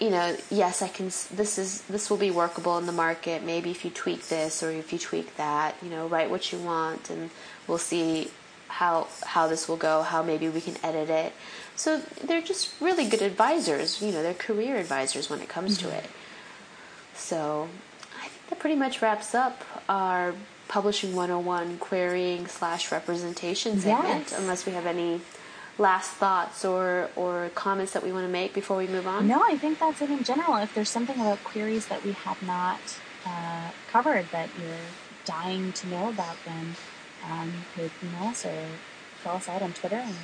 you 0.00 0.10
know, 0.10 0.36
yes, 0.50 0.80
I 0.80 0.88
can. 0.88 1.06
This 1.06 1.58
is 1.58 1.82
this 1.82 2.08
will 2.08 2.16
be 2.16 2.30
workable 2.30 2.78
in 2.78 2.86
the 2.86 2.92
market. 2.92 3.44
Maybe 3.44 3.70
if 3.70 3.84
you 3.84 3.90
tweak 3.90 4.28
this 4.28 4.62
or 4.62 4.70
if 4.70 4.92
you 4.92 4.98
tweak 4.98 5.36
that, 5.36 5.76
you 5.82 5.90
know, 5.90 6.06
write 6.06 6.30
what 6.30 6.52
you 6.52 6.58
want, 6.58 7.10
and 7.10 7.30
we'll 7.66 7.78
see 7.78 8.30
how 8.68 9.08
how 9.24 9.46
this 9.46 9.68
will 9.68 9.76
go. 9.76 10.02
How 10.02 10.22
maybe 10.22 10.48
we 10.48 10.60
can 10.60 10.76
edit 10.82 11.10
it. 11.10 11.32
So 11.76 12.00
they're 12.22 12.42
just 12.42 12.74
really 12.80 13.08
good 13.08 13.22
advisors. 13.22 14.00
You 14.02 14.12
know, 14.12 14.22
they're 14.22 14.34
career 14.34 14.76
advisors 14.76 15.30
when 15.30 15.40
it 15.40 15.48
comes 15.48 15.78
to 15.78 15.90
it. 15.90 16.06
So 17.14 17.68
I 18.18 18.28
think 18.28 18.48
that 18.48 18.58
pretty 18.58 18.76
much 18.76 19.02
wraps 19.02 19.34
up 19.34 19.64
our 19.88 20.34
publishing 20.68 21.14
101 21.14 21.78
querying 21.78 22.46
slash 22.46 22.92
representation 22.92 23.80
segment. 23.80 24.30
Yes. 24.30 24.38
Unless 24.38 24.66
we 24.66 24.72
have 24.72 24.86
any 24.86 25.20
last 25.78 26.10
thoughts 26.12 26.64
or 26.64 27.08
or 27.16 27.50
comments 27.54 27.92
that 27.92 28.02
we 28.02 28.12
want 28.12 28.26
to 28.26 28.32
make 28.32 28.52
before 28.52 28.76
we 28.76 28.86
move 28.86 29.06
on. 29.06 29.26
No, 29.26 29.42
I 29.42 29.56
think 29.56 29.78
that's 29.78 30.02
it 30.02 30.10
in 30.10 30.24
general. 30.24 30.56
If 30.56 30.74
there's 30.74 30.90
something 30.90 31.16
about 31.16 31.42
queries 31.44 31.86
that 31.86 32.04
we 32.04 32.12
have 32.12 32.42
not 32.42 32.80
uh, 33.24 33.70
covered 33.90 34.26
that 34.32 34.48
you're 34.60 34.86
dying 35.24 35.72
to 35.72 35.86
know 35.88 36.08
about, 36.08 36.36
then 36.44 36.74
um, 37.24 37.52
you 37.76 37.82
could 37.82 37.90
email 38.02 38.28
us 38.28 38.44
or 38.44 38.54
us 39.26 39.48
out 39.48 39.62
on 39.62 39.72
Twitter 39.72 39.96
and 39.96 40.14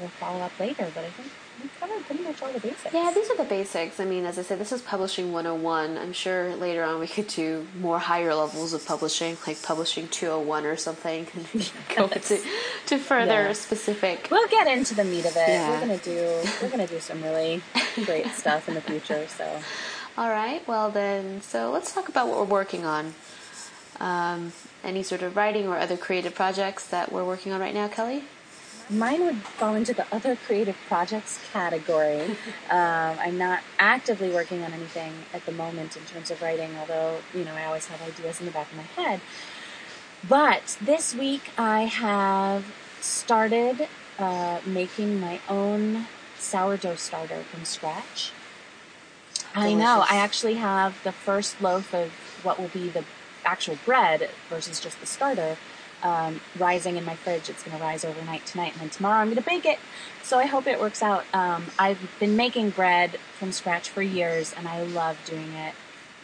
we'll 0.00 0.08
follow 0.08 0.40
up 0.40 0.58
later. 0.58 0.88
But 0.94 1.04
I 1.04 1.10
think 1.10 1.28
we 1.62 1.68
covered 1.78 2.04
pretty 2.06 2.24
much 2.24 2.42
all 2.42 2.52
the 2.52 2.58
basics. 2.58 2.92
Yeah, 2.92 3.12
these 3.14 3.30
are 3.30 3.36
the 3.36 3.44
basics. 3.44 4.00
I 4.00 4.04
mean, 4.04 4.24
as 4.24 4.38
I 4.38 4.42
said, 4.42 4.58
this 4.58 4.72
is 4.72 4.82
publishing 4.82 5.32
101. 5.32 5.96
I'm 5.98 6.12
sure 6.12 6.56
later 6.56 6.82
on 6.82 6.98
we 6.98 7.06
could 7.06 7.28
do 7.28 7.66
more 7.78 7.98
higher 8.00 8.34
levels 8.34 8.72
of 8.72 8.84
publishing, 8.84 9.36
like 9.46 9.62
publishing 9.62 10.08
201 10.08 10.66
or 10.66 10.76
something, 10.76 11.26
and 11.34 11.70
go 11.94 12.08
to, 12.08 12.40
to 12.86 12.98
further 12.98 13.42
Yeah. 13.48 13.52
specific. 13.52 14.28
We'll 14.30 14.48
get 14.48 14.66
into 14.66 14.94
the 14.94 15.04
meat 15.04 15.24
of 15.26 15.36
it. 15.36 15.48
Yeah. 15.48 15.70
We're 15.70 15.80
gonna 15.80 15.98
do 15.98 16.42
we're 16.62 16.70
gonna 16.70 16.86
do 16.88 16.98
some 16.98 17.22
really 17.22 17.62
great 18.04 18.26
stuff 18.32 18.68
in 18.68 18.74
the 18.74 18.80
future. 18.80 19.26
So 19.28 19.60
All 20.18 20.30
right, 20.30 20.66
well 20.66 20.90
then, 20.90 21.42
so 21.42 21.70
let's 21.70 21.94
talk 21.94 22.08
about 22.08 22.26
what 22.28 22.38
we're 22.38 22.44
working 22.44 22.84
on. 22.84 23.14
Um, 24.00 24.52
any 24.84 25.02
sort 25.02 25.22
of 25.22 25.36
writing 25.36 25.66
or 25.66 25.78
other 25.78 25.96
creative 25.96 26.34
projects 26.34 26.86
that 26.88 27.12
we're 27.12 27.24
working 27.24 27.52
on 27.52 27.60
right 27.60 27.74
now, 27.74 27.88
Kelly? 27.88 28.24
Mine 28.90 29.24
would 29.24 29.36
fall 29.36 29.74
into 29.74 29.94
the 29.94 30.04
other 30.12 30.36
creative 30.36 30.76
projects 30.88 31.40
category. 31.52 32.22
um, 32.70 33.16
I'm 33.18 33.38
not 33.38 33.60
actively 33.78 34.30
working 34.30 34.62
on 34.62 34.72
anything 34.72 35.12
at 35.32 35.46
the 35.46 35.52
moment 35.52 35.96
in 35.96 36.04
terms 36.04 36.30
of 36.30 36.42
writing, 36.42 36.70
although, 36.78 37.18
you 37.32 37.44
know, 37.44 37.54
I 37.54 37.64
always 37.64 37.86
have 37.86 38.02
ideas 38.02 38.40
in 38.40 38.46
the 38.46 38.52
back 38.52 38.70
of 38.70 38.76
my 38.76 39.02
head. 39.02 39.20
But 40.28 40.76
this 40.80 41.14
week 41.14 41.50
I 41.56 41.82
have 41.84 42.64
started 43.00 43.88
uh, 44.18 44.60
making 44.66 45.20
my 45.20 45.40
own 45.48 46.06
sourdough 46.38 46.96
starter 46.96 47.42
from 47.42 47.64
scratch. 47.64 48.32
I 49.54 49.74
know. 49.74 50.04
I 50.08 50.16
actually 50.16 50.54
have 50.54 51.02
the 51.02 51.12
first 51.12 51.60
loaf 51.60 51.94
of 51.94 52.10
what 52.42 52.58
will 52.58 52.68
be 52.68 52.88
the 52.88 53.04
actual 53.44 53.78
bread 53.84 54.30
versus 54.48 54.80
just 54.80 55.00
the 55.00 55.06
starter 55.06 55.56
um, 56.02 56.40
rising 56.58 56.96
in 56.96 57.04
my 57.04 57.14
fridge. 57.14 57.48
It's 57.48 57.62
going 57.62 57.76
to 57.76 57.82
rise 57.82 58.04
overnight 58.04 58.44
tonight, 58.46 58.72
and 58.72 58.80
then 58.82 58.90
tomorrow 58.90 59.20
I'm 59.20 59.28
going 59.28 59.36
to 59.42 59.48
bake 59.48 59.64
it. 59.66 59.78
So 60.22 60.38
I 60.38 60.46
hope 60.46 60.66
it 60.66 60.80
works 60.80 61.02
out. 61.02 61.24
Um, 61.32 61.66
I've 61.78 61.98
been 62.18 62.36
making 62.36 62.70
bread 62.70 63.18
from 63.38 63.52
scratch 63.52 63.88
for 63.88 64.02
years, 64.02 64.52
and 64.56 64.66
I 64.66 64.82
love 64.82 65.18
doing 65.26 65.52
it. 65.52 65.74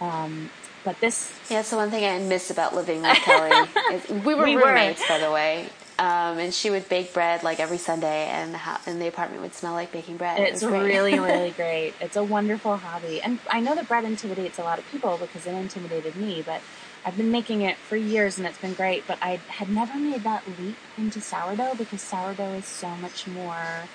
Um, 0.01 0.51
but 0.85 0.99
this, 1.01 1.33
yeah, 1.51 1.63
so 1.63 1.77
one 1.77 1.91
thing 1.91 2.05
I 2.05 2.19
miss 2.25 2.51
about 2.51 2.75
living 2.75 3.03
with 3.03 3.17
Kelly 3.19 3.69
is 3.93 4.09
we 4.09 4.35
were 4.35 4.45
We 4.45 4.57
were. 4.57 4.67
roommates, 4.67 5.07
by 5.09 5.19
the 5.19 5.31
way. 5.31 5.69
Um, 6.01 6.39
and 6.39 6.55
she 6.55 6.71
would 6.71 6.89
bake 6.89 7.13
bread 7.13 7.43
like 7.43 7.59
every 7.59 7.79
Sunday, 7.79 8.27
and 8.29 8.55
the, 8.55 8.59
hou- 8.59 8.79
and 8.91 9.03
the 9.03 9.09
apartment 9.09 9.43
would 9.43 9.53
smell 9.55 9.73
like 9.73 9.91
baking 9.91 10.17
bread. 10.17 10.39
It 10.39 10.55
it's 10.55 10.63
was 10.63 10.73
really, 10.73 11.19
really 11.19 11.51
great. 11.51 11.95
It's 12.01 12.15
a 12.17 12.23
wonderful 12.23 12.77
hobby. 12.77 13.21
And 13.21 13.41
I 13.51 13.59
know 13.59 13.75
that 13.75 13.89
bread 13.89 14.05
intimidates 14.05 14.59
a 14.61 14.63
lot 14.63 14.79
of 14.79 14.89
people 14.93 15.19
because 15.19 15.47
it 15.47 15.55
intimidated 15.55 16.15
me, 16.15 16.43
but 16.47 16.61
I've 17.05 17.17
been 17.17 17.31
making 17.31 17.63
it 17.63 17.77
for 17.77 17.97
years 17.97 18.39
and 18.39 18.47
it's 18.47 18.59
been 18.59 18.75
great. 18.75 19.07
But 19.07 19.19
I 19.23 19.37
had 19.49 19.69
never 19.69 19.99
made 19.99 20.25
that 20.25 20.45
leap 20.59 20.77
into 20.97 21.21
sourdough 21.21 21.75
because 21.77 22.01
sourdough 22.03 22.55
is 22.55 22.67
so 22.67 22.91
much 22.97 23.27
more. 23.27 23.89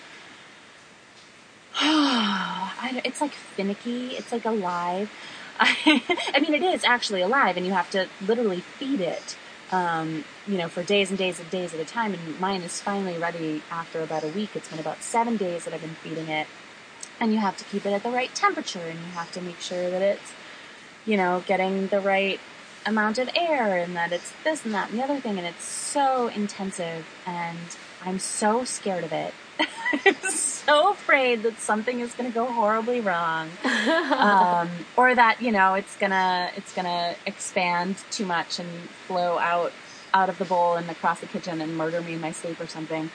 It's 3.06 3.22
like 3.22 3.32
finicky. 3.32 4.10
It's 4.10 4.32
like 4.32 4.46
alive. 4.46 5.10
I 5.60 6.40
mean, 6.42 6.54
it 6.54 6.64
is 6.64 6.84
actually 6.84 7.22
alive, 7.22 7.58
and 7.58 7.66
you 7.66 7.74
have 7.74 7.90
to 7.92 8.08
literally 8.26 8.62
feed 8.62 9.02
it, 9.02 9.38
um, 9.72 10.26
you 10.48 10.58
know, 10.58 10.68
for 10.68 10.84
days 10.84 11.10
and 11.10 11.18
days 11.18 11.40
and 11.40 11.50
days 11.50 11.74
at 11.74 11.80
a 11.80 11.86
time. 11.86 12.14
And 12.14 12.40
mine 12.40 12.62
is 12.62 12.82
finally 12.82 13.18
ready 13.18 13.62
after 13.72 14.02
about 14.02 14.24
a 14.24 14.28
week. 14.28 14.50
It's 14.56 14.68
been 14.68 14.80
about 14.80 15.04
seven 15.04 15.38
days 15.38 15.66
that 15.66 15.74
I've 15.74 15.82
been 15.82 15.96
feeding 15.96 16.28
it, 16.28 16.48
and 17.20 17.34
you 17.34 17.40
have 17.40 17.56
to 17.58 17.64
keep 17.66 17.86
it 17.86 17.94
at 17.94 18.04
the 18.04 18.12
right 18.12 18.34
temperature, 18.34 18.80
and 18.80 19.00
you 19.00 19.12
have 19.14 19.32
to 19.34 19.42
make 19.42 19.60
sure 19.60 19.90
that 19.90 20.02
it's, 20.02 20.34
you 21.06 21.18
know, 21.18 21.44
getting 21.46 21.88
the 21.88 22.00
right 22.00 22.40
amount 22.86 23.18
of 23.18 23.30
air, 23.36 23.78
and 23.78 23.96
that 23.96 24.12
it's 24.12 24.34
this 24.44 24.66
and 24.66 24.74
that 24.74 24.90
and 24.90 25.00
the 25.00 25.04
other 25.04 25.20
thing, 25.20 25.38
and 25.38 25.48
it's 25.48 25.64
so 25.64 26.28
intensive, 26.28 27.06
and 27.26 27.58
I'm 28.04 28.20
so 28.20 28.64
scared 28.64 29.04
of 29.04 29.14
it. 29.14 29.34
I'm 30.06 30.16
so 30.32 30.92
afraid 30.92 31.44
that 31.44 31.60
something 31.60 32.00
is 32.00 32.14
going 32.14 32.30
to 32.30 32.34
go 32.34 32.46
horribly 32.46 33.00
wrong, 33.00 33.50
um, 33.64 34.70
or 34.98 35.14
that 35.14 35.42
you 35.42 35.52
know 35.52 35.76
it's 35.76 35.96
gonna 35.98 36.52
it's 36.56 36.74
gonna 36.74 37.16
expand 37.26 37.98
too 38.12 38.26
much 38.26 38.60
and 38.60 38.70
flow 39.08 39.38
out 39.38 39.72
out 40.14 40.30
of 40.30 40.38
the 40.38 40.46
bowl 40.46 40.76
and 40.76 40.90
across 40.90 41.20
the 41.20 41.28
kitchen 41.28 41.62
and 41.62 41.76
murder 41.76 42.02
me 42.02 42.14
in 42.14 42.22
my 42.22 42.32
sleep 42.32 42.60
or 42.60 42.68
something. 42.68 43.10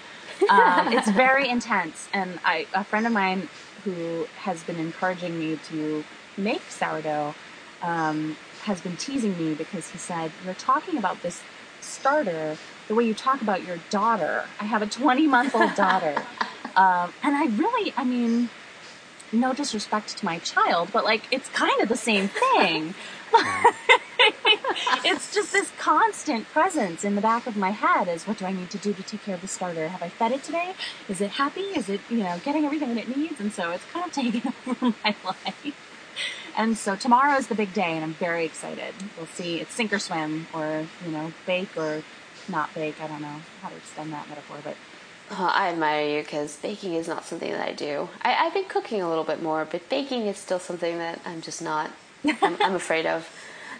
Um, 0.50 0.92
it's 0.92 1.10
very 1.10 1.48
intense, 1.48 2.08
and 2.12 2.38
I 2.44 2.66
a 2.74 2.84
friend 2.84 3.06
of 3.06 3.12
mine 3.12 3.48
who 3.84 4.26
has 4.36 4.62
been 4.62 4.76
encouraging 4.76 5.38
me 5.38 5.58
to 5.68 6.04
make 6.36 6.62
sourdough 6.70 7.34
um, 7.82 8.36
has 8.62 8.80
been 8.80 8.96
teasing 8.96 9.36
me 9.38 9.54
because 9.54 9.90
he 9.90 9.98
said 9.98 10.32
you're 10.44 10.54
talking 10.54 10.98
about 10.98 11.22
this 11.22 11.42
starter 11.80 12.56
the 12.88 12.94
way 12.94 13.04
you 13.04 13.14
talk 13.14 13.40
about 13.42 13.66
your 13.66 13.78
daughter. 13.90 14.46
I 14.60 14.64
have 14.64 14.82
a 14.82 14.86
20 14.86 15.26
month 15.26 15.54
old 15.54 15.74
daughter. 15.74 16.22
Um, 16.76 17.12
and 17.24 17.34
I 17.34 17.46
really, 17.46 17.92
I 17.96 18.04
mean, 18.04 18.50
no 19.32 19.52
disrespect 19.52 20.16
to 20.18 20.24
my 20.24 20.38
child, 20.38 20.90
but 20.92 21.02
like, 21.02 21.22
it's 21.32 21.48
kind 21.48 21.80
of 21.80 21.88
the 21.88 21.96
same 21.96 22.28
thing. 22.28 22.94
it's 25.04 25.34
just 25.34 25.52
this 25.52 25.72
constant 25.76 26.46
presence 26.50 27.02
in 27.02 27.16
the 27.16 27.20
back 27.20 27.48
of 27.48 27.56
my 27.56 27.70
head 27.70 28.06
is 28.06 28.28
what 28.28 28.38
do 28.38 28.44
I 28.44 28.52
need 28.52 28.70
to 28.70 28.78
do 28.78 28.92
to 28.92 29.02
take 29.02 29.24
care 29.24 29.34
of 29.34 29.40
the 29.40 29.48
starter? 29.48 29.88
Have 29.88 30.02
I 30.02 30.08
fed 30.08 30.30
it 30.30 30.44
today? 30.44 30.74
Is 31.08 31.20
it 31.20 31.32
happy? 31.32 31.62
Is 31.62 31.88
it, 31.88 32.00
you 32.08 32.18
know, 32.18 32.40
getting 32.44 32.64
everything 32.64 32.94
that 32.94 33.08
it 33.08 33.16
needs? 33.16 33.40
And 33.40 33.52
so 33.52 33.72
it's 33.72 33.84
kind 33.86 34.06
of 34.06 34.12
taking 34.12 34.52
over 34.66 34.94
my 35.04 35.16
life. 35.24 35.87
And 36.58 36.76
so 36.76 36.96
tomorrow 36.96 37.36
is 37.38 37.46
the 37.46 37.54
big 37.54 37.72
day 37.72 37.92
and 37.94 38.04
I'm 38.04 38.14
very 38.14 38.44
excited. 38.44 38.94
We'll 39.16 39.28
see. 39.28 39.60
It's 39.60 39.72
sink 39.74 39.92
or 39.94 40.00
swim 40.00 40.48
or, 40.52 40.86
you 41.06 41.12
know, 41.12 41.32
bake 41.46 41.76
or 41.76 42.02
not 42.48 42.74
bake. 42.74 43.00
I 43.00 43.06
don't 43.06 43.22
know 43.22 43.40
how 43.62 43.70
to 43.70 43.76
extend 43.76 44.12
that 44.12 44.28
metaphor, 44.28 44.58
but 44.64 44.76
Uh, 45.30 45.50
I 45.54 45.68
admire 45.70 46.08
you 46.18 46.22
because 46.22 46.56
baking 46.56 46.94
is 46.94 47.06
not 47.08 47.24
something 47.24 47.52
that 47.52 47.68
I 47.68 47.72
do. 47.72 48.08
I, 48.22 48.34
I've 48.34 48.54
been 48.54 48.64
cooking 48.64 49.02
a 49.02 49.08
little 49.08 49.24
bit 49.24 49.42
more, 49.42 49.66
but 49.66 49.88
baking 49.90 50.26
is 50.26 50.38
still 50.38 50.58
something 50.58 50.98
that 50.98 51.20
I'm 51.26 51.42
just 51.42 51.62
not. 51.62 51.90
I'm, 52.42 52.56
I'm 52.62 52.74
afraid 52.74 53.06
of. 53.06 53.28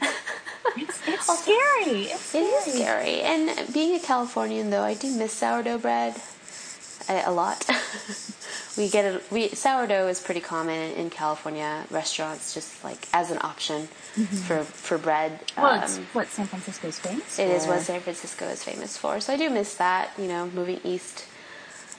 it's, 0.77 1.01
it's 1.09 1.27
scary. 1.43 2.03
It's 2.05 2.35
It 2.35 2.41
is 2.41 2.75
scary. 2.75 3.23
And 3.23 3.73
being 3.75 3.97
a 3.97 4.01
Californian, 4.01 4.71
though, 4.71 4.83
I 4.85 4.95
do 4.95 5.11
miss 5.17 5.33
sourdough 5.33 5.79
bread 5.79 6.15
a, 7.09 7.23
a 7.27 7.33
lot. 7.33 7.65
we 8.79 8.89
get 8.89 9.05
it. 9.05 9.23
We 9.31 9.49
sourdough 9.49 10.09
is 10.09 10.21
pretty 10.21 10.41
common 10.41 10.93
in 10.93 11.11
California 11.11 11.85
restaurants, 11.91 12.55
just 12.55 12.83
like 12.85 13.09
as 13.13 13.31
an 13.31 13.39
option 13.43 13.89
for 14.47 14.63
for 14.65 14.97
bread. 14.97 15.41
Well, 15.57 15.83
it's 15.83 15.99
Um, 15.99 16.07
what 16.15 16.29
San 16.29 16.47
Francisco's 16.47 16.99
famous 16.99 17.39
it 17.39 17.49
is 17.49 17.65
for. 17.67 17.73
what 17.73 17.81
San 17.83 18.01
Francisco 18.01 18.47
is 18.47 18.63
famous 18.65 18.97
for. 18.97 19.21
So 19.21 19.33
I 19.35 19.37
do 19.37 19.51
miss 19.51 19.75
that. 19.75 20.11
You 20.17 20.29
know, 20.29 20.47
moving 20.47 20.81
east. 20.85 21.25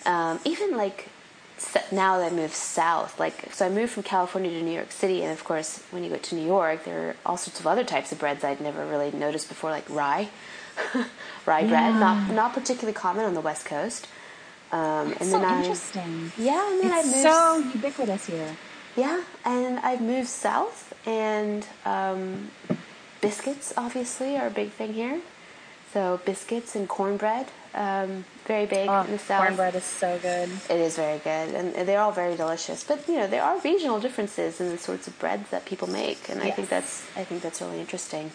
Um, 0.06 0.40
even 0.46 0.78
like 0.78 1.10
now 1.92 2.18
that 2.20 2.32
I 2.32 2.36
moved 2.36 2.54
south, 2.54 3.20
like 3.20 3.54
so 3.54 3.66
I 3.66 3.70
moved 3.70 3.92
from 3.92 4.04
California 4.04 4.50
to 4.52 4.62
New 4.64 4.72
York 4.72 4.92
City, 4.94 5.22
and 5.24 5.32
of 5.34 5.44
course, 5.44 5.84
when 5.92 6.04
you 6.06 6.10
go 6.10 6.16
to 6.18 6.36
New 6.36 6.46
York, 6.46 6.86
there 6.86 7.10
are 7.10 7.16
all 7.26 7.36
sorts 7.38 7.60
of 7.60 7.68
other 7.68 7.84
types 7.84 8.14
of 8.14 8.20
breads 8.20 8.44
I'd 8.46 8.62
never 8.62 8.86
really 8.86 9.12
noticed 9.12 9.50
before, 9.50 9.70
like 9.70 9.90
rye, 9.90 10.30
rye 11.46 11.68
bread, 11.68 11.96
not 11.96 12.32
not 12.32 12.54
particularly 12.54 12.94
common 12.94 13.26
on 13.26 13.34
the 13.34 13.42
West 13.42 13.66
Coast. 13.66 14.08
Um, 14.72 15.14
It's 15.14 15.32
so 15.32 15.42
interesting. 15.42 16.32
yeah, 16.38 16.72
and 16.72 16.82
then 16.82 16.92
I 16.94 17.00
It's 17.00 17.08
moved. 17.08 17.22
so 17.24 17.58
ubiquitous 17.74 18.26
here. 18.28 18.56
Yeah, 18.96 19.22
and 19.46 19.80
I've 19.80 20.02
moved 20.02 20.28
south, 20.28 20.94
and 21.08 21.66
um, 21.86 22.52
biscuits 23.22 23.74
obviously 23.78 24.38
are 24.38 24.48
a 24.48 24.52
big 24.52 24.72
thing 24.72 24.94
here. 24.94 25.20
So 25.94 26.20
biscuits 26.24 26.76
and 26.76 26.88
cornbread, 26.88 27.48
um, 27.74 28.26
very 28.46 28.68
big 28.68 28.88
Oh, 28.90 29.02
in 29.02 29.12
the 29.12 29.18
south. 29.20 29.42
cornbread 29.46 29.74
is 29.74 29.84
so 29.84 30.20
good. 30.20 30.50
It 30.70 30.80
is 30.80 30.96
very 30.96 31.18
good, 31.18 31.56
and 31.56 31.74
they're 31.88 32.00
all 32.02 32.12
very 32.12 32.36
delicious. 32.36 32.84
But 32.84 33.08
you 33.08 33.16
know, 33.18 33.26
there 33.28 33.42
are 33.44 33.58
regional 33.62 34.00
differences 34.00 34.60
in 34.62 34.70
the 34.70 34.78
sorts 34.78 35.08
of 35.08 35.18
breads 35.18 35.50
that 35.50 35.66
people 35.66 35.90
make, 35.90 36.30
and 36.30 36.44
I 36.44 36.52
think 36.52 36.70
that's 36.70 37.06
I 37.18 37.24
think 37.24 37.42
that's 37.42 37.60
really 37.62 37.80
interesting. 37.80 38.32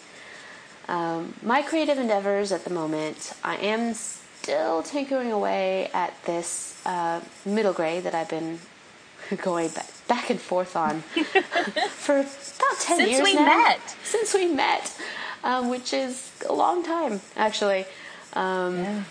Um, 0.88 1.34
my 1.42 1.62
creative 1.62 1.98
endeavors 1.98 2.50
at 2.52 2.64
the 2.64 2.70
moment, 2.70 3.34
I 3.44 3.56
am 3.56 3.94
still 4.44 4.82
tinkering 4.82 5.32
away 5.32 5.88
at 5.94 6.12
this 6.24 6.78
uh, 6.84 7.20
middle 7.46 7.72
grade 7.72 8.04
that 8.04 8.14
I've 8.14 8.28
been 8.28 8.58
going 9.42 9.70
back, 9.70 9.88
back 10.06 10.28
and 10.30 10.38
forth 10.40 10.76
on 10.76 11.00
for 12.04 12.16
about 12.18 12.76
ten 12.80 12.98
Since 12.98 13.10
years 13.10 13.22
we 13.24 13.34
now. 13.34 13.44
met. 13.46 13.80
Since 14.04 14.34
we 14.34 14.46
met, 14.52 14.92
um, 15.42 15.70
which 15.70 15.92
is 15.94 16.30
a 16.48 16.52
long 16.52 16.82
time 16.84 17.20
actually. 17.36 17.86
Um, 18.34 18.78
Yeah. 18.78 19.02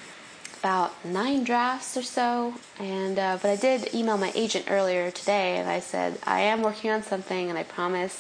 about 0.60 0.92
nine 1.04 1.44
drafts 1.44 1.98
or 1.98 2.04
so 2.04 2.54
and 2.80 3.18
uh, 3.20 3.38
but 3.42 3.50
i 3.52 3.56
did 3.56 3.94
email 3.94 4.18
my 4.18 4.32
agent 4.36 4.66
earlier 4.70 5.12
today 5.12 5.58
and 5.60 5.68
i 5.70 5.80
said 5.80 6.18
i 6.26 6.40
am 6.42 6.62
working 6.62 6.90
on 6.92 7.02
something 7.04 7.50
and 7.50 7.58
i 7.58 7.64
promise 7.64 8.16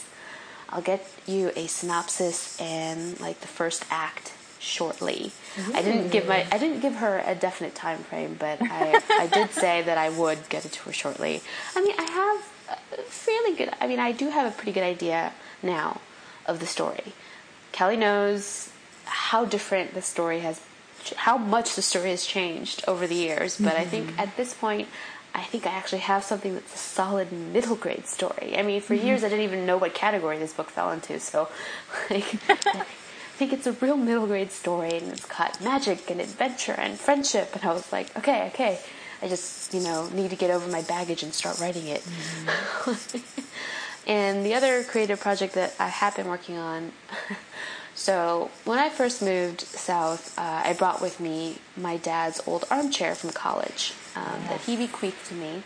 i'll 0.69 0.81
get 0.93 1.01
you 1.25 1.51
a 1.55 1.67
synopsis 1.67 2.59
and 2.59 3.19
like 3.19 3.39
the 3.41 3.47
first 3.47 3.83
act 3.89 4.33
shortly. 4.63 5.31
I 5.73 5.81
didn't 5.81 6.07
mm. 6.07 6.11
give 6.11 6.27
my 6.27 6.47
i 6.51 6.57
didn't 6.57 6.79
give 6.79 6.95
her 6.95 7.21
a 7.25 7.35
definite 7.35 7.75
time 7.75 7.99
frame 7.99 8.35
but 8.39 8.59
i 8.61 9.01
i 9.09 9.27
did 9.27 9.51
say 9.51 9.81
that 9.81 9.97
i 9.97 10.09
would 10.09 10.49
get 10.49 10.65
it 10.65 10.71
to 10.71 10.83
her 10.83 10.93
shortly. 10.93 11.41
I 11.75 11.81
mean 11.83 11.95
i 11.99 12.03
have 12.03 12.79
a 12.97 13.01
fairly 13.03 13.55
good 13.55 13.71
i 13.81 13.87
mean 13.87 13.99
i 13.99 14.11
do 14.11 14.29
have 14.29 14.51
a 14.51 14.55
pretty 14.55 14.71
good 14.71 14.83
idea 14.83 15.33
now 15.61 15.99
of 16.45 16.59
the 16.59 16.65
story. 16.65 17.13
Kelly 17.71 17.97
knows 17.97 18.71
how 19.05 19.45
different 19.45 19.93
the 19.93 20.01
story 20.01 20.39
has 20.39 20.61
how 21.17 21.37
much 21.37 21.75
the 21.75 21.81
story 21.81 22.11
has 22.11 22.25
changed 22.25 22.83
over 22.87 23.05
the 23.05 23.15
years 23.15 23.57
but 23.57 23.75
i 23.75 23.83
think 23.83 24.07
mm-hmm. 24.07 24.19
at 24.21 24.37
this 24.37 24.53
point 24.53 24.87
i 25.35 25.41
think 25.41 25.67
i 25.67 25.71
actually 25.71 25.99
have 25.99 26.23
something 26.23 26.53
that's 26.53 26.73
a 26.73 26.77
solid 26.77 27.29
middle 27.33 27.75
grade 27.75 28.07
story. 28.07 28.55
I 28.57 28.61
mean 28.63 28.79
for 28.79 28.95
mm-hmm. 28.95 29.07
years 29.07 29.23
i 29.25 29.29
didn't 29.29 29.43
even 29.43 29.65
know 29.65 29.75
what 29.75 29.93
category 29.93 30.37
this 30.37 30.53
book 30.53 30.69
fell 30.69 30.91
into 30.91 31.19
so 31.19 31.49
like 32.09 32.39
think 33.37 33.53
it's 33.53 33.67
a 33.67 33.73
real 33.73 33.97
middle 33.97 34.27
grade 34.27 34.51
story 34.51 34.97
and 34.97 35.11
it's 35.11 35.25
got 35.25 35.61
magic 35.61 36.09
and 36.09 36.21
adventure 36.21 36.73
and 36.77 36.99
friendship 36.99 37.53
and 37.55 37.63
i 37.63 37.73
was 37.73 37.91
like 37.91 38.15
okay 38.17 38.47
okay. 38.53 38.79
I 39.21 39.29
just 39.29 39.73
you 39.73 39.79
know 39.79 40.09
need 40.09 40.31
to 40.31 40.35
get 40.35 40.51
over 40.51 40.69
my 40.69 40.81
baggage 40.81 41.23
and 41.23 41.33
start 41.33 41.59
writing 41.59 41.87
it. 41.87 42.05
And 44.05 44.45
the 44.45 44.53
other 44.53 44.83
creative 44.83 45.21
project 45.21 45.53
that 45.53 45.73
i 45.79 45.87
have 45.87 46.13
been 46.17 46.27
working 46.27 46.57
on 46.57 46.91
So 47.95 48.49
when 48.65 48.79
I 48.79 48.89
first 48.89 49.21
moved 49.21 49.61
south, 49.61 50.37
uh, 50.37 50.63
I 50.65 50.73
brought 50.73 51.01
with 51.01 51.19
me 51.19 51.59
my 51.77 51.97
dad's 51.97 52.41
old 52.47 52.65
armchair 52.71 53.13
from 53.15 53.29
college 53.29 53.93
um, 54.15 54.41
that 54.49 54.61
he 54.61 54.75
bequeathed 54.75 55.25
to 55.27 55.35
me, 55.35 55.63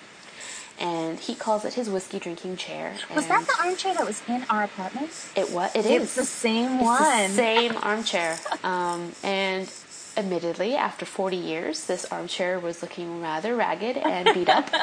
and 0.80 1.20
he 1.20 1.36
calls 1.36 1.66
it 1.66 1.74
his 1.74 1.90
whiskey 1.90 2.20
drinking 2.20 2.58
chair. 2.58 2.94
Was 3.16 3.28
that 3.28 3.46
the 3.48 3.56
armchair 3.64 3.94
that 3.96 4.06
was 4.06 4.22
in 4.28 4.44
our 4.50 4.64
apartment? 4.64 5.12
It 5.36 5.52
was. 5.52 5.74
It 5.76 5.86
It's 5.86 6.04
is 6.04 6.16
the 6.16 6.26
same 6.26 6.72
It's 6.74 6.80
the 6.80 6.84
one. 6.86 7.30
same 7.30 7.78
armchair. 7.78 8.38
Um, 8.64 9.12
and 9.24 9.72
admittedly, 10.16 10.76
after 10.76 11.06
40 11.06 11.38
years, 11.38 11.86
this 11.86 12.06
armchair 12.06 12.60
was 12.60 12.82
looking 12.82 13.22
rather 13.22 13.56
ragged 13.56 13.98
and 13.98 14.34
beat 14.34 14.50
up. 14.50 14.70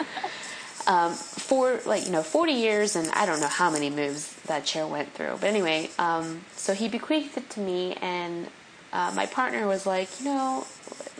Um, 0.86 1.14
for 1.14 1.80
like 1.86 2.05
you 2.05 2.11
know 2.12 2.22
40 2.22 2.53
years 2.53 2.95
and 2.95 3.09
I 3.12 3.24
don't 3.24 3.40
know 3.40 3.47
how 3.49 3.70
many 3.70 3.88
moves 3.88 4.34
that 4.49 4.66
chair 4.66 4.86
went 4.86 5.14
through. 5.14 5.38
But 5.40 5.45
anyway, 5.45 5.88
um, 5.99 6.42
so 6.57 6.74
he 6.74 6.88
bequeathed 6.90 7.38
it 7.38 7.49
to 7.51 7.61
me, 7.61 7.95
and 8.03 8.49
uh, 8.95 9.12
my 9.14 9.26
partner 9.26 9.66
was 9.66 9.84
like, 9.84 10.09
you 10.20 10.26
know, 10.26 10.66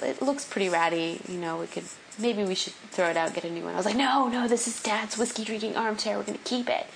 it 0.03 0.23
looks 0.23 0.47
pretty 0.47 0.71
ratty. 0.71 1.21
You 1.29 1.39
know, 1.39 1.59
we 1.59 1.67
could 1.67 1.85
maybe 2.19 2.45
we 2.45 2.55
should 2.55 2.73
throw 2.91 3.11
it 3.11 3.17
out, 3.19 3.27
and 3.27 3.35
get 3.35 3.45
a 3.45 3.51
new 3.51 3.65
one. 3.65 3.75
I 3.75 3.77
was 3.77 3.85
like, 3.85 3.97
no, 3.97 4.29
no, 4.29 4.49
this 4.49 4.67
is 4.67 4.83
Dad's 4.83 5.19
whiskey 5.19 5.45
drinking 5.45 5.77
armchair. 5.77 6.17
We're 6.17 6.25
gonna 6.25 6.39
keep 6.39 6.71
it. 6.71 6.87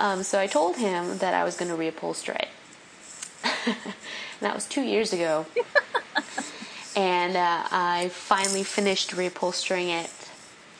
Um, 0.00 0.22
so 0.22 0.40
I 0.40 0.46
told 0.46 0.76
him 0.76 1.18
that 1.18 1.34
I 1.34 1.44
was 1.44 1.56
going 1.56 1.70
to 1.70 1.76
reupholster 1.76 2.34
it. 2.34 2.48
and 3.66 3.76
that 4.40 4.54
was 4.54 4.66
two 4.66 4.80
years 4.80 5.12
ago. 5.12 5.44
and 6.96 7.36
uh, 7.36 7.64
I 7.70 8.08
finally 8.10 8.64
finished 8.64 9.10
reupholstering 9.10 10.02
it 10.02 10.10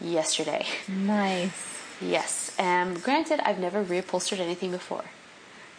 yesterday. 0.00 0.64
Nice. 0.88 1.52
Yes. 2.00 2.58
Um, 2.58 2.94
granted, 2.94 3.40
I've 3.46 3.58
never 3.58 3.84
reupholstered 3.84 4.40
anything 4.40 4.70
before. 4.70 5.04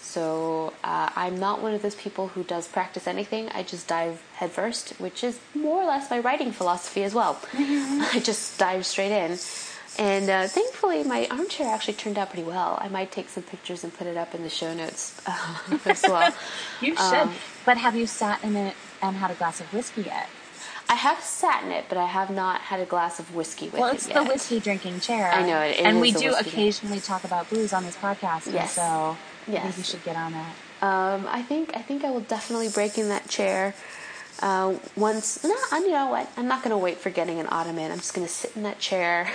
So 0.01 0.73
uh, 0.83 1.09
I'm 1.15 1.39
not 1.39 1.61
one 1.61 1.73
of 1.73 1.81
those 1.81 1.95
people 1.95 2.29
who 2.29 2.43
does 2.43 2.67
practice 2.67 3.07
anything. 3.07 3.49
I 3.49 3.63
just 3.63 3.87
dive 3.87 4.21
headfirst, 4.35 4.99
which 4.99 5.23
is 5.23 5.39
more 5.53 5.83
or 5.83 5.85
less 5.85 6.09
my 6.09 6.19
writing 6.19 6.51
philosophy 6.51 7.03
as 7.03 7.13
well. 7.13 7.39
I 7.53 8.19
just 8.23 8.57
dive 8.59 8.85
straight 8.85 9.11
in. 9.11 9.37
And 9.99 10.29
uh, 10.29 10.47
thankfully, 10.47 11.03
my 11.03 11.27
armchair 11.29 11.67
actually 11.67 11.93
turned 11.95 12.17
out 12.17 12.29
pretty 12.29 12.43
well. 12.47 12.77
I 12.81 12.87
might 12.87 13.11
take 13.11 13.29
some 13.29 13.43
pictures 13.43 13.83
and 13.83 13.93
put 13.93 14.07
it 14.07 14.17
up 14.17 14.33
in 14.33 14.41
the 14.41 14.49
show 14.49 14.73
notes 14.73 15.21
uh, 15.27 15.57
as 15.85 16.03
well. 16.07 16.33
You 16.81 16.95
should. 16.95 17.01
Um, 17.03 17.33
but 17.65 17.77
have 17.77 17.95
you 17.95 18.07
sat 18.07 18.43
in 18.43 18.55
it 18.55 18.75
and 19.01 19.15
had 19.17 19.29
a 19.31 19.35
glass 19.35 19.59
of 19.61 19.71
whiskey 19.73 20.01
yet? 20.03 20.29
I 20.89 20.95
have 20.95 21.19
sat 21.21 21.63
in 21.63 21.71
it, 21.71 21.85
but 21.89 21.97
I 21.97 22.05
have 22.07 22.29
not 22.31 22.59
had 22.61 22.79
a 22.79 22.85
glass 22.85 23.19
of 23.19 23.35
whiskey 23.35 23.65
with 23.69 23.79
Well, 23.79 23.89
it 23.91 23.95
it's 23.95 24.07
the 24.07 24.23
whiskey 24.23 24.59
drinking 24.59 24.99
chair. 25.01 25.31
I 25.31 25.45
know, 25.45 25.59
it- 25.61 25.79
it 25.79 25.85
and 25.85 26.01
we 26.01 26.11
do 26.11 26.33
occasionally 26.33 26.99
talk 26.99 27.23
about 27.23 27.49
booze 27.49 27.71
on 27.71 27.83
this 27.85 27.95
podcast. 27.97 28.45
and 28.47 28.55
Yes. 28.55 28.73
So 28.73 29.15
Yes. 29.47 29.77
you 29.77 29.83
should 29.83 30.03
get 30.03 30.15
on 30.15 30.33
that. 30.33 30.53
Um, 30.81 31.27
I 31.29 31.41
think 31.41 31.75
I 31.75 31.81
think 31.81 32.03
I 32.03 32.09
will 32.11 32.21
definitely 32.21 32.69
break 32.69 32.97
in 32.97 33.09
that 33.09 33.27
chair. 33.29 33.73
Uh, 34.41 34.75
once, 34.95 35.43
no, 35.43 35.55
I- 35.71 35.79
you 35.79 35.91
know 35.91 36.07
what? 36.07 36.27
I'm 36.37 36.47
not 36.47 36.63
going 36.63 36.71
to 36.71 36.77
wait 36.77 36.97
for 36.97 37.09
getting 37.11 37.39
an 37.39 37.47
ottoman. 37.51 37.91
I'm 37.91 37.97
just 37.99 38.13
going 38.15 38.25
to 38.25 38.31
sit 38.33 38.55
in 38.55 38.63
that 38.63 38.79
chair 38.79 39.31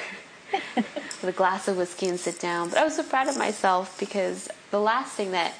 with 0.76 1.24
a 1.24 1.32
glass 1.32 1.68
of 1.68 1.76
whiskey 1.76 2.08
and 2.08 2.18
sit 2.18 2.40
down. 2.40 2.70
But 2.70 2.78
I 2.78 2.84
was 2.84 2.96
so 2.96 3.04
proud 3.04 3.28
of 3.28 3.36
myself 3.38 3.96
because 4.00 4.48
the 4.72 4.80
last 4.80 5.12
thing 5.14 5.30
that 5.32 5.54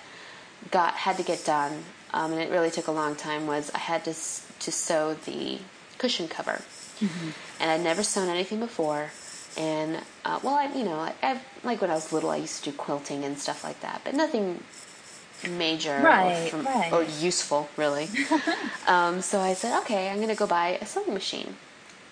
got 0.73 0.95
had 0.95 1.17
to 1.19 1.23
get 1.23 1.45
done, 1.45 1.85
um, 2.13 2.33
and 2.33 2.41
it 2.41 2.51
really 2.51 2.71
took 2.71 2.89
a 2.89 2.93
long 2.93 3.15
time, 3.15 3.47
was 3.47 3.71
I 3.75 3.79
had 3.79 4.05
to 4.07 4.15
to 4.15 4.73
sew 4.73 5.15
the 5.15 5.59
cushion 5.99 6.27
cover, 6.29 6.63
and 7.61 7.71
I'd 7.71 7.83
never 7.83 8.03
sewn 8.03 8.29
anything 8.29 8.59
before. 8.59 9.11
And 9.57 9.99
uh, 10.25 10.41
well, 10.43 10.55
I 10.55 10.73
you 10.75 10.85
know, 10.85 10.99
I, 10.99 11.15
I, 11.23 11.41
like 11.65 11.81
when 11.81 11.91
I 11.91 11.95
was 11.95 12.13
little, 12.13 12.31
I 12.31 12.37
used 12.37 12.63
to 12.65 12.71
do 12.71 12.77
quilting 12.77 13.25
and 13.25 13.39
stuff 13.39 13.65
like 13.65 13.81
that, 13.81 14.03
but 14.05 14.15
nothing 14.15 14.63
major 15.49 16.01
Right, 16.03 16.47
or, 16.47 16.49
from, 16.49 16.65
right. 16.65 16.93
or 16.93 17.03
useful, 17.03 17.69
really. 17.77 18.09
um, 18.87 19.21
so 19.21 19.41
I 19.41 19.55
said, 19.55 19.79
okay, 19.81 20.09
I'm 20.09 20.17
going 20.17 20.29
to 20.29 20.35
go 20.35 20.47
buy 20.47 20.79
a 20.81 20.87
sewing 20.87 21.13
machine. 21.13 21.57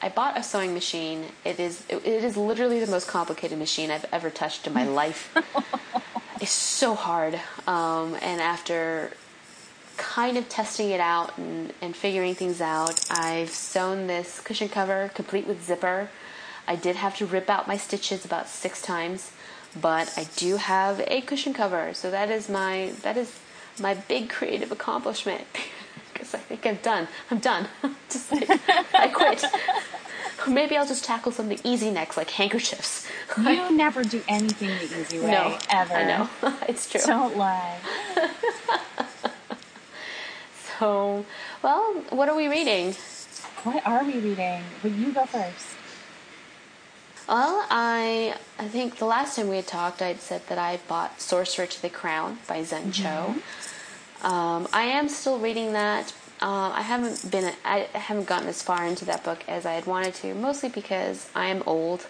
I 0.02 0.10
bought 0.10 0.38
a 0.38 0.42
sewing 0.42 0.74
machine. 0.74 1.26
It 1.44 1.58
is 1.58 1.82
it, 1.88 2.04
it 2.06 2.24
is 2.24 2.36
literally 2.36 2.78
the 2.80 2.90
most 2.90 3.08
complicated 3.08 3.58
machine 3.58 3.90
I've 3.90 4.04
ever 4.12 4.28
touched 4.30 4.66
in 4.66 4.74
my 4.74 4.84
life. 4.84 5.34
it's 6.40 6.50
so 6.50 6.94
hard. 6.94 7.40
Um, 7.66 8.14
and 8.20 8.40
after 8.40 9.12
kind 9.96 10.36
of 10.36 10.48
testing 10.48 10.90
it 10.90 11.00
out 11.00 11.38
and, 11.38 11.72
and 11.80 11.96
figuring 11.96 12.34
things 12.34 12.60
out, 12.60 13.00
I've 13.10 13.50
sewn 13.50 14.06
this 14.06 14.40
cushion 14.40 14.68
cover 14.68 15.10
complete 15.14 15.46
with 15.46 15.64
zipper. 15.64 16.10
I 16.66 16.76
did 16.76 16.96
have 16.96 17.16
to 17.18 17.26
rip 17.26 17.50
out 17.50 17.68
my 17.68 17.76
stitches 17.76 18.24
about 18.24 18.48
six 18.48 18.80
times, 18.80 19.32
but 19.80 20.12
I 20.16 20.26
do 20.36 20.56
have 20.56 21.00
a 21.06 21.20
cushion 21.20 21.52
cover. 21.54 21.92
So 21.94 22.10
that 22.10 22.30
is 22.30 22.48
my 22.48 22.92
that 23.02 23.16
is 23.16 23.38
my 23.80 23.94
big 23.94 24.28
creative 24.30 24.72
accomplishment. 24.72 25.44
Because 26.12 26.32
I 26.32 26.38
think 26.38 26.64
I'm 26.64 26.76
done. 26.76 27.08
I'm 27.28 27.40
done. 27.40 27.66
just 28.08 28.30
like, 28.30 28.48
I 28.94 29.08
quit. 29.08 29.44
Maybe 30.48 30.76
I'll 30.76 30.86
just 30.86 31.04
tackle 31.04 31.32
something 31.32 31.58
easy 31.64 31.90
next, 31.90 32.16
like 32.16 32.30
handkerchiefs. 32.30 33.08
You 33.36 33.72
never 33.72 34.04
do 34.04 34.22
anything 34.28 34.68
the 34.68 35.00
easy 35.00 35.18
way, 35.18 35.32
no, 35.32 35.58
ever. 35.70 35.92
I 35.94 36.04
know 36.04 36.28
it's 36.68 36.88
true. 36.88 37.00
Don't 37.04 37.36
lie. 37.36 37.80
So, 40.78 41.24
well, 41.62 41.94
what 42.10 42.28
are 42.28 42.36
we 42.36 42.48
reading? 42.48 42.94
What 43.62 43.86
are 43.86 44.04
we 44.04 44.14
reading? 44.18 44.62
Well, 44.82 44.92
you 44.92 45.12
go 45.12 45.24
first. 45.24 45.66
Well, 47.28 47.64
I 47.70 48.36
I 48.58 48.68
think 48.68 48.98
the 48.98 49.06
last 49.06 49.36
time 49.36 49.48
we 49.48 49.56
had 49.56 49.66
talked, 49.66 50.02
I'd 50.02 50.20
said 50.20 50.46
that 50.48 50.58
I 50.58 50.78
bought 50.88 51.20
Sorcerer 51.20 51.66
to 51.66 51.82
the 51.82 51.88
Crown 51.88 52.38
by 52.46 52.62
Zen 52.62 52.92
Cho. 52.92 53.34
Um, 54.22 54.68
I 54.72 54.84
am 54.84 55.08
still 55.08 55.38
reading 55.38 55.72
that. 55.72 56.12
Uh, 56.42 56.70
I 56.74 56.82
haven't 56.82 57.30
been 57.30 57.52
I 57.64 57.88
haven't 57.94 58.26
gotten 58.26 58.48
as 58.48 58.62
far 58.62 58.84
into 58.84 59.04
that 59.06 59.24
book 59.24 59.42
as 59.48 59.64
I 59.64 59.72
had 59.72 59.86
wanted 59.86 60.14
to, 60.16 60.34
mostly 60.34 60.68
because 60.68 61.30
I 61.34 61.46
am 61.46 61.62
old, 61.66 62.06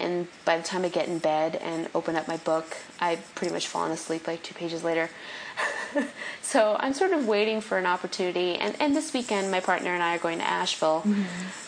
and 0.00 0.26
by 0.44 0.56
the 0.56 0.64
time 0.64 0.84
I 0.84 0.88
get 0.88 1.06
in 1.06 1.18
bed 1.18 1.56
and 1.56 1.88
open 1.94 2.16
up 2.16 2.26
my 2.26 2.38
book, 2.38 2.76
I've 3.00 3.34
pretty 3.36 3.52
much 3.52 3.68
fallen 3.68 3.92
asleep 3.92 4.26
like 4.26 4.42
two 4.42 4.54
pages 4.54 4.82
later. 4.82 5.10
so 6.42 6.76
I'm 6.78 6.92
sort 6.92 7.12
of 7.12 7.26
waiting 7.26 7.60
for 7.60 7.78
an 7.78 7.86
opportunity. 7.86 8.56
And, 8.56 8.76
and 8.80 8.94
this 8.94 9.12
weekend, 9.12 9.50
my 9.50 9.60
partner 9.60 9.94
and 9.94 10.02
I 10.02 10.16
are 10.16 10.18
going 10.18 10.38
to 10.38 10.44
Asheville. 10.44 11.04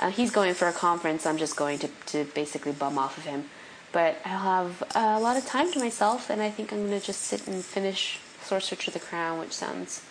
Uh, 0.00 0.10
he's 0.10 0.30
going 0.30 0.54
for 0.54 0.68
a 0.68 0.72
conference. 0.72 1.26
I'm 1.26 1.38
just 1.38 1.56
going 1.56 1.78
to, 1.80 1.88
to 2.06 2.24
basically 2.34 2.72
bum 2.72 2.98
off 2.98 3.18
of 3.18 3.24
him. 3.24 3.44
But 3.90 4.18
I'll 4.24 4.64
have 4.64 4.82
a 4.94 5.18
lot 5.18 5.36
of 5.36 5.46
time 5.46 5.72
to 5.72 5.78
myself, 5.78 6.28
and 6.28 6.42
I 6.42 6.50
think 6.50 6.72
I'm 6.72 6.86
going 6.86 7.00
to 7.00 7.06
just 7.06 7.22
sit 7.22 7.46
and 7.46 7.64
finish 7.64 8.20
Sorcerer 8.42 8.76
to 8.76 8.90
the 8.90 9.00
Crown, 9.00 9.38
which 9.38 9.52
sounds, 9.52 10.04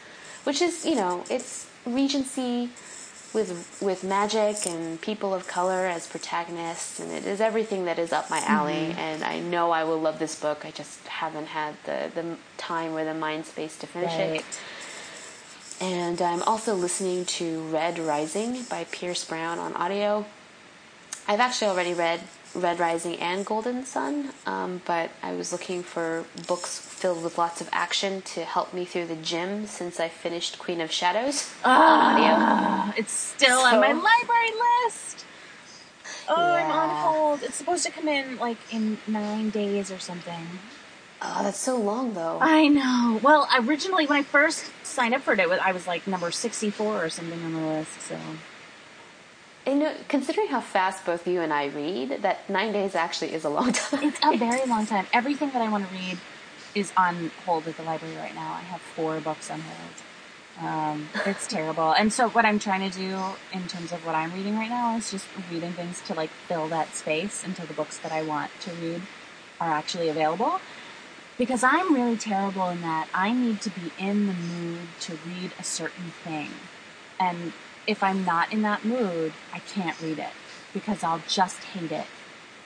which 0.43 0.61
is, 0.61 0.85
you 0.85 0.95
know, 0.95 1.23
it's 1.29 1.67
Regency 1.85 2.69
with 3.33 3.77
with 3.81 4.03
magic 4.03 4.65
and 4.65 4.99
people 5.01 5.33
of 5.33 5.47
color 5.47 5.85
as 5.85 6.07
protagonists, 6.07 6.99
and 6.99 7.11
it 7.11 7.25
is 7.25 7.39
everything 7.41 7.85
that 7.85 7.99
is 7.99 8.11
up 8.11 8.29
my 8.29 8.39
alley. 8.45 8.73
Mm-hmm. 8.73 8.99
And 8.99 9.23
I 9.23 9.39
know 9.39 9.71
I 9.71 9.83
will 9.83 9.99
love 9.99 10.19
this 10.19 10.39
book. 10.39 10.65
I 10.65 10.71
just 10.71 11.05
haven't 11.07 11.47
had 11.47 11.75
the 11.85 12.09
the 12.13 12.37
time 12.57 12.95
or 12.95 13.03
the 13.05 13.13
mind 13.13 13.45
space 13.45 13.77
to 13.79 13.87
finish 13.87 14.13
Right. 14.13 14.39
it. 14.41 14.45
And 15.79 16.21
I'm 16.21 16.41
also 16.43 16.73
listening 16.73 17.25
to 17.25 17.61
Red 17.69 17.99
Rising 17.99 18.63
by 18.63 18.85
Pierce 18.85 19.23
Brown 19.23 19.59
on 19.59 19.73
audio. 19.73 20.25
I've 21.27 21.39
actually 21.39 21.67
already 21.67 21.93
read 21.93 22.21
Red 22.55 22.79
Rising 22.79 23.15
and 23.17 23.45
Golden 23.45 23.85
Son, 23.85 24.31
um, 24.45 24.81
but 24.85 25.11
I 25.21 25.33
was 25.33 25.51
looking 25.51 25.83
for 25.83 26.25
books 26.47 26.79
filled 26.79 27.23
with 27.23 27.37
lots 27.37 27.61
of 27.61 27.69
action 27.71 28.21
to 28.23 28.43
help 28.43 28.73
me 28.73 28.85
through 28.85 29.07
the 29.07 29.15
gym 29.15 29.67
since 29.67 29.99
I 29.99 30.09
finished 30.09 30.57
Queen 30.57 30.81
of 30.81 30.91
Shadows. 30.91 31.53
Ah, 31.63 32.93
it's 32.97 33.13
still 33.13 33.59
on 33.59 33.79
my 33.79 33.91
library 33.91 34.51
list. 34.85 35.25
Oh, 36.29 36.35
I'm 36.35 36.71
on 36.71 36.89
hold. 36.89 37.43
It's 37.43 37.55
supposed 37.55 37.85
to 37.85 37.91
come 37.91 38.07
in 38.07 38.37
like 38.37 38.57
in 38.73 38.97
nine 39.07 39.49
days 39.49 39.91
or 39.91 39.99
something. 39.99 40.59
Oh, 41.21 41.43
that's 41.43 41.59
so 41.59 41.77
long 41.77 42.13
though. 42.13 42.37
I 42.41 42.67
know. 42.67 43.19
Well, 43.23 43.47
originally 43.59 44.05
when 44.05 44.19
I 44.19 44.23
first 44.23 44.71
signed 44.83 45.13
up 45.13 45.21
for 45.21 45.33
it, 45.33 45.39
I 45.39 45.71
was 45.71 45.87
like 45.87 46.05
number 46.05 46.31
64 46.31 47.05
or 47.05 47.09
something 47.09 47.43
on 47.43 47.53
the 47.53 47.59
list. 47.59 48.01
So 48.01 48.17
you 49.67 49.75
know, 49.75 49.93
considering 50.07 50.47
how 50.47 50.61
fast 50.61 51.05
both 51.05 51.27
you 51.27 51.41
and 51.41 51.51
I 51.51 51.65
read, 51.65 52.21
that 52.21 52.49
nine 52.49 52.71
days 52.71 52.95
actually 52.95 53.33
is 53.33 53.43
a 53.43 53.49
long 53.49 53.73
time. 53.73 54.03
it's 54.03 54.19
a 54.23 54.37
very 54.37 54.65
long 54.67 54.85
time. 54.85 55.07
Everything 55.13 55.51
that 55.51 55.61
I 55.61 55.69
want 55.69 55.87
to 55.87 55.93
read 55.93 56.17
is 56.73 56.91
on 56.95 57.31
hold 57.45 57.67
at 57.67 57.75
the 57.75 57.83
library 57.83 58.15
right 58.15 58.33
now. 58.33 58.53
I 58.53 58.61
have 58.61 58.81
four 58.81 59.19
books 59.19 59.51
on 59.51 59.61
hold. 59.61 60.67
Um, 60.67 61.09
it's 61.25 61.47
terrible. 61.55 61.91
And 61.91 62.11
so 62.13 62.29
what 62.29 62.45
I'm 62.45 62.59
trying 62.59 62.89
to 62.89 62.97
do 62.97 63.17
in 63.51 63.67
terms 63.67 63.91
of 63.91 64.05
what 64.05 64.15
I'm 64.15 64.33
reading 64.33 64.57
right 64.57 64.69
now 64.69 64.95
is 64.97 65.11
just 65.11 65.27
reading 65.51 65.73
things 65.73 66.01
to 66.03 66.13
like 66.13 66.29
fill 66.29 66.67
that 66.69 66.95
space 66.95 67.43
until 67.43 67.65
the 67.65 67.73
books 67.73 67.97
that 67.99 68.11
I 68.11 68.21
want 68.21 68.51
to 68.61 68.71
read 68.71 69.01
are 69.59 69.71
actually 69.71 70.09
available. 70.09 70.61
Because 71.37 71.63
I'm 71.63 71.93
really 71.93 72.17
terrible 72.17 72.69
in 72.69 72.81
that 72.81 73.07
I 73.13 73.31
need 73.31 73.61
to 73.61 73.69
be 73.69 73.91
in 73.99 74.25
the 74.25 74.33
mood 74.33 74.87
to 75.01 75.17
read 75.27 75.51
a 75.59 75.63
certain 75.63 76.11
thing. 76.23 76.49
And 77.19 77.53
if 77.87 78.03
I'm 78.03 78.25
not 78.25 78.53
in 78.53 78.61
that 78.63 78.85
mood, 78.85 79.33
I 79.53 79.59
can't 79.59 79.99
read 80.01 80.19
it 80.19 80.29
because 80.73 81.03
I'll 81.03 81.23
just 81.27 81.63
hate 81.63 81.91
it, 81.91 82.05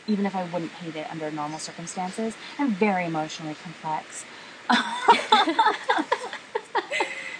even 0.08 0.26
if 0.26 0.36
I 0.36 0.44
wouldn't 0.44 0.72
hate 0.72 0.96
it 0.96 1.10
under 1.10 1.32
normal 1.32 1.60
circumstances. 1.60 2.36
I'm 2.58 2.72
very 2.72 3.06
emotionally 3.06 3.56
complex. 3.64 4.26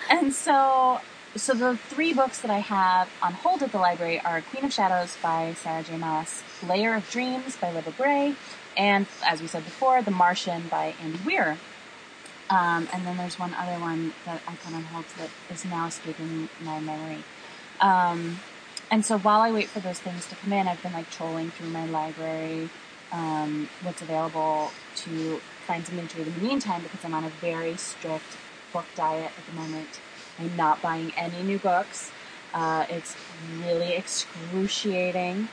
and 0.10 0.34
so 0.34 1.02
so 1.36 1.54
the 1.54 1.78
three 1.78 2.14
books 2.14 2.42
that 2.42 2.52
I 2.52 2.60
have 2.60 3.10
on 3.22 3.34
hold 3.34 3.64
at 3.64 3.72
the 3.72 3.78
library 3.78 4.20
are 4.20 4.42
Queen 4.42 4.66
of 4.66 4.74
Shadows 4.74 5.18
by 5.22 5.54
Sarah 5.54 5.82
J. 5.82 5.98
Maas, 5.98 6.44
Lair 6.62 6.94
of 6.96 7.10
Dreams 7.10 7.56
by 7.56 7.72
Libba 7.72 7.96
Bray, 7.96 8.36
and 8.76 9.08
as 9.26 9.42
we 9.42 9.48
said 9.48 9.64
before, 9.64 10.02
The 10.02 10.12
Martian 10.12 10.68
by 10.68 10.94
Andy 11.02 11.20
Weir. 11.26 11.58
Um, 12.50 12.90
and 12.92 13.06
then 13.08 13.16
there's 13.16 13.40
one 13.40 13.54
other 13.54 13.80
one 13.80 14.14
that 14.26 14.42
I 14.46 14.56
put 14.56 14.76
on 14.76 14.84
hold 14.84 15.06
that 15.18 15.30
is 15.50 15.64
now 15.64 15.88
escaping 15.88 16.50
my 16.62 16.82
memory. 16.82 17.24
Um, 17.82 18.40
and 18.90 19.06
so 19.06 19.18
while 19.20 19.42
I 19.42 19.52
wait 19.52 19.68
for 19.70 19.80
those 19.80 20.00
things 20.00 20.26
to 20.28 20.36
come 20.36 20.54
in, 20.54 20.68
I've 20.68 20.82
been 20.84 20.94
like 20.94 21.10
trolling 21.10 21.52
through 21.52 21.70
my 21.70 21.86
library, 21.86 22.70
um, 23.12 23.70
what's 23.84 24.02
available 24.02 24.72
to 24.98 25.42
find 25.66 25.86
something 25.86 26.08
to 26.08 26.18
read 26.18 26.28
in 26.28 26.34
the 26.34 26.42
meantime 26.42 26.84
because 26.84 27.04
I'm 27.04 27.14
on 27.14 27.24
a 27.24 27.30
very 27.30 27.78
strict 27.78 28.38
book 28.74 28.86
diet 28.96 29.32
at 29.38 29.46
the 29.46 29.60
moment. 29.60 30.00
I'm 30.40 30.56
not 30.56 30.82
buying 30.82 31.14
any 31.18 31.42
new 31.44 31.58
books. 31.58 32.12
Uh, 32.54 32.86
it's 32.90 33.16
really 33.66 33.94
excruciating, 33.94 35.48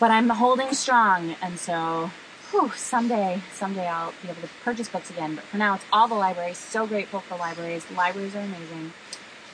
but 0.00 0.10
I'm 0.10 0.30
holding 0.30 0.72
strong, 0.72 1.36
and 1.42 1.58
so 1.58 2.10
whew, 2.50 2.70
someday, 2.74 3.42
someday 3.52 3.86
I'll 3.86 4.14
be 4.22 4.30
able 4.30 4.42
to 4.42 4.48
purchase 4.64 4.88
books 4.88 5.10
again. 5.10 5.34
But 5.34 5.44
for 5.44 5.58
now, 5.58 5.74
it's 5.74 5.84
all 5.92 6.08
the 6.08 6.14
libraries. 6.14 6.58
So 6.58 6.86
grateful 6.86 7.20
for 7.20 7.36
libraries. 7.36 7.84
Libraries 7.94 8.34
are 8.34 8.40
amazing. 8.40 8.92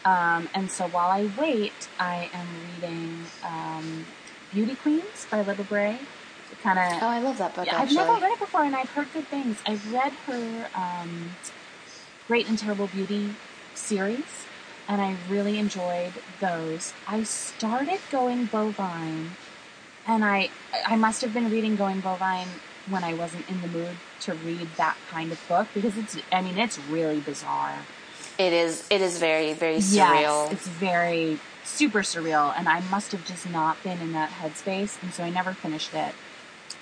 Um, 0.09 0.48
and 0.54 0.70
so 0.70 0.88
while 0.88 1.11
I 1.11 1.30
wait, 1.38 1.86
I 1.98 2.30
am 2.32 2.46
reading 2.72 3.24
um, 3.44 4.06
Beauty 4.54 4.74
Queens 4.76 5.26
by 5.30 5.44
Libba 5.44 5.68
Bray. 5.68 5.98
Kind 6.62 6.78
of. 6.78 7.02
Oh, 7.02 7.09
I 7.09 7.20
love 7.20 7.36
that 7.36 7.54
book. 7.54 7.66
Yeah, 7.66 7.78
I've 7.78 7.92
never 7.92 8.14
read 8.14 8.32
it 8.32 8.38
before, 8.38 8.64
and 8.64 8.74
I've 8.74 8.88
heard 8.88 9.12
good 9.12 9.26
things. 9.28 9.59
I've 9.66 9.92
read 9.92 10.12
her 10.26 10.68
um, 10.74 11.32
Great 12.26 12.48
and 12.48 12.59
Terrible 12.59 12.86
Beauty 12.86 13.34
series, 13.74 14.46
and 14.88 15.02
I 15.02 15.16
really 15.28 15.59
enjoyed 15.59 16.14
those. 16.40 16.94
I 17.06 17.22
started 17.24 18.00
Going 18.11 18.46
Bovine, 18.46 19.32
and 20.06 20.24
I 20.24 20.48
I 20.86 20.96
must 20.96 21.20
have 21.20 21.34
been 21.34 21.50
reading 21.50 21.76
Going 21.76 22.00
Bovine 22.00 22.48
when 22.88 23.04
I 23.04 23.12
wasn't 23.12 23.46
in 23.50 23.61
the 23.61 23.68
mood 23.68 23.96
to 24.20 24.32
read 24.32 24.68
that 24.78 24.96
kind 25.11 25.32
of 25.32 25.48
book 25.48 25.68
because 25.74 25.98
it's 25.98 26.16
I 26.32 26.40
mean 26.40 26.56
it's 26.56 26.78
really 26.88 27.20
bizarre. 27.20 27.80
It 28.39 28.53
is 28.53 28.86
it 28.89 29.01
is 29.01 29.18
very 29.18 29.53
very 29.53 29.78
surreal. 29.78 30.20
Yes, 30.51 30.53
it's 30.53 30.68
very 30.68 31.39
super 31.64 32.01
surreal, 32.01 32.55
and 32.57 32.68
I 32.68 32.80
must 32.89 33.12
have 33.12 33.24
just 33.26 33.51
not 33.51 33.82
been 33.82 34.01
in 34.01 34.12
that 34.12 34.30
headspace, 34.30 35.03
and 35.03 35.12
so 35.12 35.24
I 35.24 35.30
never 35.30 35.53
finished 35.53 35.93
it. 35.93 36.14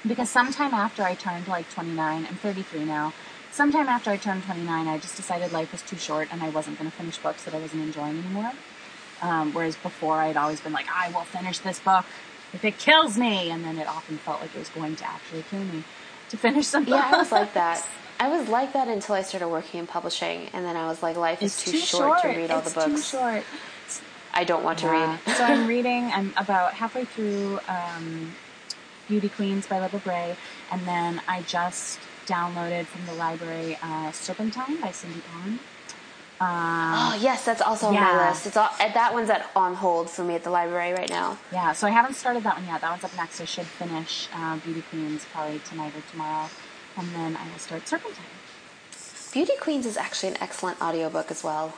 Because 0.06 0.30
sometime 0.30 0.74
after 0.74 1.02
I 1.02 1.14
turned 1.14 1.48
like 1.48 1.70
29, 1.70 2.26
I'm 2.28 2.34
33 2.36 2.84
now. 2.84 3.12
Sometime 3.50 3.88
after 3.88 4.10
I 4.10 4.18
turned 4.18 4.44
29, 4.44 4.86
I 4.86 4.98
just 4.98 5.16
decided 5.16 5.52
life 5.52 5.72
was 5.72 5.82
too 5.82 5.96
short 5.96 6.28
and 6.30 6.42
I 6.42 6.50
wasn't 6.50 6.78
going 6.78 6.90
to 6.90 6.96
finish 6.96 7.16
books 7.16 7.44
that 7.44 7.54
I 7.54 7.58
wasn't 7.58 7.82
enjoying 7.82 8.18
anymore. 8.18 8.52
Um, 9.22 9.54
whereas 9.54 9.76
before, 9.76 10.16
I'd 10.16 10.36
always 10.36 10.60
been 10.60 10.74
like, 10.74 10.86
I 10.94 11.10
will 11.10 11.24
finish 11.24 11.58
this 11.60 11.78
book 11.78 12.04
if 12.52 12.64
it 12.64 12.78
kills 12.78 13.16
me, 13.16 13.50
and 13.50 13.64
then 13.64 13.78
it 13.78 13.88
often 13.88 14.18
felt 14.18 14.40
like 14.40 14.54
it 14.54 14.58
was 14.58 14.68
going 14.68 14.96
to 14.96 15.06
actually 15.08 15.44
kill 15.50 15.60
me 15.60 15.84
to 16.28 16.36
finish 16.36 16.66
something. 16.66 16.94
Yeah, 16.94 17.10
I 17.12 17.16
was 17.16 17.32
like 17.32 17.54
that. 17.54 17.86
I 18.18 18.28
was 18.28 18.48
like 18.48 18.72
that 18.72 18.88
until 18.88 19.14
I 19.14 19.22
started 19.22 19.48
working 19.48 19.80
in 19.80 19.86
publishing, 19.86 20.48
and 20.52 20.64
then 20.64 20.76
I 20.76 20.86
was 20.86 21.02
like, 21.02 21.16
life 21.16 21.42
is 21.42 21.56
too, 21.62 21.72
too, 21.72 21.78
short, 21.78 22.22
to 22.22 22.28
read 22.28 22.50
all 22.50 22.60
it's 22.60 22.72
the 22.72 22.80
books. 22.80 23.10
Too 23.10 23.18
short. 23.18 23.44
I 24.32 24.44
don't 24.44 24.64
want 24.64 24.78
to 24.80 24.86
Yeah. 24.86 25.18
read. 25.26 25.36
so 25.36 25.44
I'm 25.44 25.66
reading. 25.76 26.04
I'm 26.12 26.32
about 26.36 26.74
halfway 26.74 27.04
through 27.04 27.58
um, 27.68 28.34
Beauty 29.08 29.28
Queens 29.28 29.66
by 29.66 29.78
Libba 29.80 30.02
Bray, 30.02 30.36
and 30.72 30.80
then 30.86 31.20
I 31.28 31.42
just 31.42 31.98
downloaded 32.26 32.86
from 32.86 33.06
the 33.06 33.14
library 33.14 33.78
uh, 33.82 34.10
Serpentine 34.12 34.80
by 34.80 34.90
Cindy 34.92 35.22
Pon. 35.32 35.58
Um, 36.38 36.94
Oh 36.98 37.18
yes, 37.20 37.44
that's 37.46 37.62
also 37.62 37.86
on 37.86 37.94
my 37.94 38.28
list. 38.28 38.46
It's 38.46 38.56
all, 38.58 38.68
that 38.78 39.14
one's 39.14 39.30
at 39.30 39.48
on 39.56 39.74
hold 39.74 40.10
for 40.10 40.22
me 40.22 40.34
at 40.34 40.42
the 40.44 40.50
library 40.50 40.92
right 40.92 41.08
now. 41.08 41.38
Yeah, 41.50 41.72
so 41.72 41.86
I 41.86 41.90
haven't 41.90 42.14
started 42.14 42.42
that 42.42 42.56
one 42.56 42.66
yet. 42.66 42.80
That 42.82 42.90
one's 42.90 43.04
up 43.04 43.16
next. 43.16 43.40
I 43.40 43.46
should 43.46 43.64
finish 43.66 44.28
uh, 44.34 44.56
Beauty 44.58 44.82
Queens 44.90 45.24
probably 45.32 45.60
tonight 45.60 45.92
or 45.96 46.02
tomorrow, 46.10 46.48
and 46.96 47.08
then 47.14 47.36
I 47.36 47.50
will 47.50 47.58
start 47.58 47.86
Serpentine. 47.88 48.24
Beauty 49.32 49.52
Queens 49.60 49.86
is 49.86 49.96
actually 49.96 50.30
an 50.30 50.38
excellent 50.40 50.80
audiobook 50.80 51.30
as 51.30 51.44
well. 51.44 51.74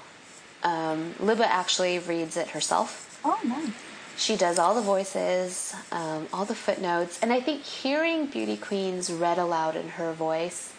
Um, 0.63 1.15
Libba 1.19 1.47
actually 1.47 1.99
reads 1.99 2.37
it 2.37 2.49
herself. 2.49 3.21
Oh, 3.25 3.39
nice. 3.45 3.71
She 4.17 4.37
does 4.37 4.59
all 4.59 4.75
the 4.75 4.81
voices, 4.81 5.75
um, 5.93 6.27
all 6.33 6.45
the 6.45 6.55
footnotes, 6.55 7.21
and 7.23 7.33
I 7.33 7.41
think 7.41 7.63
hearing 7.63 8.27
Beauty 8.27 8.57
Queens 8.57 9.13
read 9.13 9.39
aloud 9.39 9.77
in 9.77 9.91
her 9.91 10.13
voice 10.13 10.73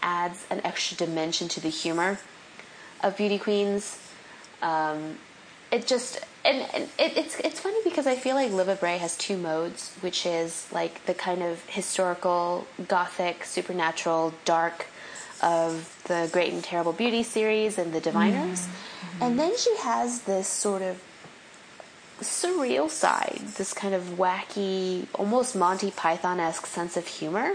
adds 0.00 0.46
an 0.50 0.60
extra 0.64 0.96
dimension 0.96 1.48
to 1.48 1.60
the 1.60 1.68
humor 1.68 2.18
of 3.02 3.16
Beauty 3.16 3.38
Queens. 3.38 3.98
Um, 4.62 5.18
it 5.70 5.86
just 5.86 6.20
and, 6.48 6.66
and 6.74 6.84
it, 6.98 7.16
it's 7.16 7.38
it's 7.40 7.60
funny 7.60 7.78
because 7.84 8.06
I 8.06 8.16
feel 8.16 8.34
like 8.34 8.50
Libba 8.50 8.80
Bray 8.80 8.98
has 8.98 9.16
two 9.16 9.36
modes, 9.36 9.94
which 10.00 10.24
is 10.26 10.66
like 10.72 11.04
the 11.06 11.14
kind 11.14 11.42
of 11.42 11.64
historical, 11.66 12.66
gothic, 12.88 13.44
supernatural, 13.44 14.34
dark 14.44 14.86
of 15.42 16.02
the 16.08 16.28
Great 16.32 16.52
and 16.52 16.64
Terrible 16.64 16.92
Beauty 16.92 17.22
series 17.22 17.78
and 17.78 17.92
the 17.92 18.00
Diviners, 18.00 18.66
and 19.20 19.38
then 19.38 19.56
she 19.56 19.74
has 19.76 20.22
this 20.22 20.48
sort 20.48 20.82
of 20.82 21.00
surreal 22.20 22.90
side, 22.90 23.40
this 23.56 23.72
kind 23.72 23.94
of 23.94 24.02
wacky, 24.18 25.06
almost 25.14 25.54
Monty 25.54 25.90
Python 25.92 26.40
esque 26.40 26.66
sense 26.66 26.96
of 26.96 27.06
humor 27.06 27.52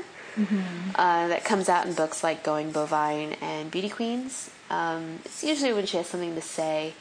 uh, 0.95 1.27
that 1.27 1.43
comes 1.43 1.67
out 1.67 1.85
in 1.85 1.93
books 1.93 2.23
like 2.23 2.43
Going 2.43 2.71
Bovine 2.71 3.35
and 3.41 3.69
Beauty 3.69 3.89
Queens. 3.89 4.49
Um, 4.69 5.19
it's 5.25 5.43
usually 5.43 5.73
when 5.73 5.85
she 5.85 5.97
has 5.97 6.07
something 6.07 6.35
to 6.35 6.41
say. 6.41 6.93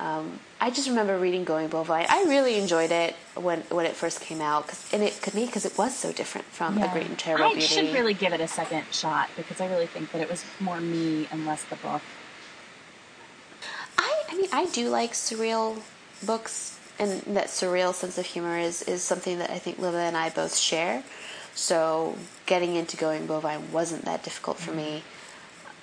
Um, 0.00 0.38
I 0.60 0.70
just 0.70 0.88
remember 0.88 1.18
reading 1.18 1.44
Going 1.44 1.68
Bovine. 1.68 2.06
I 2.08 2.24
really 2.24 2.56
enjoyed 2.56 2.90
it 2.92 3.16
when 3.34 3.60
when 3.62 3.84
it 3.84 3.94
first 3.94 4.20
came 4.20 4.40
out, 4.40 4.68
cause, 4.68 4.92
and 4.92 5.02
it 5.02 5.20
could 5.20 5.34
me 5.34 5.46
because 5.46 5.64
it 5.64 5.76
was 5.76 5.96
so 5.96 6.12
different 6.12 6.46
from 6.46 6.78
A 6.78 6.88
Great 6.92 7.06
and 7.06 7.18
Terrible 7.18 7.46
I 7.46 7.52
Beauty. 7.54 7.66
should 7.66 7.92
really 7.94 8.14
give 8.14 8.32
it 8.32 8.40
a 8.40 8.46
second 8.48 8.84
shot 8.92 9.28
because 9.36 9.60
I 9.60 9.68
really 9.68 9.86
think 9.86 10.12
that 10.12 10.20
it 10.20 10.30
was 10.30 10.44
more 10.60 10.80
me 10.80 11.26
and 11.32 11.46
less 11.46 11.64
the 11.64 11.76
book. 11.76 12.02
I, 13.98 14.22
I 14.30 14.36
mean, 14.36 14.48
I 14.52 14.66
do 14.66 14.88
like 14.88 15.12
surreal 15.12 15.80
books, 16.24 16.78
and 16.98 17.22
that 17.34 17.46
surreal 17.46 17.92
sense 17.92 18.18
of 18.18 18.26
humor 18.26 18.56
is, 18.56 18.82
is 18.82 19.02
something 19.02 19.38
that 19.38 19.50
I 19.50 19.58
think 19.58 19.78
Lila 19.78 20.02
and 20.02 20.16
I 20.16 20.30
both 20.30 20.56
share. 20.56 21.02
So 21.54 22.16
getting 22.46 22.76
into 22.76 22.96
Going 22.96 23.26
Bovine 23.26 23.72
wasn't 23.72 24.04
that 24.04 24.22
difficult 24.22 24.58
for 24.58 24.72
me. 24.72 25.02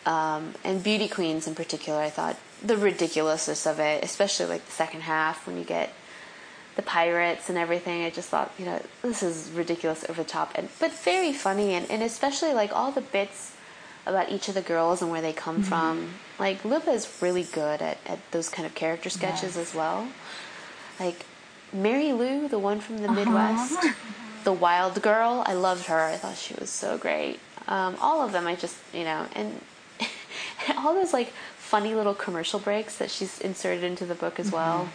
Um, 0.05 0.53
and 0.63 0.82
Beauty 0.84 1.07
Queens 1.09 1.47
in 1.47 1.55
particular, 1.55 1.99
I 1.99 2.09
thought 2.09 2.38
the 2.64 2.78
ridiculousness 2.78 3.66
of 3.66 3.80
it, 3.80 4.03
especially 4.03 4.45
like 4.47 4.66
the 4.66 4.72
second 4.72 5.01
half 5.01 5.45
when 5.47 5.58
you 5.58 5.64
get 5.64 5.93
the 6.76 6.82
pirates 6.82 7.49
and 7.49 7.58
everything. 7.58 8.03
I 8.03 8.10
just 8.10 8.30
thought, 8.30 8.51
you 8.58 8.66
know, 8.66 8.82
this 9.01 9.24
is 9.24 9.49
ridiculous 9.51 10.06
over 10.10 10.24
the 10.24 10.30
top, 10.30 10.51
and 10.56 10.70
but 10.80 10.91
very 10.91 11.32
funny, 11.34 11.74
and, 11.74 11.89
and 11.89 12.01
especially 12.03 12.53
like 12.53 12.74
all 12.74 12.91
the 12.91 13.01
bits 13.01 13.53
about 14.06 14.30
each 14.30 14.47
of 14.47 14.53
the 14.53 14.62
girls 14.62 15.01
and 15.01 15.10
where 15.10 15.22
they 15.22 15.34
come 15.34 15.64
from. 15.64 16.10
Like 16.38 16.62
Libba 16.64 16.89
is 16.93 17.12
really 17.22 17.43
good 17.43 17.82
at, 17.82 17.97
at 18.06 18.20
those 18.32 18.49
kind 18.49 18.66
of 18.68 18.76
character 18.76 19.10
sketches 19.10 19.56
Yes. 19.56 19.70
as 19.70 19.74
well. 19.74 20.08
Like 20.99 21.26
Mary 21.74 22.14
Lou, 22.14 22.47
the 22.47 22.60
one 22.60 22.80
from 22.80 22.99
the 22.99 23.12
Midwest, 23.12 23.84
the 24.43 24.53
wild 24.53 25.01
girl. 25.01 25.43
I 25.47 25.53
loved 25.53 25.88
her. 25.88 25.99
I 26.01 26.18
thought 26.18 26.38
she 26.38 26.53
was 26.53 26.70
so 26.70 26.97
great. 26.99 27.39
Um, 27.68 27.95
all 27.99 28.22
of 28.22 28.32
them, 28.32 28.45
I 28.45 28.53
just 28.56 28.78
you 28.93 29.03
know, 29.06 29.26
and 29.34 29.60
all 30.78 30.93
those 30.93 31.12
like 31.14 31.34
funny 31.66 31.95
little 31.95 32.13
commercial 32.13 32.59
breaks 32.59 32.97
that 32.97 33.09
she's 33.09 33.41
inserted 33.41 33.84
into 33.84 34.05
the 34.05 34.13
book 34.13 34.39
as 34.39 34.51
well 34.51 34.88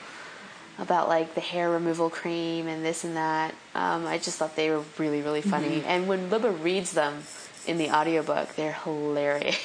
about 0.78 1.08
like 1.08 1.34
the 1.34 1.40
hair 1.40 1.68
removal 1.68 2.08
cream 2.08 2.68
and 2.68 2.84
this 2.84 3.02
and 3.02 3.16
that. 3.16 3.54
Um, 3.74 4.06
I 4.06 4.18
just 4.18 4.38
thought 4.38 4.54
they 4.54 4.70
were 4.70 4.84
really, 4.96 5.20
really 5.20 5.42
funny. 5.42 5.82
And 5.86 6.06
when 6.06 6.30
Libba 6.30 6.62
reads 6.62 6.92
them 6.92 7.24
in 7.66 7.76
the 7.76 7.90
audiobook, 7.90 8.54
they're 8.54 8.78
hilarious. 8.84 9.58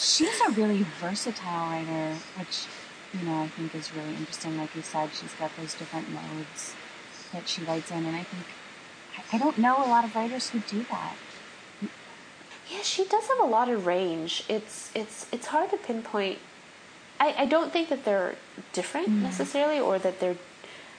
She's 0.00 0.40
a 0.46 0.50
really 0.52 0.84
versatile 1.00 1.70
writer, 1.70 2.14
which 2.38 2.66
you 3.14 3.26
know 3.26 3.42
I 3.42 3.48
think 3.48 3.74
is 3.74 3.92
really 3.94 4.14
interesting. 4.14 4.58
Like 4.58 4.76
you 4.76 4.82
said, 4.82 5.10
she's 5.18 5.32
got 5.34 5.50
those 5.56 5.74
different 5.74 6.10
modes 6.10 6.74
that 7.32 7.48
she 7.48 7.64
writes 7.64 7.90
in, 7.90 8.04
and 8.04 8.14
I 8.14 8.22
think 8.22 8.44
I 9.32 9.38
don't 9.38 9.58
know 9.58 9.78
a 9.78 9.88
lot 9.88 10.04
of 10.04 10.14
writers 10.14 10.50
who 10.50 10.60
do 10.60 10.84
that. 10.90 11.16
Yeah, 12.72 12.82
she 12.82 13.04
does 13.04 13.26
have 13.28 13.40
a 13.40 13.44
lot 13.44 13.68
of 13.68 13.86
range. 13.86 14.44
It's 14.48 14.90
it's 14.94 15.26
it's 15.32 15.46
hard 15.48 15.70
to 15.70 15.76
pinpoint. 15.76 16.38
I, 17.20 17.34
I 17.38 17.46
don't 17.46 17.72
think 17.72 17.88
that 17.90 18.04
they're 18.04 18.34
different 18.72 19.08
necessarily, 19.08 19.78
or 19.78 19.98
that 19.98 20.18
they're 20.20 20.36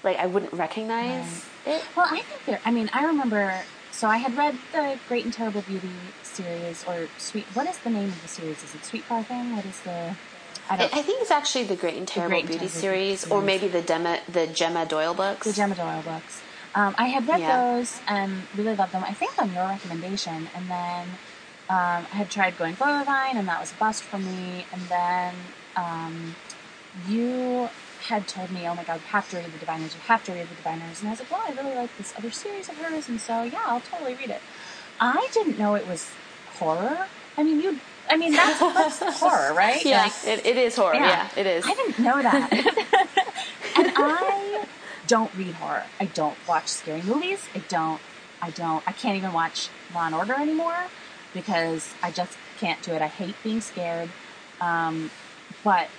like 0.04 0.18
I 0.18 0.28
wouldn't 0.28 0.54
recognize 0.54 1.46
it. 1.66 1.84
Well, 1.96 2.08
I 2.10 2.20
think 2.22 2.46
they're. 2.46 2.62
I 2.66 2.72
mean, 2.72 2.90
I 2.94 3.06
remember. 3.06 3.54
So 3.92 4.08
I 4.08 4.18
had 4.18 4.36
read 4.38 4.56
the 4.72 4.98
Great 5.08 5.24
and 5.24 5.34
Terrible 5.34 5.62
Beauty 5.62 5.90
series, 6.24 6.84
or 6.88 7.08
Sweet. 7.18 7.46
What 7.54 7.68
is 7.68 7.78
the 7.80 7.90
name 7.90 8.10
of 8.10 8.22
the 8.22 8.28
series? 8.28 8.64
Is 8.64 8.76
it 8.76 8.86
Sweet 8.86 9.04
Far 9.04 9.24
Thing? 9.24 9.56
What 9.56 9.66
is 9.66 9.80
the? 9.82 10.16
I 10.70 10.74
I, 10.76 10.78
don't. 10.78 10.96
I 10.96 11.02
think 11.02 11.22
it's 11.22 11.32
actually 11.32 11.66
the 11.66 11.76
Great 11.76 11.96
and 11.98 12.08
Terrible 12.08 12.30
Great 12.32 12.42
and 12.42 12.50
Beauty 12.50 12.68
Terrible 12.68 12.82
series, 12.82 13.24
Beauty 13.26 13.36
or 13.36 13.42
maybe 13.42 13.68
the 13.68 13.82
Gemma, 13.82 14.20
the 14.32 14.48
Gemma 14.48 14.86
Doyle 14.86 15.14
books. 15.14 15.48
the 15.48 15.54
Gemma 15.54 15.76
Doyle 15.76 16.02
books. 16.04 16.42
Um, 16.76 16.96
I 16.98 17.08
had 17.08 17.28
read 17.28 17.42
Yeah. 17.42 17.56
those 17.76 18.02
and 18.08 18.44
really 18.58 18.76
loved 18.76 18.94
them. 18.94 19.04
I 19.04 19.14
think 19.14 19.40
on 19.42 19.54
your 19.54 19.68
recommendation, 19.68 20.48
and 20.56 20.70
then 20.70 21.08
um, 21.70 22.06
I 22.12 22.16
had 22.16 22.30
tried 22.30 22.58
going 22.58 22.76
Bovine, 22.76 23.38
and 23.38 23.48
that 23.48 23.60
was 23.60 23.72
a 23.72 23.76
bust 23.76 24.04
for 24.04 24.18
me. 24.18 24.66
And 24.72 24.82
then 24.84 25.34
um, 25.76 26.36
you 27.08 27.70
had 28.08 28.28
told 28.28 28.52
me, 28.52 28.68
oh 28.68 28.76
my 28.76 28.84
god, 28.84 28.96
you 28.96 29.08
have 29.08 29.30
to 29.30 29.38
read 29.38 29.46
The 29.46 29.58
Diviners, 29.58 29.96
you 29.96 30.02
have 30.02 30.24
to 30.26 30.34
read 30.34 30.48
The 30.50 30.56
Diviners. 30.56 31.00
And 31.00 31.08
I 31.08 31.12
was 31.12 31.20
like, 31.22 31.32
well, 31.32 31.44
I 31.48 31.52
really 31.52 31.76
like 31.76 31.98
this 31.98 32.14
other 32.18 32.32
series 32.32 32.68
of 32.70 32.78
hers, 32.78 33.08
and 33.08 33.20
so 33.20 33.44
yeah, 33.44 33.62
I'll 33.66 33.82
totally 33.82 34.16
read 34.16 34.30
it. 34.30 34.42
I 35.00 35.28
didn't 35.34 35.58
know 35.58 35.76
it 35.76 35.88
was 35.88 36.10
horror. 36.56 37.08
I 37.38 37.44
mean, 37.44 37.62
you, 37.62 37.80
I 38.10 38.18
mean, 38.18 38.34
that's, 38.34 38.60
that's 39.00 39.00
horror, 39.20 39.54
right? 39.54 39.84
Yeah, 39.84 40.04
Like, 40.04 40.28
it, 40.28 40.46
it 40.46 40.58
is 40.58 40.76
horror. 40.76 40.96
Yeah, 40.96 41.30
it 41.38 41.48
is. 41.48 41.66
I 41.66 41.74
didn't 41.74 42.00
know 42.00 42.22
that. 42.22 42.52
and 43.78 43.92
I 43.96 44.66
don't 45.08 45.34
read 45.36 45.54
horror. 45.56 45.84
I 46.00 46.06
don't 46.06 46.38
watch 46.48 46.68
scary 46.68 47.02
movies. 47.04 47.48
I 47.56 47.60
don't, 47.70 48.02
I 48.42 48.50
don't, 48.50 48.84
I 48.86 48.92
can't 48.92 49.18
even 49.18 49.32
watch 49.32 49.70
Law 49.96 50.06
and 50.06 50.14
Order 50.14 50.34
anymore 50.34 50.76
because 51.34 51.94
I 52.02 52.12
just 52.12 52.38
can't 52.60 52.82
do 52.82 52.94
it. 52.94 53.02
I 53.02 53.08
hate 53.08 53.36
being 53.44 53.62
scared. 53.62 54.10
Um, 54.62 55.12
but 55.64 55.90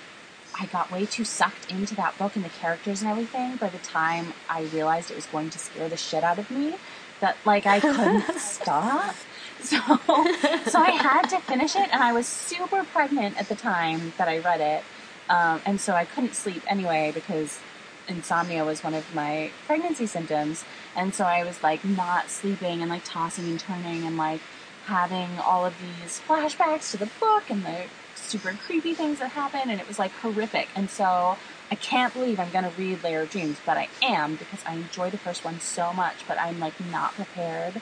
I 0.59 0.65
got 0.67 0.91
way 0.91 1.05
too 1.05 1.25
sucked 1.25 1.69
into 1.69 1.95
that 1.95 2.17
book 2.17 2.35
and 2.35 2.45
the 2.45 2.49
characters 2.49 3.01
and 3.01 3.11
everything 3.11 3.57
by 3.57 3.69
the 3.69 3.77
time 3.79 4.33
I 4.49 4.63
realized 4.63 5.11
it 5.11 5.15
was 5.15 5.25
going 5.25 5.49
to 5.49 5.59
scare 5.59 5.89
the 5.89 5.97
shit 5.97 6.23
out 6.23 6.39
of 6.39 6.49
me 6.49 6.75
that 7.19 7.37
like 7.45 7.65
I 7.65 7.79
couldn't 7.79 8.23
stop. 8.39 9.15
So 9.61 9.77
so 9.77 10.79
I 10.79 10.91
had 10.91 11.23
to 11.29 11.39
finish 11.39 11.75
it 11.75 11.89
and 11.91 12.01
I 12.01 12.13
was 12.13 12.27
super 12.27 12.83
pregnant 12.83 13.37
at 13.37 13.49
the 13.49 13.55
time 13.55 14.13
that 14.17 14.27
I 14.27 14.39
read 14.39 14.61
it. 14.61 14.83
Um, 15.29 15.61
and 15.65 15.81
so 15.81 15.93
I 15.93 16.05
couldn't 16.05 16.35
sleep 16.35 16.61
anyway 16.67 17.11
because 17.13 17.59
insomnia 18.07 18.63
was 18.63 18.83
one 18.83 18.93
of 18.93 19.13
my 19.15 19.51
pregnancy 19.65 20.05
symptoms. 20.05 20.63
And 20.95 21.13
so 21.13 21.25
I 21.25 21.43
was 21.43 21.63
like 21.63 21.83
not 21.83 22.29
sleeping 22.29 22.81
and 22.81 22.89
like 22.89 23.03
tossing 23.03 23.45
and 23.45 23.59
turning 23.59 24.05
and 24.05 24.17
like 24.17 24.41
having 24.85 25.29
all 25.39 25.65
of 25.65 25.73
these 25.79 26.21
flashbacks 26.27 26.91
to 26.91 26.97
the 26.97 27.09
book 27.19 27.43
and 27.49 27.63
the 27.63 27.83
super 28.15 28.53
creepy 28.53 28.93
things 28.93 29.19
that 29.19 29.31
happen 29.31 29.69
and 29.69 29.79
it 29.79 29.87
was 29.87 29.99
like 29.99 30.11
horrific. 30.21 30.67
And 30.75 30.89
so 30.89 31.37
I 31.71 31.75
can't 31.75 32.13
believe 32.13 32.39
I'm 32.39 32.51
going 32.51 32.65
to 32.65 32.71
read 32.77 33.03
Lair 33.03 33.23
of 33.23 33.29
Dreams, 33.31 33.57
but 33.65 33.77
I 33.77 33.89
am 34.01 34.35
because 34.35 34.59
I 34.65 34.75
enjoy 34.75 35.09
the 35.09 35.17
first 35.17 35.43
one 35.43 35.59
so 35.59 35.93
much, 35.93 36.27
but 36.27 36.39
I'm 36.39 36.59
like 36.59 36.73
not 36.91 37.13
prepared 37.13 37.81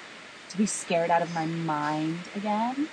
to 0.50 0.58
be 0.58 0.66
scared 0.66 1.10
out 1.10 1.22
of 1.22 1.34
my 1.34 1.46
mind 1.46 2.20
again. 2.36 2.88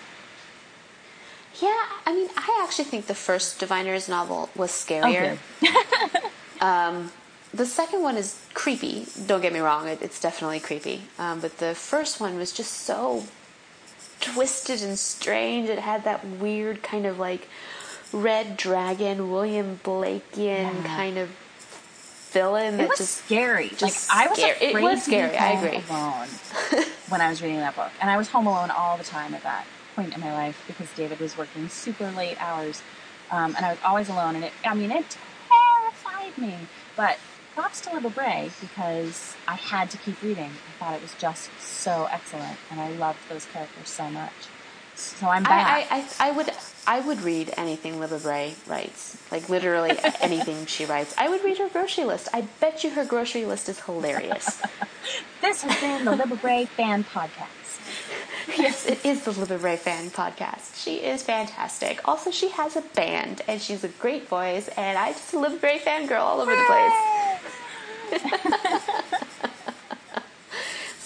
Yeah, 1.61 1.87
I 2.07 2.15
mean, 2.15 2.29
I 2.37 2.63
actually 2.65 2.85
think 2.85 3.07
the 3.07 3.15
first 3.15 3.59
Diviners 3.59 4.09
novel 4.09 4.51
was 4.57 4.71
scarier. 4.71 5.39
Okay. 5.63 6.19
Um, 6.61 7.11
the 7.55 7.67
second 7.67 8.03
one 8.03 8.17
is 8.17 8.39
creepy. 8.55 9.07
Don't 9.27 9.41
get 9.41 9.53
me 9.53 9.61
wrong; 9.61 9.89
it, 9.89 10.03
it's 10.03 10.21
definitely 10.21 10.61
creepy. 10.61 11.03
Um, 11.19 11.41
but 11.41 11.59
the 11.59 11.75
first 11.75 12.21
one 12.21 12.37
was 12.37 12.53
just 12.53 12.73
so 12.73 13.25
twisted 14.21 14.83
and 14.83 14.99
strange. 14.99 15.69
It 15.69 15.79
had 15.79 16.05
that 16.05 16.25
weird 16.27 16.83
kind 16.83 17.07
of 17.07 17.19
like 17.19 17.49
red 18.13 18.57
dragon, 18.57 19.31
William 19.31 19.81
Blakean 19.85 20.27
Yeah. 20.37 20.83
kind 20.97 21.19
of 21.19 21.29
villain 22.33 22.79
It 22.81 22.89
was 22.89 22.99
just 22.99 23.25
scary. 23.25 23.71
just 23.71 24.09
like 24.09 24.17
I 24.17 24.29
was 24.29 24.39
scary. 24.39 24.57
It 24.61 24.69
afraid 24.71 24.83
was 24.85 25.05
to 25.05 25.11
be 25.11 25.17
scary, 25.17 25.37
I 25.37 25.51
agree. 25.53 25.85
alone 25.91 26.29
when 27.09 27.21
I 27.21 27.29
was 27.29 27.43
reading 27.43 27.59
that 27.59 27.75
book, 27.75 27.91
and 28.01 28.09
I 28.11 28.17
was 28.17 28.29
home 28.29 28.47
alone 28.47 28.71
all 28.71 28.97
the 28.97 29.05
time 29.05 29.35
at 29.35 29.43
that 29.43 29.67
point 29.97 30.15
in 30.15 30.21
my 30.21 30.33
life 30.33 30.63
because 30.69 30.93
David 30.93 31.19
was 31.19 31.37
working 31.37 31.69
super 31.69 32.11
late 32.13 32.37
hours, 32.41 32.83
um, 33.33 33.55
and 33.57 33.67
I 33.67 33.71
was 33.71 33.79
always 33.85 34.09
alone. 34.09 34.37
And 34.37 34.45
it, 34.45 34.53
I 34.65 34.75
mean, 34.75 34.93
it 34.93 35.17
terrified 35.49 36.39
me. 36.39 36.57
But 36.97 37.19
props 37.61 37.83
to 37.83 37.91
Libba 37.91 38.15
Bray 38.15 38.51
because 38.59 39.37
I 39.47 39.55
had 39.55 39.91
to 39.91 39.99
keep 39.99 40.23
reading. 40.23 40.51
I 40.51 40.79
thought 40.79 40.95
it 40.95 41.03
was 41.03 41.15
just 41.19 41.51
so 41.61 42.09
excellent, 42.11 42.57
and 42.71 42.81
I 42.81 42.89
loved 42.93 43.19
those 43.29 43.45
characters 43.45 43.91
so 43.91 44.09
much. 44.09 44.33
So 44.95 45.29
I'm 45.29 45.43
back. 45.43 45.87
I, 45.91 45.97
I, 45.97 46.01
I, 46.01 46.29
I 46.29 46.33
would 46.33 46.51
I 46.87 47.01
would 47.01 47.21
read 47.21 47.53
anything 47.59 47.95
Libba 47.97 48.23
Bray 48.23 48.55
writes, 48.67 49.19
like 49.31 49.51
literally 49.51 49.99
anything 50.23 50.65
she 50.65 50.87
writes. 50.87 51.15
I 51.19 51.29
would 51.29 51.45
read 51.45 51.59
her 51.59 51.69
grocery 51.69 52.05
list. 52.05 52.29
I 52.33 52.49
bet 52.61 52.83
you 52.83 52.91
her 52.91 53.05
grocery 53.05 53.45
list 53.45 53.69
is 53.69 53.81
hilarious. 53.81 54.63
this 55.43 55.63
has 55.63 55.81
been 55.81 56.07
the 56.07 56.13
Libba 56.13 56.41
Bray 56.41 56.65
fan 56.65 57.05
podcast. 57.05 57.79
Yes, 58.49 58.87
it 58.87 59.05
is 59.05 59.25
the 59.25 59.33
Libba 59.33 59.61
Bray 59.61 59.77
fan 59.77 60.11
podcast. 60.11 60.77
She 60.83 60.97
is 60.97 61.23
fantastic. 61.23 62.01
Also, 62.07 62.31
she 62.31 62.49
has 62.51 62.77
a 62.77 62.83
band 62.83 63.43
and 63.47 63.61
she's 63.61 63.85
a 63.85 63.89
great 63.89 64.29
voice. 64.29 64.69
And 64.77 64.99
I 64.99 65.13
just 65.13 65.33
a 65.35 65.37
Libba 65.37 65.61
Bray 65.61 65.79
fangirl 65.79 66.21
all 66.21 66.41
over 66.41 66.55
the 66.55 66.65
place. 66.67 66.93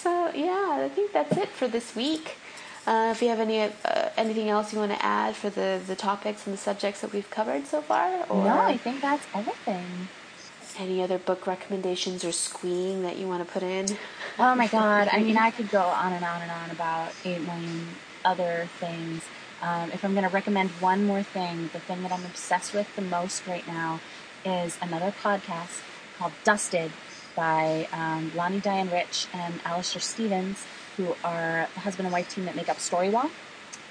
So 0.05 0.29
yeah, 0.35 0.81
I 0.85 0.89
think 0.93 1.13
that's 1.13 1.35
it 1.35 1.49
for 1.49 1.67
this 1.67 1.95
week. 1.95 2.37
Uh, 2.85 3.09
if 3.11 3.23
you 3.23 3.29
have 3.29 3.39
any 3.39 3.59
uh, 3.61 3.69
anything 4.15 4.49
else 4.49 4.71
you 4.71 4.77
want 4.77 4.91
to 4.91 5.03
add 5.03 5.35
for 5.35 5.49
the, 5.49 5.81
the 5.87 5.95
topics 5.95 6.45
and 6.45 6.53
the 6.53 6.59
subjects 6.59 7.01
that 7.01 7.11
we've 7.11 7.29
covered 7.31 7.65
so 7.65 7.81
far, 7.81 8.23
or 8.29 8.43
No, 8.43 8.59
I 8.59 8.77
think 8.77 9.01
that's 9.01 9.25
everything. 9.33 10.07
Any 10.77 11.01
other 11.01 11.17
book 11.17 11.47
recommendations 11.47 12.25
or 12.25 12.31
squeeing 12.31 13.03
that 13.03 13.17
you 13.17 13.27
want 13.27 13.45
to 13.45 13.51
put 13.51 13.63
in? 13.63 13.97
Oh 14.37 14.55
my 14.55 14.67
god. 14.67 15.09
I 15.11 15.19
mean, 15.23 15.37
I 15.47 15.51
could 15.51 15.69
go 15.69 15.81
on 15.81 16.11
and 16.11 16.25
on 16.25 16.41
and 16.41 16.51
on 16.51 16.69
about 16.71 17.13
8 17.23 17.41
million 17.41 17.87
other 18.25 18.67
things. 18.79 19.23
Um, 19.61 19.91
if 19.91 20.03
I'm 20.03 20.13
going 20.13 20.27
to 20.27 20.33
recommend 20.33 20.69
one 20.81 21.05
more 21.05 21.23
thing, 21.23 21.69
the 21.71 21.79
thing 21.79 22.03
that 22.03 22.11
I'm 22.11 22.25
obsessed 22.25 22.73
with 22.73 22.93
the 22.95 23.01
most 23.01 23.47
right 23.47 23.65
now 23.67 24.01
is 24.43 24.77
another 24.81 25.13
podcast 25.23 25.81
called 26.17 26.33
Dusted 26.43 26.91
by 27.35 27.87
um, 27.91 28.31
Lani 28.35 28.59
Diane 28.59 28.89
Rich 28.89 29.27
and 29.33 29.53
Alastair 29.65 30.01
Stephens, 30.01 30.65
who 30.97 31.15
are 31.23 31.67
the 31.73 31.79
husband 31.81 32.05
and 32.05 32.13
wife 32.13 32.29
team 32.33 32.45
that 32.45 32.55
make 32.55 32.69
up 32.69 32.77
StoryWonk. 32.77 33.31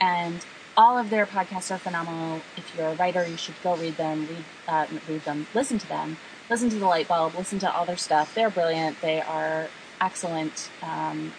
And 0.01 0.45
all 0.77 0.99
of 0.99 1.11
their 1.11 1.27
podcasts 1.27 1.75
are 1.75 1.79
phenomenal. 1.79 2.41
If 2.57 2.73
you're 2.77 2.89
a 2.89 2.95
writer, 2.95 3.27
you 3.27 3.37
should 3.37 3.55
go 3.63 3.77
read 3.77 3.97
them, 3.97 4.27
read, 4.27 4.45
uh, 4.69 4.87
read 5.09 5.25
them, 5.25 5.47
listen 5.55 5.79
to 5.79 5.89
them, 5.89 6.17
listen 6.51 6.71
to 6.71 6.77
the 6.77 6.87
Light 6.87 7.09
Bulb, 7.09 7.35
listen 7.35 7.59
to 7.61 7.73
all 7.73 7.85
their 7.85 7.97
stuff. 7.97 8.35
They're 8.35 8.51
brilliant. 8.51 9.01
They 9.01 9.21
are 9.21 9.69
excellent 10.01 10.71
um, 10.83 11.33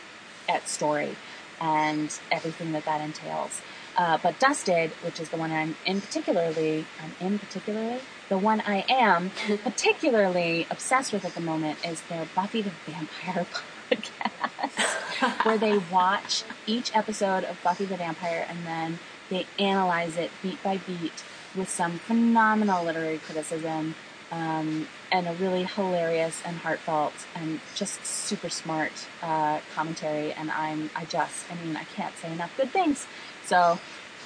at 0.49 0.67
story 0.67 1.15
and 1.61 2.17
everything 2.31 2.71
that 2.73 2.85
that 2.85 3.01
entails. 3.01 3.61
Uh, 3.97 4.17
but 4.21 4.39
Dusted, 4.39 4.91
which 5.03 5.19
is 5.19 5.29
the 5.29 5.37
one 5.37 5.51
I'm 5.51 5.77
in 5.85 6.01
particularly, 6.01 6.85
I'm 7.01 7.25
in 7.25 7.39
particularly, 7.39 7.99
the 8.27 8.37
one 8.37 8.61
I 8.61 8.83
am 8.89 9.31
particularly 9.63 10.67
obsessed 10.69 11.13
with 11.13 11.23
at 11.23 11.33
the 11.33 11.41
moment 11.41 11.85
is 11.85 12.01
their 12.09 12.27
Buffy 12.35 12.61
the 12.61 12.71
Vampire 12.85 13.45
podcast, 13.89 15.45
where 15.45 15.57
they 15.57 15.77
watch 15.77 16.43
each 16.65 16.93
episode 16.95 17.45
of 17.45 17.61
Buffy 17.63 17.85
the 17.85 17.95
Vampire 17.95 18.45
and 18.49 18.65
then 18.65 18.99
they 19.29 19.45
analyze 19.57 20.17
it 20.17 20.29
beat 20.43 20.61
by 20.61 20.77
beat 20.77 21.23
with 21.55 21.69
some 21.69 21.99
phenomenal 21.99 22.83
literary 22.83 23.17
criticism 23.17 23.95
um, 24.35 24.87
and 25.11 25.27
a 25.27 25.33
really 25.33 25.63
hilarious 25.63 26.41
and 26.45 26.57
heartfelt 26.57 27.13
and 27.35 27.59
just 27.73 28.05
super 28.05 28.49
smart 28.49 28.91
uh, 29.21 29.59
commentary. 29.73 30.33
And 30.33 30.51
I'm, 30.51 30.89
I 30.95 31.05
just, 31.05 31.49
I 31.49 31.55
mean, 31.63 31.77
I 31.77 31.85
can't 31.95 32.15
say 32.17 32.31
enough 32.31 32.55
good 32.57 32.71
things. 32.71 33.07
So 33.45 33.79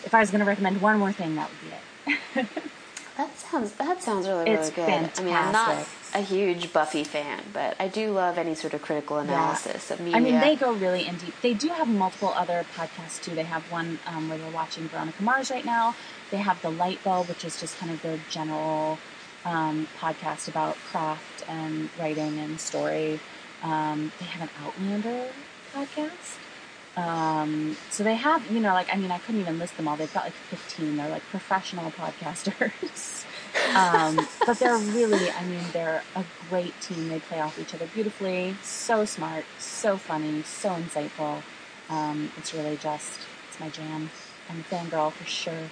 if 0.04 0.14
I 0.14 0.20
was 0.20 0.32
going 0.32 0.40
to 0.40 0.46
recommend 0.46 0.82
one 0.82 0.98
more 0.98 1.12
thing, 1.12 1.36
that 1.36 1.50
would 1.50 2.16
be 2.36 2.42
it. 2.42 2.48
That 3.20 3.38
sounds 3.38 3.74
that 3.74 4.02
sounds 4.02 4.30
really 4.30 4.46
really 4.46 4.56
It's 4.56 4.70
good. 4.70 4.88
I 4.88 5.22
mean, 5.22 5.36
I'm 5.36 5.52
not 5.52 5.86
a 6.14 6.22
huge 6.22 6.72
Buffy 6.72 7.04
fan, 7.04 7.44
but 7.52 7.76
I 7.78 7.90
do 7.90 8.12
love 8.12 8.38
any 8.38 8.56
sort 8.56 8.74
of 8.74 8.82
critical 8.82 9.18
analysis 9.18 9.92
of 9.92 10.00
media. 10.00 10.16
I 10.16 10.22
mean, 10.22 10.40
they 10.40 10.56
go 10.56 10.72
really 10.72 11.06
in 11.06 11.18
deep. 11.18 11.34
They 11.42 11.54
do 11.54 11.68
have 11.68 11.90
multiple 11.90 12.30
other 12.30 12.66
podcasts 12.78 13.22
too. 13.22 13.36
They 13.36 13.44
have 13.44 13.70
one 13.70 14.00
um, 14.08 14.30
where 14.30 14.38
they're 14.38 14.50
watching 14.52 14.88
Veronica 14.88 15.22
Mars 15.22 15.52
right 15.52 15.66
now. 15.66 15.96
They 16.32 16.38
have 16.38 16.62
the 16.62 16.70
Light 16.70 17.04
Bulb, 17.04 17.28
which 17.28 17.44
is 17.44 17.60
just 17.60 17.78
kind 17.78 17.92
of 17.92 18.02
their 18.02 18.22
general 18.30 19.00
um, 19.46 19.88
podcast 20.00 20.48
about 20.48 20.76
craft 20.92 21.44
and 21.48 21.90
writing 22.00 22.40
and 22.40 22.60
story. 22.60 23.20
Um, 23.64 24.12
they 24.20 24.26
have 24.26 24.42
an 24.42 24.50
Outlander 24.64 25.28
podcast. 25.74 26.38
Um, 26.98 27.78
so 27.90 28.04
they 28.04 28.16
have, 28.16 28.50
you 28.52 28.60
know, 28.60 28.74
like, 28.74 28.94
I 28.94 28.98
mean, 28.98 29.12
I 29.12 29.20
couldn't 29.20 29.42
even 29.42 29.60
list 29.60 29.78
them 29.78 29.88
all. 29.88 29.96
They've 29.96 30.14
got 30.14 30.26
like 30.26 30.34
15. 30.34 30.98
They're 30.98 31.10
like 31.10 31.24
professional 31.24 31.92
podcasters. 31.92 33.26
um, 33.76 34.28
but 34.46 34.60
they're 34.60 34.78
really, 34.78 35.30
I 35.32 35.46
mean, 35.46 35.64
they're 35.72 36.04
a 36.16 36.26
great 36.50 36.80
team. 36.82 37.08
They 37.10 37.20
play 37.20 37.40
off 37.40 37.58
each 37.60 37.74
other 37.74 37.86
beautifully. 37.88 38.56
So 38.64 39.06
smart, 39.06 39.46
so 39.60 39.98
funny, 39.98 40.44
so 40.44 40.70
insightful. 40.70 41.42
Um, 41.90 42.32
it's 42.38 42.54
really 42.54 42.78
just, 42.78 43.20
it's 43.48 43.60
my 43.60 43.70
jam. 43.70 44.10
I'm 44.50 44.60
a 44.60 44.64
fangirl 44.64 45.12
for 45.12 45.26
sure. 45.26 45.70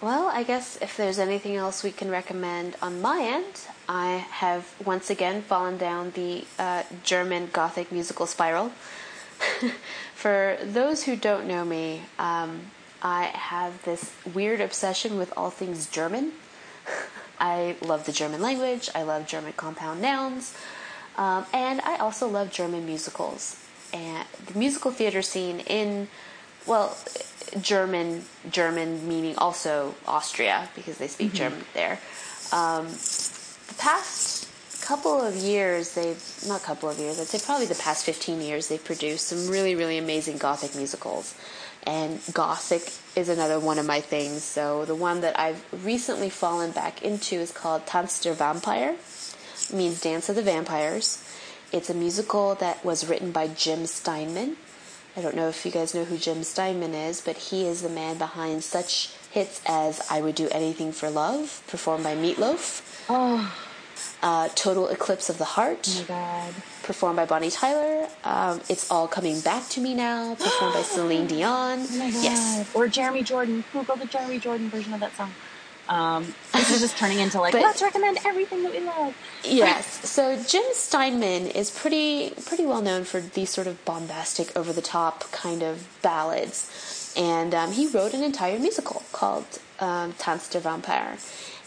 Well, 0.00 0.28
I 0.28 0.44
guess 0.44 0.78
if 0.80 0.96
there's 0.96 1.18
anything 1.18 1.56
else 1.56 1.82
we 1.82 1.92
can 1.92 2.10
recommend 2.10 2.74
on 2.80 3.02
my 3.02 3.20
end, 3.20 3.66
I 3.86 4.24
have 4.30 4.72
once 4.82 5.10
again 5.10 5.42
fallen 5.42 5.76
down 5.76 6.12
the 6.12 6.46
uh, 6.58 6.84
German 7.02 7.50
Gothic 7.52 7.92
musical 7.92 8.24
spiral. 8.24 8.70
For 10.14 10.56
those 10.62 11.02
who 11.04 11.16
don't 11.16 11.46
know 11.46 11.66
me, 11.66 12.04
um, 12.18 12.62
I 13.02 13.24
have 13.24 13.84
this 13.84 14.14
weird 14.32 14.62
obsession 14.62 15.18
with 15.18 15.34
all 15.36 15.50
things 15.50 15.86
German. 15.86 16.32
I 17.38 17.76
love 17.82 18.06
the 18.06 18.12
German 18.12 18.40
language, 18.40 18.88
I 18.94 19.02
love 19.02 19.26
German 19.26 19.52
compound 19.52 20.00
nouns, 20.00 20.54
um, 21.18 21.44
and 21.52 21.82
I 21.82 21.98
also 21.98 22.26
love 22.26 22.50
German 22.50 22.86
musicals. 22.86 23.62
And 23.92 24.26
the 24.46 24.58
musical 24.58 24.92
theater 24.92 25.20
scene 25.20 25.60
in, 25.60 26.08
well, 26.66 26.96
German, 27.60 28.24
German 28.50 29.08
meaning 29.08 29.36
also 29.36 29.94
Austria 30.06 30.68
because 30.74 30.98
they 30.98 31.08
speak 31.08 31.32
German 31.32 31.64
there. 31.74 31.98
Um, 32.52 32.86
the 32.86 33.74
past 33.78 34.48
couple 34.82 35.20
of 35.20 35.36
years, 35.36 35.94
they've 35.94 36.44
not 36.48 36.62
couple 36.62 36.88
of 36.88 36.98
years, 36.98 37.20
I'd 37.20 37.26
say 37.26 37.38
probably 37.44 37.66
the 37.66 37.76
past 37.76 38.04
15 38.04 38.40
years, 38.40 38.68
they've 38.68 38.84
produced 38.84 39.28
some 39.28 39.48
really, 39.48 39.74
really 39.74 39.98
amazing 39.98 40.38
Gothic 40.38 40.74
musicals. 40.74 41.34
And 41.86 42.20
Gothic 42.32 42.92
is 43.16 43.28
another 43.28 43.60
one 43.60 43.78
of 43.78 43.86
my 43.86 44.00
things. 44.00 44.42
So 44.42 44.84
the 44.84 44.94
one 44.94 45.20
that 45.20 45.38
I've 45.38 45.64
recently 45.84 46.28
fallen 46.28 46.72
back 46.72 47.02
into 47.02 47.36
is 47.36 47.52
called 47.52 47.86
Tanz 47.86 48.20
der 48.20 48.34
Vampire, 48.34 48.96
it 49.68 49.72
means 49.72 50.00
Dance 50.00 50.28
of 50.28 50.36
the 50.36 50.42
Vampires. 50.42 51.24
It's 51.72 51.88
a 51.88 51.94
musical 51.94 52.56
that 52.56 52.84
was 52.84 53.08
written 53.08 53.30
by 53.30 53.46
Jim 53.46 53.86
Steinman. 53.86 54.56
I 55.16 55.20
don't 55.20 55.34
know 55.34 55.48
if 55.48 55.64
you 55.66 55.72
guys 55.72 55.94
know 55.94 56.04
who 56.04 56.16
Jim 56.16 56.42
Steinman 56.44 56.94
is, 56.94 57.20
but 57.20 57.36
he 57.36 57.66
is 57.66 57.82
the 57.82 57.88
man 57.88 58.16
behind 58.16 58.62
such 58.62 59.10
hits 59.30 59.60
as 59.66 60.00
I 60.10 60.20
Would 60.20 60.34
Do 60.36 60.48
Anything 60.50 60.92
for 60.92 61.10
Love, 61.10 61.62
performed 61.66 62.04
by 62.04 62.14
Meatloaf. 62.14 63.04
Oh. 63.08 63.52
Uh, 64.22 64.48
Total 64.54 64.88
Eclipse 64.88 65.28
of 65.28 65.38
the 65.38 65.44
Heart, 65.44 65.88
oh 65.88 66.00
my 66.00 66.06
god. 66.06 66.54
performed 66.82 67.16
by 67.16 67.26
Bonnie 67.26 67.50
Tyler. 67.50 68.06
Um, 68.24 68.60
it's 68.68 68.90
All 68.90 69.08
Coming 69.08 69.40
Back 69.40 69.68
to 69.70 69.80
Me 69.80 69.94
Now, 69.94 70.34
performed 70.36 70.74
by 70.74 70.82
Celine 70.94 71.26
Dion. 71.26 71.80
Oh. 71.80 72.20
Yes. 72.22 72.70
Or 72.74 72.86
Jeremy 72.88 73.22
Jordan. 73.22 73.64
Google 73.72 73.96
the 73.96 74.06
Jeremy 74.06 74.38
Jordan 74.38 74.68
version 74.70 74.92
of 74.94 75.00
that 75.00 75.14
song. 75.16 75.32
Um, 75.90 76.34
this 76.52 76.70
is 76.70 76.80
just 76.80 76.96
turning 76.96 77.18
into 77.18 77.40
like, 77.40 77.52
But- 77.52 77.62
let's 77.62 77.82
recommend 77.82 78.18
everything 78.24 78.62
that 78.62 78.72
we 78.72 78.78
love. 78.78 79.12
Yes. 79.42 80.08
So 80.08 80.40
Jim 80.40 80.62
Steinman 80.72 81.48
is 81.48 81.70
pretty 81.70 82.30
pretty 82.46 82.64
well 82.64 82.80
known 82.80 83.02
for 83.04 83.20
these 83.20 83.50
sort 83.50 83.66
of 83.66 83.84
bombastic, 83.84 84.56
over 84.56 84.72
the 84.72 84.82
top 84.82 85.30
kind 85.32 85.62
of 85.64 85.88
ballads, 86.00 87.12
and 87.16 87.54
um, 87.54 87.72
he 87.72 87.88
wrote 87.88 88.14
an 88.14 88.22
entire 88.22 88.58
musical 88.60 89.02
called 89.10 89.58
um, 89.80 90.12
Tanz 90.12 90.48
der 90.48 90.60
Vampire, 90.60 91.18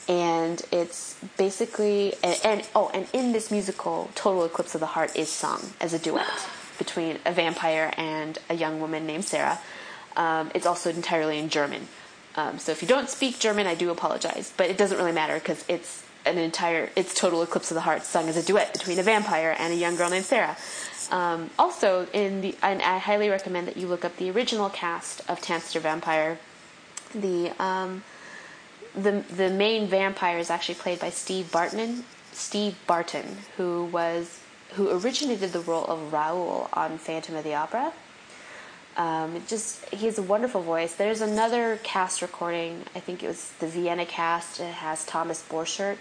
and 0.08 0.62
it's 0.72 1.18
basically 1.38 2.14
and, 2.24 2.40
and 2.46 2.70
oh, 2.74 2.90
and 2.94 3.08
in 3.12 3.34
this 3.34 3.52
musical, 3.52 4.10
Total 4.16 4.46
Eclipse 4.46 4.74
of 4.74 4.80
the 4.80 4.88
Heart 4.88 5.18
is 5.18 5.30
sung 5.30 5.74
as 5.82 5.94
a 5.94 6.00
duet 6.00 6.48
between 6.78 7.20
a 7.26 7.34
vampire 7.34 7.94
and 7.98 8.40
a 8.50 8.54
young 8.54 8.80
woman 8.80 9.06
named 9.06 9.26
Sarah. 9.26 9.60
Um, 10.16 10.50
it's 10.56 10.66
also 10.66 10.92
entirely 10.92 11.40
in 11.40 11.50
German. 11.50 11.90
Um, 12.36 12.58
so 12.60 12.72
if 12.72 12.82
you 12.82 12.88
don't 12.88 13.10
speak 13.10 13.40
German, 13.40 13.68
I 13.68 13.76
do 13.76 13.90
apologize, 13.90 14.52
but 14.56 14.70
it 14.70 14.78
doesn't 14.78 14.98
really 14.98 15.12
matter 15.12 15.36
because 15.36 15.64
it's 15.68 16.04
an 16.26 16.38
entire, 16.38 16.90
it's 16.96 17.14
Total 17.14 17.42
Eclipse 17.44 17.70
of 17.70 17.76
the 17.76 17.82
Heart 17.82 18.04
sung 18.04 18.28
as 18.30 18.38
a 18.38 18.44
duet 18.44 18.74
between 18.74 18.98
a 18.98 19.04
vampire 19.04 19.56
and 19.58 19.74
a 19.74 19.76
young 19.76 19.96
girl 19.96 20.10
named 20.10 20.26
Sarah. 20.26 20.58
Um, 21.12 21.50
also, 21.60 22.08
in 22.14 22.42
the, 22.42 22.56
and 22.64 22.82
I 22.82 22.98
highly 22.98 23.30
recommend 23.30 23.68
that 23.68 23.78
you 23.78 23.88
look 23.88 24.06
up 24.06 24.16
the 24.18 24.32
original 24.32 24.70
cast 24.70 25.22
of 25.30 25.42
Tanz 25.42 25.72
der 25.74 25.80
Vampire. 25.80 26.40
The 27.14 27.52
um, 27.62 28.04
the 28.96 29.24
the 29.36 29.50
main 29.50 29.88
vampire 29.88 30.38
is 30.38 30.50
actually 30.50 30.76
played 30.76 31.00
by 31.00 31.10
Steve 31.10 31.52
Bartman, 31.52 32.04
Steve 32.32 32.76
Barton, 32.88 33.38
who 33.58 33.86
was 33.86 34.40
who 34.72 34.90
originated 34.90 35.52
the 35.52 35.60
role 35.60 35.86
of 35.86 36.12
Raoul 36.12 36.70
on 36.74 36.98
Phantom 36.98 37.36
of 37.36 37.44
the 37.44 37.54
Opera. 37.54 37.94
Um, 38.98 39.42
just 39.48 39.86
he 39.90 40.06
has 40.06 40.18
a 40.18 40.22
wonderful 40.24 40.62
voice. 40.62 40.94
There's 40.96 41.22
another 41.22 41.80
cast 41.84 42.22
recording. 42.22 42.84
I 42.96 43.00
think 43.00 43.24
it 43.24 43.28
was 43.28 43.52
the 43.60 43.68
Vienna 43.68 44.06
cast. 44.06 44.60
It 44.60 44.74
has 44.74 45.06
Thomas 45.06 45.44
Borchert 45.48 45.98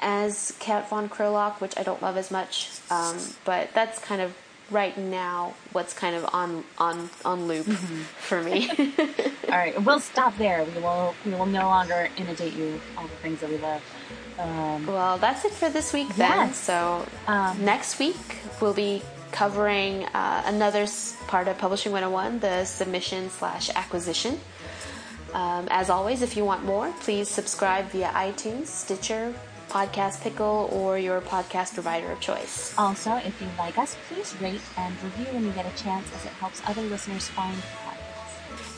as 0.00 0.54
Count 0.60 0.88
von 0.88 1.08
Krolock, 1.08 1.60
which 1.60 1.76
I 1.78 1.82
don't 1.82 2.02
love 2.02 2.16
as 2.16 2.30
much. 2.30 2.70
Um, 2.90 3.16
but 3.44 3.70
that's 3.74 3.98
kind 3.98 4.20
of 4.20 4.36
right 4.70 4.96
now 4.98 5.54
what's 5.72 5.94
kind 5.94 6.14
of 6.14 6.28
on 6.34 6.64
on 6.78 7.08
on 7.24 7.46
loop 7.46 7.66
for 7.66 8.42
me. 8.42 8.68
All 9.48 9.56
right, 9.56 9.80
we'll 9.82 10.00
stop 10.00 10.36
there. 10.38 10.64
We 10.64 10.80
will 10.80 11.14
we 11.24 11.32
will 11.32 11.46
no 11.46 11.62
longer 11.68 12.08
inundate 12.16 12.54
you 12.54 12.72
with 12.72 12.82
all 12.96 13.04
the 13.04 13.16
things 13.16 13.40
that 13.40 13.48
we 13.50 13.56
love. 13.58 13.82
Um, 14.38 14.86
well, 14.86 15.18
that's 15.18 15.44
it 15.44 15.52
for 15.52 15.68
this 15.70 15.92
week 15.92 16.08
then. 16.16 16.48
Yes. 16.48 16.56
So 16.58 17.06
Um, 17.26 17.64
next 17.64 17.98
week 17.98 18.16
we'll 18.60 18.74
be 18.74 19.02
covering 19.32 20.04
uh, 20.04 20.42
another 20.46 20.86
part 21.26 21.48
of 21.48 21.58
Publishing 21.58 21.92
101, 21.92 22.40
the 22.40 22.64
submission 22.64 23.30
slash 23.30 23.70
acquisition. 23.74 24.40
Um, 25.34 25.68
as 25.70 25.90
always, 25.90 26.22
if 26.22 26.36
you 26.36 26.44
want 26.44 26.64
more, 26.64 26.92
please 27.00 27.28
subscribe 27.28 27.86
via 27.86 28.08
iTunes, 28.08 28.66
Stitcher, 28.66 29.34
Podcast 29.68 30.22
Pickle, 30.22 30.70
or 30.72 30.98
your 30.98 31.20
podcast 31.20 31.74
provider 31.74 32.10
of 32.10 32.20
choice. 32.20 32.74
also, 32.78 33.16
if 33.16 33.40
you 33.40 33.48
like 33.58 33.76
us, 33.76 33.96
please 34.08 34.34
rate 34.40 34.60
and 34.78 34.94
review 35.02 35.26
when 35.34 35.44
you 35.44 35.52
get 35.52 35.66
a 35.66 35.76
chance, 35.82 36.06
as 36.14 36.24
it 36.24 36.32
helps 36.32 36.62
other 36.66 36.82
listeners 36.82 37.28
find. 37.28 37.56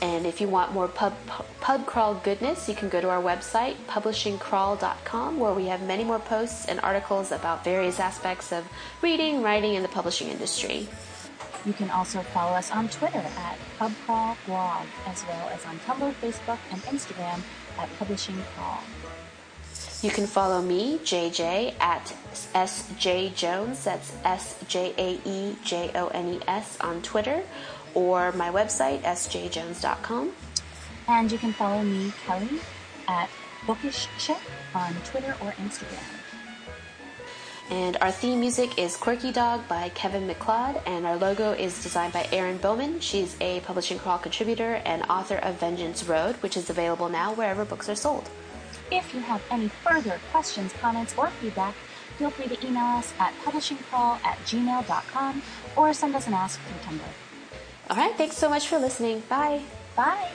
And 0.03 0.26
if 0.26 0.40
you 0.40 0.48
want 0.48 0.72
more 0.72 0.88
pub, 0.88 1.14
pub 1.61 1.84
crawl 1.84 2.14
goodness, 2.14 2.68
you 2.68 2.74
can 2.74 2.88
go 2.88 3.01
to 3.01 3.11
our 3.11 3.22
website, 3.22 3.74
publishingcrawl.com, 3.86 5.38
where 5.38 5.53
we 5.53 5.66
have 5.66 5.82
many 5.82 6.05
more 6.05 6.18
posts 6.18 6.66
and 6.66 6.80
articles 6.80 7.32
about 7.32 7.64
various 7.64 8.01
aspects 8.01 8.51
of 8.51 8.64
reading, 9.03 9.42
writing, 9.42 9.76
and 9.76 9.84
the 9.84 9.88
publishing 9.88 10.28
industry. 10.28 10.88
You 11.66 11.74
can 11.74 11.90
also 11.90 12.22
follow 12.22 12.53
us 12.53 12.70
on 12.70 12.88
Twitter 12.88 13.18
at 13.18 13.59
PubCrawlBlog, 13.78 14.86
as 15.07 15.22
well 15.26 15.51
as 15.51 15.64
on 15.66 15.78
Tumblr, 15.80 16.14
Facebook, 16.14 16.59
and 16.70 16.80
Instagram 16.84 17.40
at 17.78 17.90
publishingcrawl. 17.98 18.80
You 20.03 20.11
can 20.11 20.26
follow 20.26 20.62
me, 20.62 20.98
JJ, 21.05 21.74
at 21.78 22.14
SJ 22.55 23.34
Jones. 23.34 23.84
That's 23.84 24.16
S 24.24 24.57
J 24.66 24.94
A 24.96 25.28
E 25.28 25.57
J 25.62 25.90
O 25.94 26.09
N 26.09 26.34
E 26.34 26.40
S 26.48 26.78
on 26.80 27.03
Twitter, 27.03 27.42
or 27.95 28.32
my 28.32 28.51
website, 28.51 29.03
sjjones.com. 29.03 30.32
And 31.09 31.32
you 31.32 31.38
can 31.38 31.53
follow 31.53 31.82
me, 31.82 32.12
Kelly, 32.24 32.61
at 33.09 33.28
Bookish 33.66 34.09
Chick 34.18 34.38
on 34.74 34.95
Twitter 35.05 35.34
or 35.41 35.53
Instagram. 35.53 36.20
And 37.70 37.97
our 38.01 38.11
theme 38.11 38.41
music 38.41 38.78
is 38.78 38.97
Quirky 38.97 39.30
Dog 39.30 39.66
by 39.68 39.91
Kevin 39.91 40.26
MacLeod, 40.26 40.80
and 40.86 41.07
our 41.07 41.16
logo 41.16 41.53
is 41.53 41.80
designed 41.84 42.12
by 42.12 42.26
Erin 42.32 42.59
Bowman. 42.59 42.99
She's 42.99 43.36
a 43.41 43.61
Publishing 43.61 43.97
Crawl 43.97 44.18
contributor 44.18 44.82
and 44.84 45.05
author 45.05 45.36
of 45.36 45.61
Vengeance 45.61 46.03
Road, 46.03 46.34
which 46.36 46.57
is 46.57 46.68
available 46.68 47.09
now 47.09 47.32
wherever 47.32 47.64
books 47.64 47.88
are 47.88 47.95
sold. 47.95 48.28
If 48.91 49.14
you 49.14 49.20
have 49.20 49.41
any 49.53 49.68
further 49.68 50.18
questions, 50.32 50.72
comments, 50.80 51.14
or 51.16 51.28
feedback, 51.41 51.74
feel 52.18 52.30
free 52.30 52.49
to 52.49 52.66
email 52.66 52.99
us 52.99 53.12
at 53.20 53.32
publishingcrawl 53.45 54.18
at 54.24 54.38
gmail.com 54.38 55.43
or 55.76 55.95
send 55.95 56.16
us 56.16 56.26
an 56.26 56.34
ask 56.34 56.59
through 56.61 56.97
Tumblr. 56.97 57.30
All 57.91 57.97
right, 57.97 58.14
thanks 58.16 58.36
so 58.36 58.49
much 58.49 58.68
for 58.68 58.78
listening. 58.78 59.20
Bye. 59.28 59.62
Bye! 59.97 60.30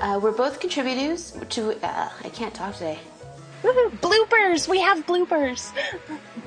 Uh, 0.00 0.20
we're 0.22 0.30
both 0.30 0.60
contributors 0.60 1.36
to. 1.48 1.72
Uh, 1.84 2.08
I 2.22 2.28
can't 2.28 2.54
talk 2.54 2.74
today. 2.74 3.00
Woohoo! 3.64 3.90
Bloopers! 3.98 4.68
We 4.68 4.78
have 4.78 5.04
bloopers! 5.04 5.72